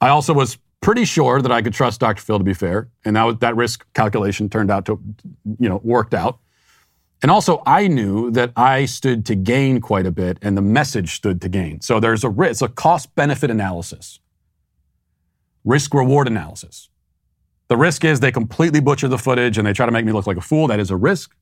I 0.00 0.08
also 0.08 0.32
was 0.32 0.58
pretty 0.80 1.04
sure 1.04 1.42
that 1.42 1.50
I 1.50 1.62
could 1.62 1.74
trust 1.74 2.00
Dr. 2.00 2.22
Phil 2.22 2.38
to 2.38 2.44
be 2.44 2.54
fair. 2.54 2.88
And 3.04 3.16
that, 3.16 3.40
that 3.40 3.56
risk 3.56 3.84
calculation 3.94 4.48
turned 4.48 4.70
out 4.70 4.86
to, 4.86 5.00
you 5.58 5.68
know, 5.68 5.80
worked 5.82 6.14
out. 6.14 6.38
And 7.20 7.32
also, 7.32 7.62
I 7.66 7.88
knew 7.88 8.30
that 8.30 8.52
I 8.56 8.84
stood 8.84 9.26
to 9.26 9.34
gain 9.34 9.80
quite 9.80 10.06
a 10.06 10.12
bit 10.12 10.38
and 10.40 10.56
the 10.56 10.62
message 10.62 11.16
stood 11.16 11.40
to 11.40 11.48
gain. 11.48 11.80
So 11.80 11.98
there's 11.98 12.22
a 12.22 12.28
risk, 12.28 12.62
a 12.62 12.68
cost 12.68 13.12
benefit 13.16 13.50
analysis 13.50 14.20
risk 15.64 15.92
reward 15.92 16.26
analysis. 16.26 16.88
The 17.68 17.76
risk 17.76 18.02
is 18.04 18.20
they 18.20 18.32
completely 18.32 18.80
butcher 18.80 19.08
the 19.08 19.18
footage 19.18 19.58
and 19.58 19.66
they 19.66 19.74
try 19.74 19.84
to 19.84 19.92
make 19.92 20.06
me 20.06 20.12
look 20.12 20.26
like 20.26 20.38
a 20.38 20.40
fool. 20.40 20.66
That 20.66 20.80
is 20.80 20.90
a 20.90 20.96
risk. 20.96 21.36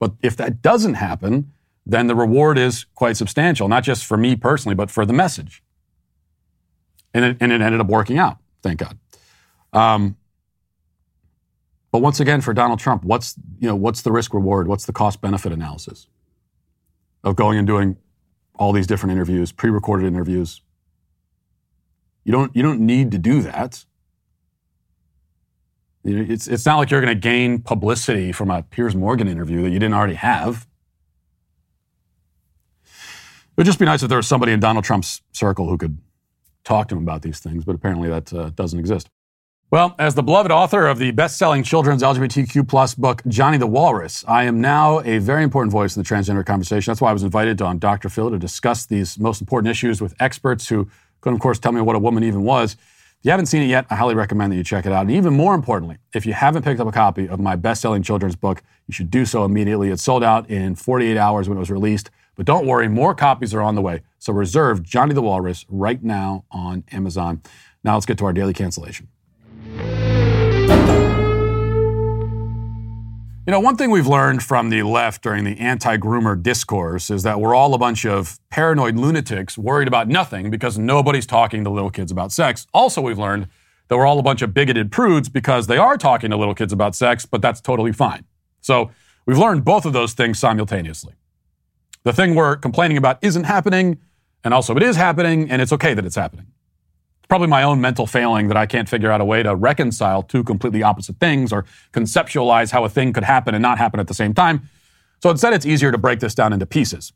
But 0.00 0.14
if 0.20 0.36
that 0.38 0.62
doesn't 0.62 0.94
happen, 0.94 1.52
then 1.86 2.08
the 2.08 2.16
reward 2.16 2.58
is 2.58 2.86
quite 2.96 3.16
substantial, 3.16 3.68
not 3.68 3.84
just 3.84 4.04
for 4.04 4.16
me 4.16 4.34
personally, 4.34 4.74
but 4.74 4.90
for 4.90 5.06
the 5.06 5.12
message. 5.12 5.62
And 7.14 7.24
it, 7.24 7.36
and 7.40 7.52
it 7.52 7.60
ended 7.60 7.80
up 7.80 7.88
working 7.88 8.18
out, 8.18 8.38
thank 8.62 8.80
God. 8.80 8.98
Um, 9.72 10.16
but 11.90 12.00
once 12.00 12.20
again, 12.20 12.40
for 12.40 12.54
Donald 12.54 12.78
Trump, 12.78 13.04
what's 13.04 13.34
you 13.58 13.68
know 13.68 13.76
what's 13.76 14.02
the 14.02 14.12
risk 14.12 14.32
reward? 14.32 14.66
What's 14.66 14.86
the 14.86 14.92
cost 14.92 15.20
benefit 15.20 15.52
analysis 15.52 16.06
of 17.22 17.36
going 17.36 17.58
and 17.58 17.66
doing 17.66 17.96
all 18.54 18.72
these 18.72 18.86
different 18.86 19.12
interviews, 19.12 19.52
pre-recorded 19.52 20.06
interviews, 20.06 20.62
you 22.24 22.32
don't, 22.32 22.54
you 22.54 22.62
don't 22.62 22.80
need 22.80 23.10
to 23.10 23.18
do 23.18 23.42
that. 23.42 23.84
It's, 26.04 26.48
it's 26.48 26.66
not 26.66 26.78
like 26.78 26.90
you're 26.90 27.00
going 27.00 27.14
to 27.14 27.20
gain 27.20 27.60
publicity 27.60 28.32
from 28.32 28.50
a 28.50 28.62
Piers 28.62 28.94
Morgan 28.94 29.28
interview 29.28 29.62
that 29.62 29.70
you 29.70 29.78
didn't 29.78 29.94
already 29.94 30.14
have. 30.14 30.66
It 32.84 33.56
would 33.56 33.66
just 33.66 33.78
be 33.78 33.84
nice 33.84 34.02
if 34.02 34.08
there 34.08 34.18
was 34.18 34.26
somebody 34.26 34.52
in 34.52 34.60
Donald 34.60 34.84
Trump's 34.84 35.20
circle 35.32 35.68
who 35.68 35.78
could 35.78 35.98
talk 36.64 36.88
to 36.88 36.96
him 36.96 37.02
about 37.02 37.22
these 37.22 37.40
things, 37.40 37.64
but 37.64 37.74
apparently 37.74 38.08
that 38.08 38.32
uh, 38.32 38.50
doesn't 38.50 38.78
exist. 38.78 39.08
Well, 39.70 39.94
as 39.98 40.14
the 40.14 40.22
beloved 40.22 40.52
author 40.52 40.86
of 40.86 40.98
the 40.98 41.12
best-selling 41.12 41.62
children's 41.62 42.02
LGBTQ 42.02 42.68
plus 42.68 42.94
book, 42.94 43.22
Johnny 43.26 43.56
the 43.56 43.66
Walrus, 43.66 44.22
I 44.28 44.44
am 44.44 44.60
now 44.60 45.00
a 45.00 45.16
very 45.16 45.42
important 45.42 45.72
voice 45.72 45.96
in 45.96 46.02
the 46.02 46.06
transgender 46.06 46.44
conversation. 46.44 46.90
That's 46.90 47.00
why 47.00 47.08
I 47.08 47.14
was 47.14 47.22
invited 47.22 47.62
on 47.62 47.78
Dr. 47.78 48.10
Phil 48.10 48.30
to 48.30 48.38
discuss 48.38 48.84
these 48.84 49.18
most 49.18 49.40
important 49.40 49.70
issues 49.70 50.02
with 50.02 50.14
experts 50.20 50.68
who 50.68 50.90
couldn't, 51.22 51.36
of 51.36 51.40
course, 51.40 51.58
tell 51.58 51.72
me 51.72 51.80
what 51.80 51.96
a 51.96 51.98
woman 51.98 52.22
even 52.22 52.42
was. 52.42 52.74
If 52.74 53.26
you 53.26 53.30
haven't 53.30 53.46
seen 53.46 53.62
it 53.62 53.68
yet, 53.68 53.86
I 53.88 53.94
highly 53.94 54.14
recommend 54.14 54.52
that 54.52 54.56
you 54.56 54.64
check 54.64 54.84
it 54.84 54.92
out. 54.92 55.02
And 55.02 55.10
even 55.12 55.32
more 55.32 55.54
importantly, 55.54 55.96
if 56.12 56.26
you 56.26 56.34
haven't 56.34 56.64
picked 56.64 56.80
up 56.80 56.86
a 56.86 56.92
copy 56.92 57.26
of 57.26 57.40
my 57.40 57.56
best 57.56 57.80
selling 57.80 58.02
children's 58.02 58.36
book, 58.36 58.62
you 58.88 58.92
should 58.92 59.10
do 59.10 59.24
so 59.24 59.44
immediately. 59.44 59.88
It 59.88 60.00
sold 60.00 60.22
out 60.22 60.50
in 60.50 60.74
48 60.74 61.16
hours 61.16 61.48
when 61.48 61.56
it 61.56 61.60
was 61.60 61.70
released. 61.70 62.10
But 62.34 62.44
don't 62.44 62.66
worry, 62.66 62.88
more 62.88 63.14
copies 63.14 63.54
are 63.54 63.62
on 63.62 63.74
the 63.74 63.80
way. 63.80 64.02
So 64.22 64.32
reserve 64.32 64.84
Johnny 64.84 65.14
the 65.14 65.22
Walrus 65.22 65.66
right 65.68 66.00
now 66.02 66.44
on 66.52 66.84
Amazon. 66.92 67.42
Now 67.82 67.94
let's 67.94 68.06
get 68.06 68.18
to 68.18 68.24
our 68.24 68.32
daily 68.32 68.52
cancellation. 68.52 69.08
You 73.44 73.50
know, 73.50 73.58
one 73.58 73.76
thing 73.76 73.90
we've 73.90 74.06
learned 74.06 74.44
from 74.44 74.70
the 74.70 74.84
left 74.84 75.22
during 75.22 75.42
the 75.42 75.58
anti 75.58 75.96
groomer 75.96 76.40
discourse 76.40 77.10
is 77.10 77.24
that 77.24 77.40
we're 77.40 77.56
all 77.56 77.74
a 77.74 77.78
bunch 77.78 78.06
of 78.06 78.38
paranoid 78.50 78.94
lunatics 78.94 79.58
worried 79.58 79.88
about 79.88 80.06
nothing 80.06 80.50
because 80.50 80.78
nobody's 80.78 81.26
talking 81.26 81.64
to 81.64 81.70
little 81.70 81.90
kids 81.90 82.12
about 82.12 82.30
sex. 82.30 82.68
Also, 82.72 83.00
we've 83.00 83.18
learned 83.18 83.48
that 83.88 83.96
we're 83.96 84.06
all 84.06 84.20
a 84.20 84.22
bunch 84.22 84.42
of 84.42 84.54
bigoted 84.54 84.92
prudes 84.92 85.28
because 85.28 85.66
they 85.66 85.78
are 85.78 85.98
talking 85.98 86.30
to 86.30 86.36
little 86.36 86.54
kids 86.54 86.72
about 86.72 86.94
sex, 86.94 87.26
but 87.26 87.42
that's 87.42 87.60
totally 87.60 87.92
fine. 87.92 88.24
So, 88.60 88.92
We've 89.26 89.38
learned 89.38 89.64
both 89.64 89.86
of 89.86 89.92
those 89.92 90.14
things 90.14 90.38
simultaneously. 90.38 91.14
The 92.04 92.12
thing 92.12 92.34
we're 92.34 92.56
complaining 92.56 92.96
about 92.96 93.18
isn't 93.22 93.44
happening, 93.44 93.98
and 94.44 94.52
also 94.54 94.76
it 94.76 94.82
is 94.82 94.96
happening, 94.96 95.50
and 95.50 95.62
it's 95.62 95.72
okay 95.72 95.94
that 95.94 96.04
it's 96.04 96.16
happening. 96.16 96.46
It's 97.18 97.28
probably 97.28 97.48
my 97.48 97.62
own 97.62 97.80
mental 97.80 98.06
failing 98.06 98.48
that 98.48 98.56
I 98.56 98.66
can't 98.66 98.88
figure 98.88 99.10
out 99.10 99.20
a 99.20 99.24
way 99.24 99.42
to 99.42 99.54
reconcile 99.54 100.22
two 100.22 100.42
completely 100.44 100.82
opposite 100.82 101.16
things 101.18 101.52
or 101.52 101.64
conceptualize 101.92 102.70
how 102.70 102.84
a 102.84 102.88
thing 102.88 103.12
could 103.12 103.24
happen 103.24 103.54
and 103.54 103.62
not 103.62 103.78
happen 103.78 104.00
at 104.00 104.08
the 104.08 104.14
same 104.14 104.34
time. 104.34 104.68
So 105.22 105.30
instead, 105.30 105.52
it's 105.52 105.66
easier 105.66 105.92
to 105.92 105.98
break 105.98 106.20
this 106.20 106.34
down 106.34 106.52
into 106.52 106.66
pieces. 106.66 107.12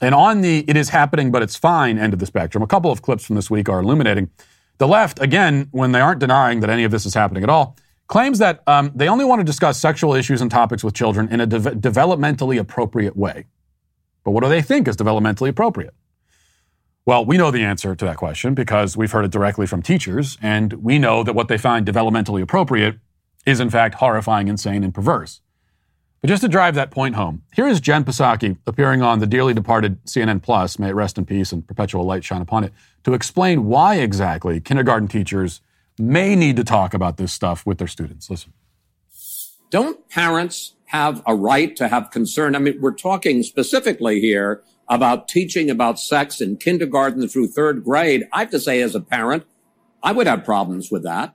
And 0.00 0.14
on 0.14 0.42
the 0.42 0.64
it 0.68 0.76
is 0.76 0.90
happening, 0.90 1.32
but 1.32 1.42
it's 1.42 1.56
fine 1.56 1.98
end 1.98 2.12
of 2.12 2.20
the 2.20 2.26
spectrum, 2.26 2.62
a 2.62 2.66
couple 2.66 2.90
of 2.90 3.02
clips 3.02 3.24
from 3.24 3.36
this 3.36 3.50
week 3.50 3.68
are 3.68 3.80
illuminating. 3.80 4.30
The 4.78 4.86
left, 4.86 5.20
again, 5.20 5.68
when 5.72 5.90
they 5.90 6.00
aren't 6.00 6.20
denying 6.20 6.60
that 6.60 6.70
any 6.70 6.84
of 6.84 6.92
this 6.92 7.04
is 7.04 7.14
happening 7.14 7.42
at 7.42 7.50
all, 7.50 7.76
claims 8.06 8.38
that 8.38 8.62
um, 8.68 8.92
they 8.94 9.08
only 9.08 9.24
want 9.24 9.40
to 9.40 9.44
discuss 9.44 9.78
sexual 9.78 10.14
issues 10.14 10.40
and 10.40 10.50
topics 10.50 10.84
with 10.84 10.94
children 10.94 11.28
in 11.32 11.40
a 11.40 11.46
de- 11.46 11.58
developmentally 11.58 12.58
appropriate 12.58 13.16
way. 13.16 13.46
But 14.24 14.30
what 14.30 14.44
do 14.44 14.48
they 14.48 14.62
think 14.62 14.86
is 14.86 14.96
developmentally 14.96 15.48
appropriate? 15.48 15.94
Well, 17.08 17.24
we 17.24 17.38
know 17.38 17.50
the 17.50 17.64
answer 17.64 17.94
to 17.94 18.04
that 18.04 18.18
question 18.18 18.52
because 18.52 18.94
we've 18.94 19.10
heard 19.10 19.24
it 19.24 19.30
directly 19.30 19.66
from 19.66 19.80
teachers, 19.80 20.36
and 20.42 20.74
we 20.74 20.98
know 20.98 21.22
that 21.22 21.34
what 21.34 21.48
they 21.48 21.56
find 21.56 21.86
developmentally 21.86 22.42
appropriate 22.42 22.98
is, 23.46 23.60
in 23.60 23.70
fact, 23.70 23.94
horrifying, 23.94 24.46
insane, 24.46 24.84
and 24.84 24.92
perverse. 24.92 25.40
But 26.20 26.28
just 26.28 26.42
to 26.42 26.48
drive 26.48 26.74
that 26.74 26.90
point 26.90 27.14
home, 27.14 27.44
here 27.54 27.66
is 27.66 27.80
Jen 27.80 28.04
Psaki 28.04 28.58
appearing 28.66 29.00
on 29.00 29.20
the 29.20 29.26
dearly 29.26 29.54
departed 29.54 30.04
CNN 30.04 30.42
Plus, 30.42 30.78
may 30.78 30.90
it 30.90 30.94
rest 30.94 31.16
in 31.16 31.24
peace 31.24 31.50
and 31.50 31.66
perpetual 31.66 32.04
light 32.04 32.24
shine 32.24 32.42
upon 32.42 32.62
it, 32.62 32.74
to 33.04 33.14
explain 33.14 33.64
why 33.64 33.94
exactly 33.94 34.60
kindergarten 34.60 35.08
teachers 35.08 35.62
may 35.98 36.36
need 36.36 36.56
to 36.56 36.62
talk 36.62 36.92
about 36.92 37.16
this 37.16 37.32
stuff 37.32 37.64
with 37.64 37.78
their 37.78 37.88
students. 37.88 38.28
Listen. 38.28 38.52
Don't 39.70 40.06
parents 40.10 40.74
have 40.88 41.22
a 41.26 41.34
right 41.34 41.74
to 41.76 41.88
have 41.88 42.10
concern? 42.10 42.54
I 42.54 42.58
mean, 42.58 42.78
we're 42.82 42.92
talking 42.92 43.42
specifically 43.42 44.20
here 44.20 44.62
about 44.88 45.28
teaching 45.28 45.70
about 45.70 45.98
sex 45.98 46.40
in 46.40 46.56
kindergarten 46.56 47.28
through 47.28 47.48
third 47.48 47.84
grade. 47.84 48.26
I 48.32 48.40
have 48.40 48.50
to 48.50 48.60
say, 48.60 48.80
as 48.80 48.94
a 48.94 49.00
parent, 49.00 49.44
I 50.02 50.12
would 50.12 50.26
have 50.26 50.44
problems 50.44 50.90
with 50.90 51.02
that. 51.04 51.34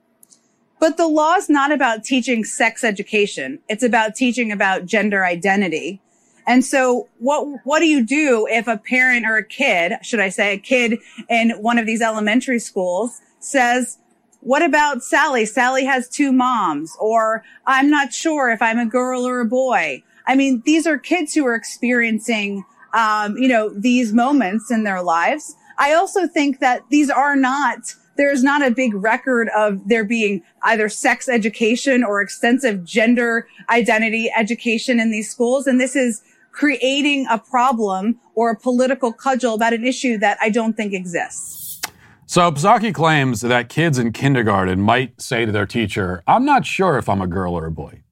But 0.80 0.98
the 0.98 1.08
law 1.08 1.36
is 1.36 1.50
not 1.50 1.72
about 1.72 2.04
teaching 2.04 2.44
sex 2.44 2.84
education. 2.84 3.60
It's 3.70 3.84
about 3.84 4.16
teaching 4.16 4.52
about 4.52 4.86
gender 4.86 5.24
identity. 5.24 6.02
And 6.46 6.66
so 6.66 7.08
what, 7.20 7.46
what 7.64 7.80
do 7.80 7.86
you 7.86 8.06
do 8.06 8.48
if 8.50 8.68
a 8.68 8.78
parent 8.78 9.26
or 9.26 9.38
a 9.38 9.46
kid, 9.46 9.94
should 10.02 10.20
I 10.20 10.30
say 10.30 10.54
a 10.54 10.58
kid 10.58 11.00
in 11.30 11.52
one 11.52 11.78
of 11.78 11.86
these 11.86 12.02
elementary 12.02 12.60
schools 12.60 13.22
says, 13.40 13.98
what 14.42 14.62
about 14.62 15.04
Sally? 15.04 15.46
Sally 15.46 15.86
has 15.86 16.10
two 16.10 16.34
moms 16.34 16.94
or 17.00 17.44
I'm 17.66 17.90
not 17.90 18.12
sure 18.12 18.50
if 18.50 18.62
I'm 18.62 18.78
a 18.78 18.86
girl 18.86 19.26
or 19.26 19.40
a 19.40 19.46
boy. 19.46 20.04
I 20.28 20.36
mean, 20.36 20.62
these 20.66 20.86
are 20.86 20.98
kids 20.98 21.34
who 21.34 21.46
are 21.46 21.56
experiencing, 21.56 22.66
um, 22.94 23.38
you 23.38 23.48
know, 23.48 23.70
these 23.70 24.14
moments 24.14 24.72
in 24.72 24.84
their 24.84 25.02
lives. 25.02 25.56
I 25.78 25.94
also 25.94 26.28
think 26.28 26.60
that 26.60 26.84
these 26.90 27.10
are 27.10 27.36
not 27.36 27.96
there's 28.16 28.44
not 28.44 28.66
a 28.66 28.72
big 28.72 28.94
record 28.94 29.50
of 29.56 29.88
there 29.88 30.04
being 30.04 30.44
either 30.64 30.88
sex 30.88 31.28
education 31.28 32.04
or 32.04 32.22
extensive 32.22 32.84
gender 32.84 33.48
identity 33.70 34.32
education 34.38 35.00
in 35.00 35.10
these 35.10 35.32
schools. 35.32 35.66
And 35.66 35.80
this 35.80 35.96
is 35.96 36.22
creating 36.52 37.26
a 37.30 37.40
problem 37.40 38.20
or 38.36 38.52
a 38.52 38.56
political 38.56 39.12
cudgel 39.12 39.56
about 39.56 39.74
an 39.74 39.84
issue 39.84 40.18
that 40.20 40.38
I 40.42 40.50
don't 40.50 40.78
think 40.78 40.94
exists. 40.94 41.82
So 42.28 42.52
Psaki 42.52 42.94
claims 42.94 43.42
that 43.42 43.70
kids 43.70 43.98
in 43.98 44.12
kindergarten 44.12 44.80
might 44.80 45.20
say 45.20 45.46
to 45.46 45.52
their 45.52 45.66
teacher, 45.66 46.24
I'm 46.28 46.46
not 46.46 46.66
sure 46.66 46.98
if 46.98 47.10
I'm 47.10 47.22
a 47.22 47.28
girl 47.28 47.54
or 47.54 47.66
a 47.66 47.72
boy. 47.72 48.03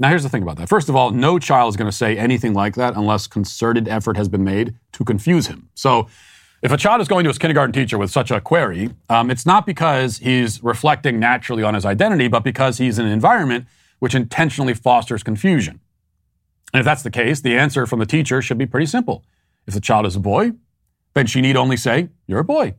Now, 0.00 0.08
here's 0.08 0.22
the 0.22 0.30
thing 0.30 0.42
about 0.42 0.56
that. 0.56 0.68
First 0.70 0.88
of 0.88 0.96
all, 0.96 1.10
no 1.10 1.38
child 1.38 1.68
is 1.68 1.76
going 1.76 1.90
to 1.90 1.96
say 1.96 2.16
anything 2.16 2.54
like 2.54 2.74
that 2.76 2.96
unless 2.96 3.26
concerted 3.26 3.86
effort 3.86 4.16
has 4.16 4.28
been 4.28 4.42
made 4.42 4.74
to 4.92 5.04
confuse 5.04 5.46
him. 5.46 5.68
So 5.74 6.08
if 6.62 6.72
a 6.72 6.78
child 6.78 7.02
is 7.02 7.08
going 7.08 7.24
to 7.24 7.28
his 7.28 7.36
kindergarten 7.36 7.74
teacher 7.74 7.98
with 7.98 8.10
such 8.10 8.30
a 8.30 8.40
query, 8.40 8.90
um, 9.10 9.30
it's 9.30 9.44
not 9.44 9.66
because 9.66 10.16
he's 10.16 10.62
reflecting 10.62 11.20
naturally 11.20 11.62
on 11.62 11.74
his 11.74 11.84
identity, 11.84 12.28
but 12.28 12.42
because 12.42 12.78
he's 12.78 12.98
in 12.98 13.04
an 13.04 13.12
environment 13.12 13.66
which 13.98 14.14
intentionally 14.14 14.72
fosters 14.72 15.22
confusion. 15.22 15.80
And 16.72 16.80
if 16.80 16.86
that's 16.86 17.02
the 17.02 17.10
case, 17.10 17.42
the 17.42 17.58
answer 17.58 17.86
from 17.86 17.98
the 17.98 18.06
teacher 18.06 18.40
should 18.40 18.56
be 18.56 18.64
pretty 18.64 18.86
simple. 18.86 19.22
If 19.66 19.74
the 19.74 19.82
child 19.82 20.06
is 20.06 20.16
a 20.16 20.20
boy, 20.20 20.52
then 21.12 21.26
she 21.26 21.42
need 21.42 21.56
only 21.56 21.76
say, 21.76 22.08
You're 22.26 22.38
a 22.38 22.44
boy. 22.44 22.76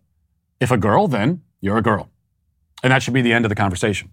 If 0.60 0.72
a 0.72 0.78
girl, 0.78 1.08
then 1.08 1.44
you're 1.60 1.78
a 1.78 1.84
girl. 1.84 2.10
And 2.82 2.92
that 2.92 3.04
should 3.04 3.14
be 3.14 3.22
the 3.22 3.34
end 3.34 3.46
of 3.46 3.50
the 3.50 3.56
conversation. 3.56 4.10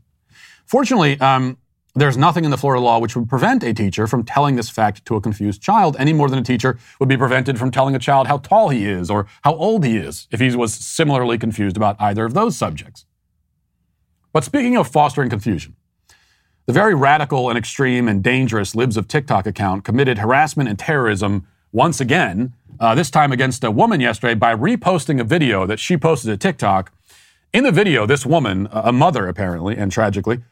Fortunately, 0.66 1.18
um, 1.20 1.56
there's 2.00 2.16
nothing 2.16 2.44
in 2.44 2.50
the 2.50 2.56
Florida 2.56 2.82
law 2.82 2.98
which 2.98 3.16
would 3.16 3.28
prevent 3.28 3.62
a 3.62 3.72
teacher 3.72 4.06
from 4.06 4.24
telling 4.24 4.56
this 4.56 4.70
fact 4.70 5.04
to 5.06 5.16
a 5.16 5.20
confused 5.20 5.62
child 5.62 5.96
any 5.98 6.12
more 6.12 6.28
than 6.28 6.38
a 6.38 6.42
teacher 6.42 6.78
would 7.00 7.08
be 7.08 7.16
prevented 7.16 7.58
from 7.58 7.70
telling 7.70 7.94
a 7.94 7.98
child 7.98 8.26
how 8.26 8.38
tall 8.38 8.68
he 8.68 8.86
is 8.86 9.10
or 9.10 9.26
how 9.42 9.54
old 9.54 9.84
he 9.84 9.96
is 9.96 10.28
if 10.30 10.40
he 10.40 10.54
was 10.54 10.74
similarly 10.74 11.38
confused 11.38 11.76
about 11.76 11.96
either 12.00 12.24
of 12.24 12.34
those 12.34 12.56
subjects. 12.56 13.04
But 14.32 14.44
speaking 14.44 14.76
of 14.76 14.88
fostering 14.88 15.30
confusion, 15.30 15.76
the 16.66 16.72
very 16.72 16.94
radical 16.94 17.48
and 17.48 17.56
extreme 17.56 18.08
and 18.08 18.22
dangerous 18.22 18.74
Libs 18.74 18.96
of 18.96 19.08
TikTok 19.08 19.46
account 19.46 19.84
committed 19.84 20.18
harassment 20.18 20.68
and 20.68 20.78
terrorism 20.78 21.46
once 21.72 22.00
again, 22.00 22.52
uh, 22.78 22.94
this 22.94 23.10
time 23.10 23.32
against 23.32 23.64
a 23.64 23.70
woman 23.70 24.00
yesterday 24.00 24.34
by 24.34 24.54
reposting 24.54 25.20
a 25.20 25.24
video 25.24 25.66
that 25.66 25.80
she 25.80 25.96
posted 25.96 26.30
to 26.30 26.36
TikTok. 26.36 26.92
In 27.52 27.64
the 27.64 27.72
video, 27.72 28.04
this 28.04 28.26
woman, 28.26 28.68
a 28.70 28.92
mother 28.92 29.26
apparently, 29.26 29.76
and 29.76 29.90
tragically, 29.90 30.42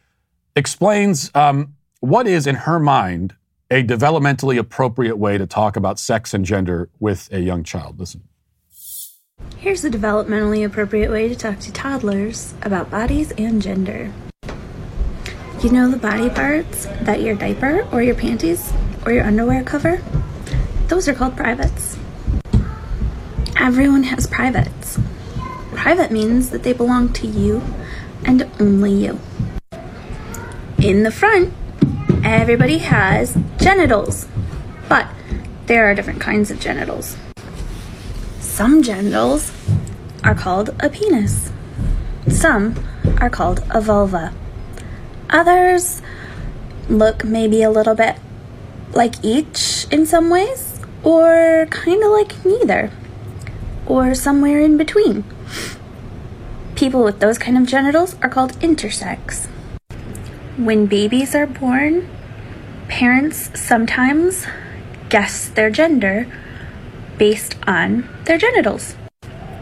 explains 0.57 1.31
um, 1.35 1.77
what 2.01 2.27
is, 2.27 2.47
in 2.47 2.55
her 2.55 2.81
mind, 2.81 3.37
a 3.71 3.83
developmentally 3.83 4.59
appropriate 4.59 5.17
way 5.17 5.39
to 5.39 5.47
talk 5.47 5.77
about 5.77 5.99
sex 5.99 6.33
and 6.33 6.45
gender 6.45 6.89
with 6.99 7.33
a 7.33 7.41
young 7.41 7.63
child. 7.63 8.01
Listen. 8.01 8.23
Here's 9.59 9.85
a 9.85 9.91
developmentally 9.91 10.65
appropriate 10.65 11.11
way 11.11 11.29
to 11.29 11.37
talk 11.37 11.59
to 11.61 11.73
toddlers 11.73 12.55
about 12.63 12.91
bodies 12.91 13.33
and 13.33 13.61
gender. 13.61 14.13
You 15.63 15.71
know 15.71 15.91
the 15.91 15.97
body 15.97 16.31
parts 16.31 16.87
that 17.03 17.21
your 17.21 17.35
diaper 17.35 17.87
or 17.93 18.03
your 18.03 18.15
panties 18.15 18.73
or 19.05 19.13
your 19.13 19.25
underwear 19.25 19.63
cover? 19.65 20.03
Those 20.87 21.09
are 21.09 21.15
called 21.15 21.37
privates. 21.37 21.99
Everyone 23.59 24.05
has 24.05 24.27
privates. 24.27 24.99
Private 25.73 26.11
means 26.11 26.51
that 26.51 26.63
they 26.63 26.73
belong 26.73 27.13
to 27.15 27.27
you 27.27 27.63
and 28.25 28.49
only 28.61 28.93
you. 28.93 29.19
In 30.79 31.05
the 31.05 31.11
front, 31.11 31.55
everybody 32.23 32.79
has 32.79 33.37
genitals, 33.59 34.29
but 34.91 35.09
there 35.67 35.91
are 35.91 35.95
different 35.95 36.21
kinds 36.21 36.51
of 36.51 36.61
genitals. 36.61 37.17
Some 38.41 38.83
genitals 38.83 39.53
are 40.23 40.35
called 40.35 40.77
a 40.81 40.91
penis. 40.91 41.51
Some 42.29 42.75
are 43.21 43.31
called 43.31 43.65
a 43.71 43.81
vulva. 43.81 44.35
Others 45.31 46.03
look 46.91 47.25
maybe 47.25 47.63
a 47.63 47.71
little 47.71 47.95
bit 47.95 48.17
like 48.93 49.25
each 49.25 49.87
in 49.91 50.05
some 50.05 50.29
ways, 50.29 50.79
or 51.03 51.67
kind 51.71 52.03
of 52.05 52.11
like 52.11 52.45
neither, 52.45 52.91
or 53.87 54.15
somewhere 54.15 54.61
in 54.61 54.77
between. 54.77 55.25
People 56.75 57.03
with 57.03 57.21
those 57.21 57.39
kind 57.39 57.57
of 57.57 57.67
genitals 57.67 58.15
are 58.21 58.29
called 58.29 58.53
intersex. 58.61 59.49
When 60.57 60.87
babies 60.87 61.35
are 61.35 61.47
born, 61.47 62.09
parents 62.89 63.51
sometimes 63.61 64.47
guess 65.11 65.49
their 65.49 65.69
gender 65.69 66.27
based 67.19 67.57
on 67.67 68.09
their 68.25 68.39
genitals. 68.39 68.97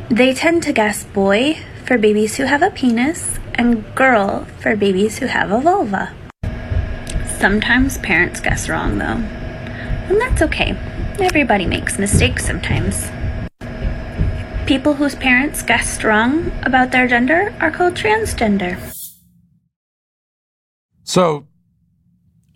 They 0.08 0.32
tend 0.32 0.62
to 0.62 0.72
guess 0.72 1.02
boy 1.02 1.58
for 1.84 1.98
babies 1.98 2.36
who 2.36 2.44
have 2.44 2.62
a 2.62 2.70
penis 2.70 3.40
and 3.54 3.84
girl 3.96 4.46
for 4.60 4.76
babies 4.76 5.18
who 5.18 5.26
have 5.26 5.50
a 5.50 5.60
vulva. 5.60 6.14
Sometimes 7.40 7.98
parents 7.98 8.38
guess 8.38 8.68
wrong 8.68 8.98
though, 8.98 9.18
and 10.08 10.20
that's 10.20 10.42
okay. 10.42 10.78
Everybody 11.18 11.66
makes 11.66 11.98
mistakes 11.98 12.46
sometimes. 12.46 13.10
People 14.66 14.94
whose 14.94 15.16
parents 15.16 15.60
guessed 15.60 16.04
wrong 16.04 16.52
about 16.62 16.92
their 16.92 17.08
gender 17.08 17.52
are 17.60 17.72
called 17.72 17.94
transgender. 17.94 18.78
So 21.14 21.46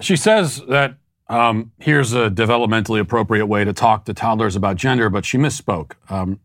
she 0.00 0.16
says 0.16 0.60
that 0.68 0.96
um, 1.28 1.70
here's 1.78 2.12
a 2.12 2.28
developmentally 2.28 2.98
appropriate 2.98 3.46
way 3.46 3.64
to 3.64 3.72
talk 3.72 4.04
to 4.06 4.12
toddlers 4.12 4.56
about 4.56 4.74
gender, 4.74 5.08
but 5.08 5.24
she 5.24 5.38
misspoke. 5.38 5.92
Um, 6.08 6.40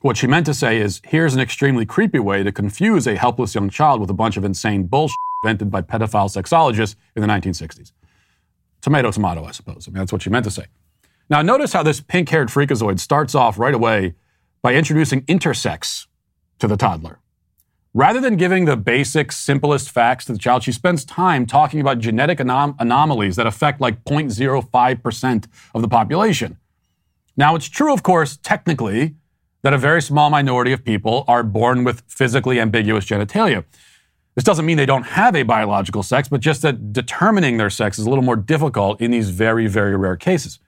what 0.00 0.16
she 0.16 0.26
meant 0.26 0.44
to 0.46 0.54
say 0.54 0.78
is 0.78 1.00
here's 1.04 1.34
an 1.34 1.40
extremely 1.40 1.86
creepy 1.86 2.18
way 2.18 2.42
to 2.42 2.50
confuse 2.50 3.06
a 3.06 3.14
helpless 3.14 3.54
young 3.54 3.70
child 3.70 4.00
with 4.00 4.10
a 4.10 4.12
bunch 4.12 4.36
of 4.36 4.42
insane 4.42 4.88
bullshit 4.88 5.14
invented 5.44 5.70
by 5.70 5.82
pedophile 5.82 6.28
sexologists 6.28 6.96
in 7.14 7.22
the 7.22 7.28
1960s. 7.28 7.92
Tomato, 8.80 9.12
tomato, 9.12 9.44
I 9.44 9.52
suppose. 9.52 9.86
I 9.86 9.92
mean, 9.92 10.00
that's 10.00 10.10
what 10.10 10.22
she 10.22 10.30
meant 10.30 10.46
to 10.46 10.50
say. 10.50 10.64
Now, 11.30 11.42
notice 11.42 11.72
how 11.72 11.84
this 11.84 12.00
pink 12.00 12.28
haired 12.30 12.48
freakazoid 12.48 12.98
starts 12.98 13.36
off 13.36 13.56
right 13.56 13.74
away 13.74 14.16
by 14.62 14.74
introducing 14.74 15.22
intersex 15.26 16.08
to 16.58 16.66
the 16.66 16.76
toddler. 16.76 17.20
Rather 17.94 18.20
than 18.20 18.36
giving 18.36 18.64
the 18.64 18.76
basic, 18.76 19.30
simplest 19.30 19.90
facts 19.90 20.24
to 20.24 20.32
the 20.32 20.38
child, 20.38 20.62
she 20.62 20.72
spends 20.72 21.04
time 21.04 21.44
talking 21.44 21.78
about 21.78 21.98
genetic 21.98 22.38
anom- 22.38 22.74
anomalies 22.78 23.36
that 23.36 23.46
affect 23.46 23.82
like 23.82 24.02
0.05% 24.04 25.46
of 25.74 25.82
the 25.82 25.88
population. 25.88 26.56
Now, 27.36 27.54
it's 27.54 27.68
true, 27.68 27.92
of 27.92 28.02
course, 28.02 28.38
technically, 28.38 29.14
that 29.62 29.74
a 29.74 29.78
very 29.78 30.00
small 30.00 30.30
minority 30.30 30.72
of 30.72 30.84
people 30.84 31.24
are 31.28 31.42
born 31.42 31.84
with 31.84 32.02
physically 32.08 32.58
ambiguous 32.58 33.04
genitalia. 33.04 33.64
This 34.34 34.44
doesn't 34.44 34.64
mean 34.64 34.78
they 34.78 34.86
don't 34.86 35.02
have 35.04 35.36
a 35.36 35.42
biological 35.42 36.02
sex, 36.02 36.28
but 36.28 36.40
just 36.40 36.62
that 36.62 36.94
determining 36.94 37.58
their 37.58 37.70
sex 37.70 37.98
is 37.98 38.06
a 38.06 38.08
little 38.08 38.24
more 38.24 38.36
difficult 38.36 39.02
in 39.02 39.10
these 39.10 39.28
very, 39.28 39.66
very 39.66 39.96
rare 39.96 40.16
cases. 40.16 40.58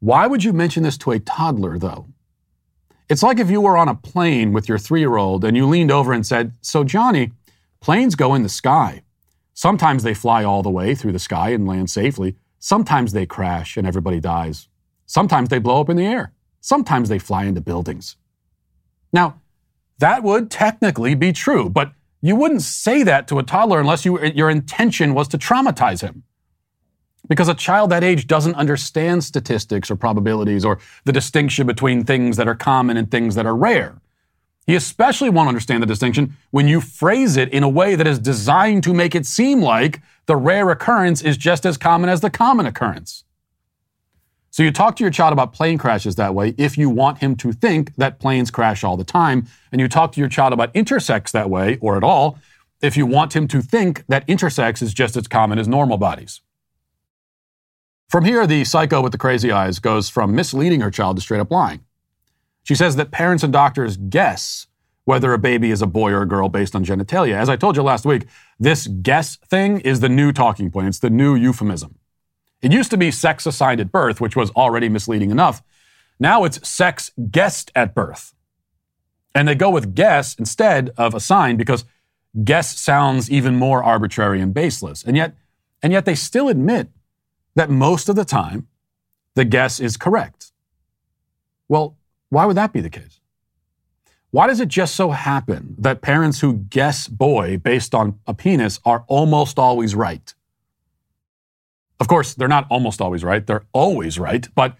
Why 0.00 0.26
would 0.26 0.42
you 0.42 0.52
mention 0.52 0.82
this 0.82 0.98
to 0.98 1.12
a 1.12 1.20
toddler, 1.20 1.78
though? 1.78 2.08
It's 3.08 3.22
like 3.22 3.38
if 3.38 3.50
you 3.50 3.60
were 3.60 3.76
on 3.76 3.88
a 3.88 3.94
plane 3.94 4.52
with 4.52 4.68
your 4.68 4.78
three 4.78 5.00
year 5.00 5.16
old 5.16 5.44
and 5.44 5.56
you 5.56 5.66
leaned 5.66 5.90
over 5.90 6.12
and 6.12 6.26
said, 6.26 6.52
So, 6.62 6.84
Johnny, 6.84 7.32
planes 7.80 8.14
go 8.14 8.34
in 8.34 8.42
the 8.42 8.48
sky. 8.48 9.02
Sometimes 9.52 10.02
they 10.02 10.14
fly 10.14 10.42
all 10.42 10.62
the 10.62 10.70
way 10.70 10.94
through 10.94 11.12
the 11.12 11.18
sky 11.18 11.50
and 11.50 11.66
land 11.66 11.90
safely. 11.90 12.36
Sometimes 12.58 13.12
they 13.12 13.26
crash 13.26 13.76
and 13.76 13.86
everybody 13.86 14.20
dies. 14.20 14.68
Sometimes 15.06 15.48
they 15.48 15.58
blow 15.58 15.80
up 15.80 15.90
in 15.90 15.96
the 15.96 16.06
air. 16.06 16.32
Sometimes 16.60 17.08
they 17.08 17.18
fly 17.18 17.44
into 17.44 17.60
buildings. 17.60 18.16
Now, 19.12 19.40
that 19.98 20.22
would 20.22 20.50
technically 20.50 21.14
be 21.14 21.32
true, 21.32 21.68
but 21.68 21.92
you 22.20 22.34
wouldn't 22.34 22.62
say 22.62 23.02
that 23.02 23.28
to 23.28 23.38
a 23.38 23.42
toddler 23.42 23.80
unless 23.80 24.04
you, 24.04 24.18
your 24.18 24.48
intention 24.48 25.12
was 25.12 25.28
to 25.28 25.38
traumatize 25.38 26.00
him. 26.00 26.24
Because 27.28 27.48
a 27.48 27.54
child 27.54 27.90
that 27.90 28.04
age 28.04 28.26
doesn't 28.26 28.54
understand 28.54 29.24
statistics 29.24 29.90
or 29.90 29.96
probabilities 29.96 30.64
or 30.64 30.78
the 31.04 31.12
distinction 31.12 31.66
between 31.66 32.04
things 32.04 32.36
that 32.36 32.48
are 32.48 32.54
common 32.54 32.96
and 32.96 33.10
things 33.10 33.34
that 33.34 33.46
are 33.46 33.56
rare. 33.56 34.00
He 34.66 34.74
especially 34.74 35.30
won't 35.30 35.48
understand 35.48 35.82
the 35.82 35.86
distinction 35.86 36.36
when 36.50 36.68
you 36.68 36.80
phrase 36.80 37.36
it 37.36 37.50
in 37.50 37.62
a 37.62 37.68
way 37.68 37.96
that 37.96 38.06
is 38.06 38.18
designed 38.18 38.82
to 38.84 38.94
make 38.94 39.14
it 39.14 39.26
seem 39.26 39.60
like 39.60 40.00
the 40.26 40.36
rare 40.36 40.70
occurrence 40.70 41.22
is 41.22 41.36
just 41.36 41.66
as 41.66 41.76
common 41.76 42.08
as 42.08 42.20
the 42.20 42.30
common 42.30 42.66
occurrence. 42.66 43.24
So 44.50 44.62
you 44.62 44.70
talk 44.70 44.96
to 44.96 45.04
your 45.04 45.10
child 45.10 45.32
about 45.32 45.52
plane 45.52 45.78
crashes 45.78 46.14
that 46.14 46.34
way 46.34 46.54
if 46.56 46.78
you 46.78 46.88
want 46.88 47.18
him 47.18 47.34
to 47.36 47.52
think 47.52 47.94
that 47.96 48.20
planes 48.20 48.50
crash 48.50 48.84
all 48.84 48.96
the 48.96 49.04
time. 49.04 49.48
And 49.72 49.80
you 49.80 49.88
talk 49.88 50.12
to 50.12 50.20
your 50.20 50.28
child 50.28 50.52
about 50.52 50.72
intersex 50.74 51.32
that 51.32 51.50
way, 51.50 51.76
or 51.80 51.96
at 51.96 52.04
all, 52.04 52.38
if 52.80 52.96
you 52.96 53.04
want 53.04 53.34
him 53.34 53.48
to 53.48 53.60
think 53.60 54.04
that 54.06 54.26
intersex 54.28 54.80
is 54.80 54.94
just 54.94 55.16
as 55.16 55.26
common 55.26 55.58
as 55.58 55.66
normal 55.66 55.98
bodies. 55.98 56.40
From 58.08 58.24
here, 58.24 58.46
the 58.46 58.64
psycho 58.64 59.00
with 59.00 59.12
the 59.12 59.18
crazy 59.18 59.50
eyes 59.50 59.78
goes 59.78 60.08
from 60.08 60.34
misleading 60.34 60.80
her 60.80 60.90
child 60.90 61.16
to 61.16 61.22
straight 61.22 61.40
up 61.40 61.50
lying. 61.50 61.80
She 62.62 62.74
says 62.74 62.96
that 62.96 63.10
parents 63.10 63.44
and 63.44 63.52
doctors 63.52 63.96
guess 63.96 64.66
whether 65.04 65.32
a 65.32 65.38
baby 65.38 65.70
is 65.70 65.82
a 65.82 65.86
boy 65.86 66.12
or 66.12 66.22
a 66.22 66.28
girl 66.28 66.48
based 66.48 66.74
on 66.74 66.84
genitalia. 66.84 67.34
As 67.34 67.48
I 67.48 67.56
told 67.56 67.76
you 67.76 67.82
last 67.82 68.06
week, 68.06 68.26
this 68.58 68.86
guess 68.86 69.36
thing 69.36 69.80
is 69.80 70.00
the 70.00 70.08
new 70.08 70.32
talking 70.32 70.70
point. 70.70 70.88
It's 70.88 70.98
the 70.98 71.10
new 71.10 71.34
euphemism. 71.34 71.98
It 72.62 72.72
used 72.72 72.90
to 72.90 72.96
be 72.96 73.10
sex 73.10 73.44
assigned 73.44 73.80
at 73.80 73.92
birth, 73.92 74.20
which 74.20 74.36
was 74.36 74.50
already 74.52 74.88
misleading 74.88 75.30
enough. 75.30 75.62
Now 76.18 76.44
it's 76.44 76.66
sex 76.66 77.12
guessed 77.30 77.70
at 77.74 77.94
birth. 77.94 78.34
And 79.34 79.46
they 79.46 79.54
go 79.54 79.68
with 79.68 79.94
guess 79.94 80.34
instead 80.36 80.90
of 80.96 81.14
assigned 81.14 81.58
because 81.58 81.84
guess 82.42 82.78
sounds 82.78 83.30
even 83.30 83.56
more 83.56 83.84
arbitrary 83.84 84.40
and 84.40 84.54
baseless. 84.54 85.02
And 85.02 85.16
yet, 85.16 85.34
and 85.82 85.92
yet 85.92 86.06
they 86.06 86.14
still 86.14 86.48
admit 86.48 86.88
that 87.54 87.70
most 87.70 88.08
of 88.08 88.16
the 88.16 88.24
time 88.24 88.68
the 89.34 89.44
guess 89.44 89.80
is 89.80 89.96
correct. 89.96 90.52
Well, 91.68 91.96
why 92.28 92.46
would 92.46 92.56
that 92.56 92.72
be 92.72 92.80
the 92.80 92.90
case? 92.90 93.20
Why 94.30 94.48
does 94.48 94.58
it 94.58 94.68
just 94.68 94.96
so 94.96 95.10
happen 95.10 95.76
that 95.78 96.02
parents 96.02 96.40
who 96.40 96.54
guess 96.54 97.06
boy 97.06 97.56
based 97.56 97.94
on 97.94 98.18
a 98.26 98.34
penis 98.34 98.80
are 98.84 99.04
almost 99.06 99.58
always 99.58 99.94
right? 99.94 100.34
Of 102.00 102.08
course, 102.08 102.34
they're 102.34 102.48
not 102.48 102.66
almost 102.68 103.00
always 103.00 103.22
right, 103.22 103.46
they're 103.46 103.64
always 103.72 104.18
right. 104.18 104.48
But 104.54 104.76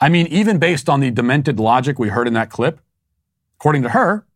I 0.00 0.08
mean, 0.08 0.26
even 0.28 0.58
based 0.58 0.88
on 0.88 1.00
the 1.00 1.10
demented 1.10 1.60
logic 1.60 1.98
we 1.98 2.08
heard 2.08 2.26
in 2.26 2.34
that 2.34 2.50
clip, 2.50 2.80
according 3.58 3.82
to 3.82 3.90
her, 3.90 4.26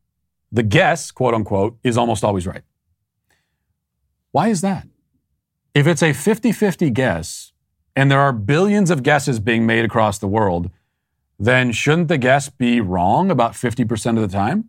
the 0.51 0.63
guess, 0.63 1.11
quote 1.11 1.35
unquote, 1.35 1.79
is 1.83 1.97
almost 1.97 2.23
always 2.23 2.47
right. 2.47 2.63
Why 4.31 4.49
is 4.49 4.61
that? 4.61 4.87
If 5.75 5.87
it's 5.87 6.03
a 6.03 6.13
50 6.13 6.53
50 6.53 6.91
guess, 6.91 7.52
and 7.95 8.11
there 8.11 8.21
are 8.21 8.33
billions 8.33 8.91
of 8.91 9.03
guesses 9.03 9.41
being 9.41 9.67
made 9.67 9.85
across 9.85 10.19
the 10.19 10.29
world, 10.29 10.71
then 11.39 11.73
shouldn't 11.73 12.09
the 12.09 12.19
guess 12.19 12.49
be 12.49 12.81
wrong 12.81 13.31
about 13.31 13.53
50% 13.53 14.17
of 14.17 14.23
the 14.23 14.35
time? 14.35 14.69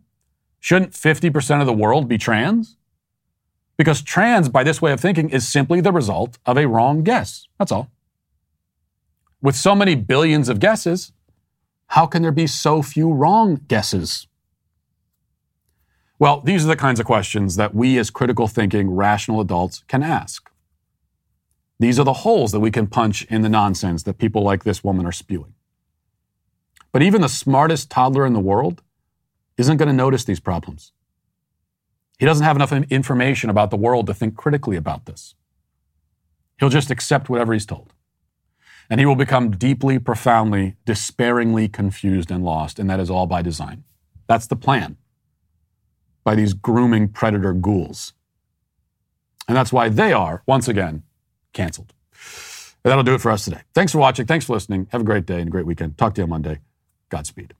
Shouldn't 0.60 0.92
50% 0.92 1.60
of 1.60 1.66
the 1.66 1.72
world 1.72 2.08
be 2.08 2.18
trans? 2.18 2.76
Because 3.76 4.02
trans, 4.02 4.48
by 4.48 4.62
this 4.62 4.80
way 4.80 4.92
of 4.92 5.00
thinking, 5.00 5.30
is 5.30 5.46
simply 5.46 5.80
the 5.80 5.92
result 5.92 6.38
of 6.46 6.56
a 6.56 6.66
wrong 6.66 7.02
guess. 7.02 7.48
That's 7.58 7.72
all. 7.72 7.90
With 9.42 9.56
so 9.56 9.74
many 9.74 9.94
billions 9.94 10.48
of 10.48 10.60
guesses, 10.60 11.12
how 11.88 12.06
can 12.06 12.22
there 12.22 12.32
be 12.32 12.46
so 12.46 12.82
few 12.82 13.12
wrong 13.12 13.60
guesses? 13.68 14.26
Well, 16.18 16.40
these 16.40 16.64
are 16.64 16.68
the 16.68 16.76
kinds 16.76 17.00
of 17.00 17.06
questions 17.06 17.56
that 17.56 17.74
we 17.74 17.98
as 17.98 18.10
critical 18.10 18.48
thinking, 18.48 18.90
rational 18.90 19.40
adults 19.40 19.84
can 19.88 20.02
ask. 20.02 20.50
These 21.78 21.98
are 21.98 22.04
the 22.04 22.20
holes 22.24 22.52
that 22.52 22.60
we 22.60 22.70
can 22.70 22.86
punch 22.86 23.24
in 23.24 23.42
the 23.42 23.48
nonsense 23.48 24.04
that 24.04 24.18
people 24.18 24.42
like 24.42 24.64
this 24.64 24.84
woman 24.84 25.06
are 25.06 25.12
spewing. 25.12 25.54
But 26.92 27.02
even 27.02 27.20
the 27.20 27.28
smartest 27.28 27.90
toddler 27.90 28.24
in 28.24 28.32
the 28.32 28.40
world 28.40 28.82
isn't 29.56 29.76
going 29.76 29.88
to 29.88 29.94
notice 29.94 30.24
these 30.24 30.40
problems. 30.40 30.92
He 32.18 32.26
doesn't 32.26 32.44
have 32.44 32.56
enough 32.56 32.72
information 32.72 33.50
about 33.50 33.70
the 33.70 33.76
world 33.76 34.06
to 34.06 34.14
think 34.14 34.36
critically 34.36 34.76
about 34.76 35.06
this. 35.06 35.34
He'll 36.58 36.68
just 36.68 36.90
accept 36.90 37.28
whatever 37.28 37.52
he's 37.52 37.66
told. 37.66 37.92
And 38.88 39.00
he 39.00 39.06
will 39.06 39.16
become 39.16 39.50
deeply, 39.50 39.98
profoundly, 39.98 40.76
despairingly 40.84 41.68
confused 41.68 42.30
and 42.30 42.44
lost, 42.44 42.78
and 42.78 42.88
that 42.88 43.00
is 43.00 43.10
all 43.10 43.26
by 43.26 43.42
design. 43.42 43.84
That's 44.28 44.46
the 44.46 44.56
plan 44.56 44.96
by 46.22 46.34
these 46.34 46.54
grooming 46.54 47.08
predator 47.08 47.52
ghouls. 47.52 48.12
And 49.48 49.56
that's 49.56 49.72
why 49.72 49.88
they 49.88 50.12
are, 50.12 50.42
once 50.46 50.68
again, 50.68 51.02
canceled. 51.54 51.94
That'll 52.82 53.02
do 53.02 53.14
it 53.14 53.22
for 53.22 53.30
us 53.30 53.44
today. 53.44 53.62
Thanks 53.74 53.92
for 53.92 53.98
watching. 53.98 54.26
Thanks 54.26 54.44
for 54.44 54.52
listening. 54.52 54.88
Have 54.92 55.00
a 55.00 55.04
great 55.04 55.24
day 55.24 55.40
and 55.40 55.48
a 55.48 55.50
great 55.50 55.64
weekend. 55.64 55.96
Talk 55.96 56.14
to 56.16 56.20
you 56.20 56.24
on 56.24 56.30
Monday. 56.30 56.58
Godspeed. 57.08 57.54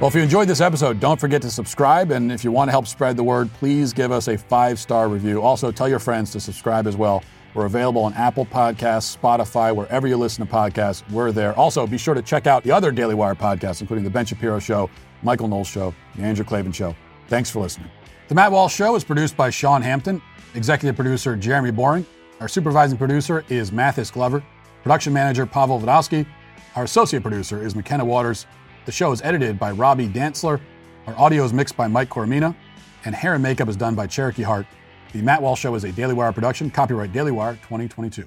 Well, 0.00 0.08
if 0.08 0.14
you 0.16 0.22
enjoyed 0.22 0.48
this 0.48 0.60
episode, 0.60 0.98
don't 0.98 1.20
forget 1.20 1.40
to 1.42 1.50
subscribe. 1.50 2.10
And 2.10 2.32
if 2.32 2.42
you 2.42 2.50
want 2.50 2.68
to 2.68 2.72
help 2.72 2.88
spread 2.88 3.16
the 3.16 3.22
word, 3.22 3.50
please 3.54 3.92
give 3.92 4.10
us 4.10 4.26
a 4.26 4.36
five 4.36 4.80
star 4.80 5.08
review. 5.08 5.40
Also, 5.40 5.70
tell 5.70 5.88
your 5.88 6.00
friends 6.00 6.32
to 6.32 6.40
subscribe 6.40 6.88
as 6.88 6.96
well. 6.96 7.22
We're 7.54 7.66
available 7.66 8.02
on 8.02 8.12
Apple 8.14 8.44
Podcasts, 8.44 9.16
Spotify, 9.16 9.74
wherever 9.74 10.08
you 10.08 10.16
listen 10.16 10.44
to 10.44 10.52
podcasts. 10.52 11.08
We're 11.12 11.30
there. 11.30 11.56
Also, 11.56 11.86
be 11.86 11.98
sure 11.98 12.14
to 12.14 12.22
check 12.22 12.48
out 12.48 12.64
the 12.64 12.72
other 12.72 12.90
Daily 12.90 13.14
Wire 13.14 13.36
podcasts, 13.36 13.80
including 13.80 14.02
The 14.02 14.10
Ben 14.10 14.26
Shapiro 14.26 14.58
Show, 14.58 14.90
Michael 15.22 15.46
Knowles 15.46 15.68
Show, 15.68 15.94
The 16.16 16.22
Andrew 16.22 16.44
Klavan 16.44 16.72
Show. 16.72 16.96
Thanks 17.28 17.48
for 17.48 17.60
listening. 17.60 17.88
The 18.26 18.34
Matt 18.34 18.52
Walsh 18.52 18.74
Show 18.74 18.94
is 18.94 19.04
produced 19.04 19.36
by 19.36 19.50
Sean 19.50 19.82
Hampton, 19.82 20.22
executive 20.54 20.96
producer 20.96 21.36
Jeremy 21.36 21.70
Boring. 21.70 22.06
Our 22.40 22.48
supervising 22.48 22.96
producer 22.96 23.44
is 23.50 23.70
Mathis 23.70 24.10
Glover, 24.10 24.42
production 24.82 25.12
manager 25.12 25.44
Pavel 25.44 25.78
Vodowski. 25.78 26.26
Our 26.74 26.84
associate 26.84 27.22
producer 27.22 27.62
is 27.62 27.76
McKenna 27.76 28.02
Waters. 28.02 28.46
The 28.86 28.92
show 28.92 29.12
is 29.12 29.20
edited 29.20 29.58
by 29.58 29.72
Robbie 29.72 30.08
Dantzler. 30.08 30.58
Our 31.06 31.14
audio 31.18 31.44
is 31.44 31.52
mixed 31.52 31.76
by 31.76 31.86
Mike 31.86 32.08
Coromina, 32.08 32.56
and 33.04 33.14
hair 33.14 33.34
and 33.34 33.42
makeup 33.42 33.68
is 33.68 33.76
done 33.76 33.94
by 33.94 34.06
Cherokee 34.06 34.42
Hart. 34.42 34.64
The 35.12 35.20
Matt 35.20 35.42
Walsh 35.42 35.60
Show 35.60 35.74
is 35.74 35.84
a 35.84 35.92
Daily 35.92 36.14
Wire 36.14 36.32
production, 36.32 36.70
copyright 36.70 37.12
Daily 37.12 37.30
Wire 37.30 37.56
2022. 37.56 38.26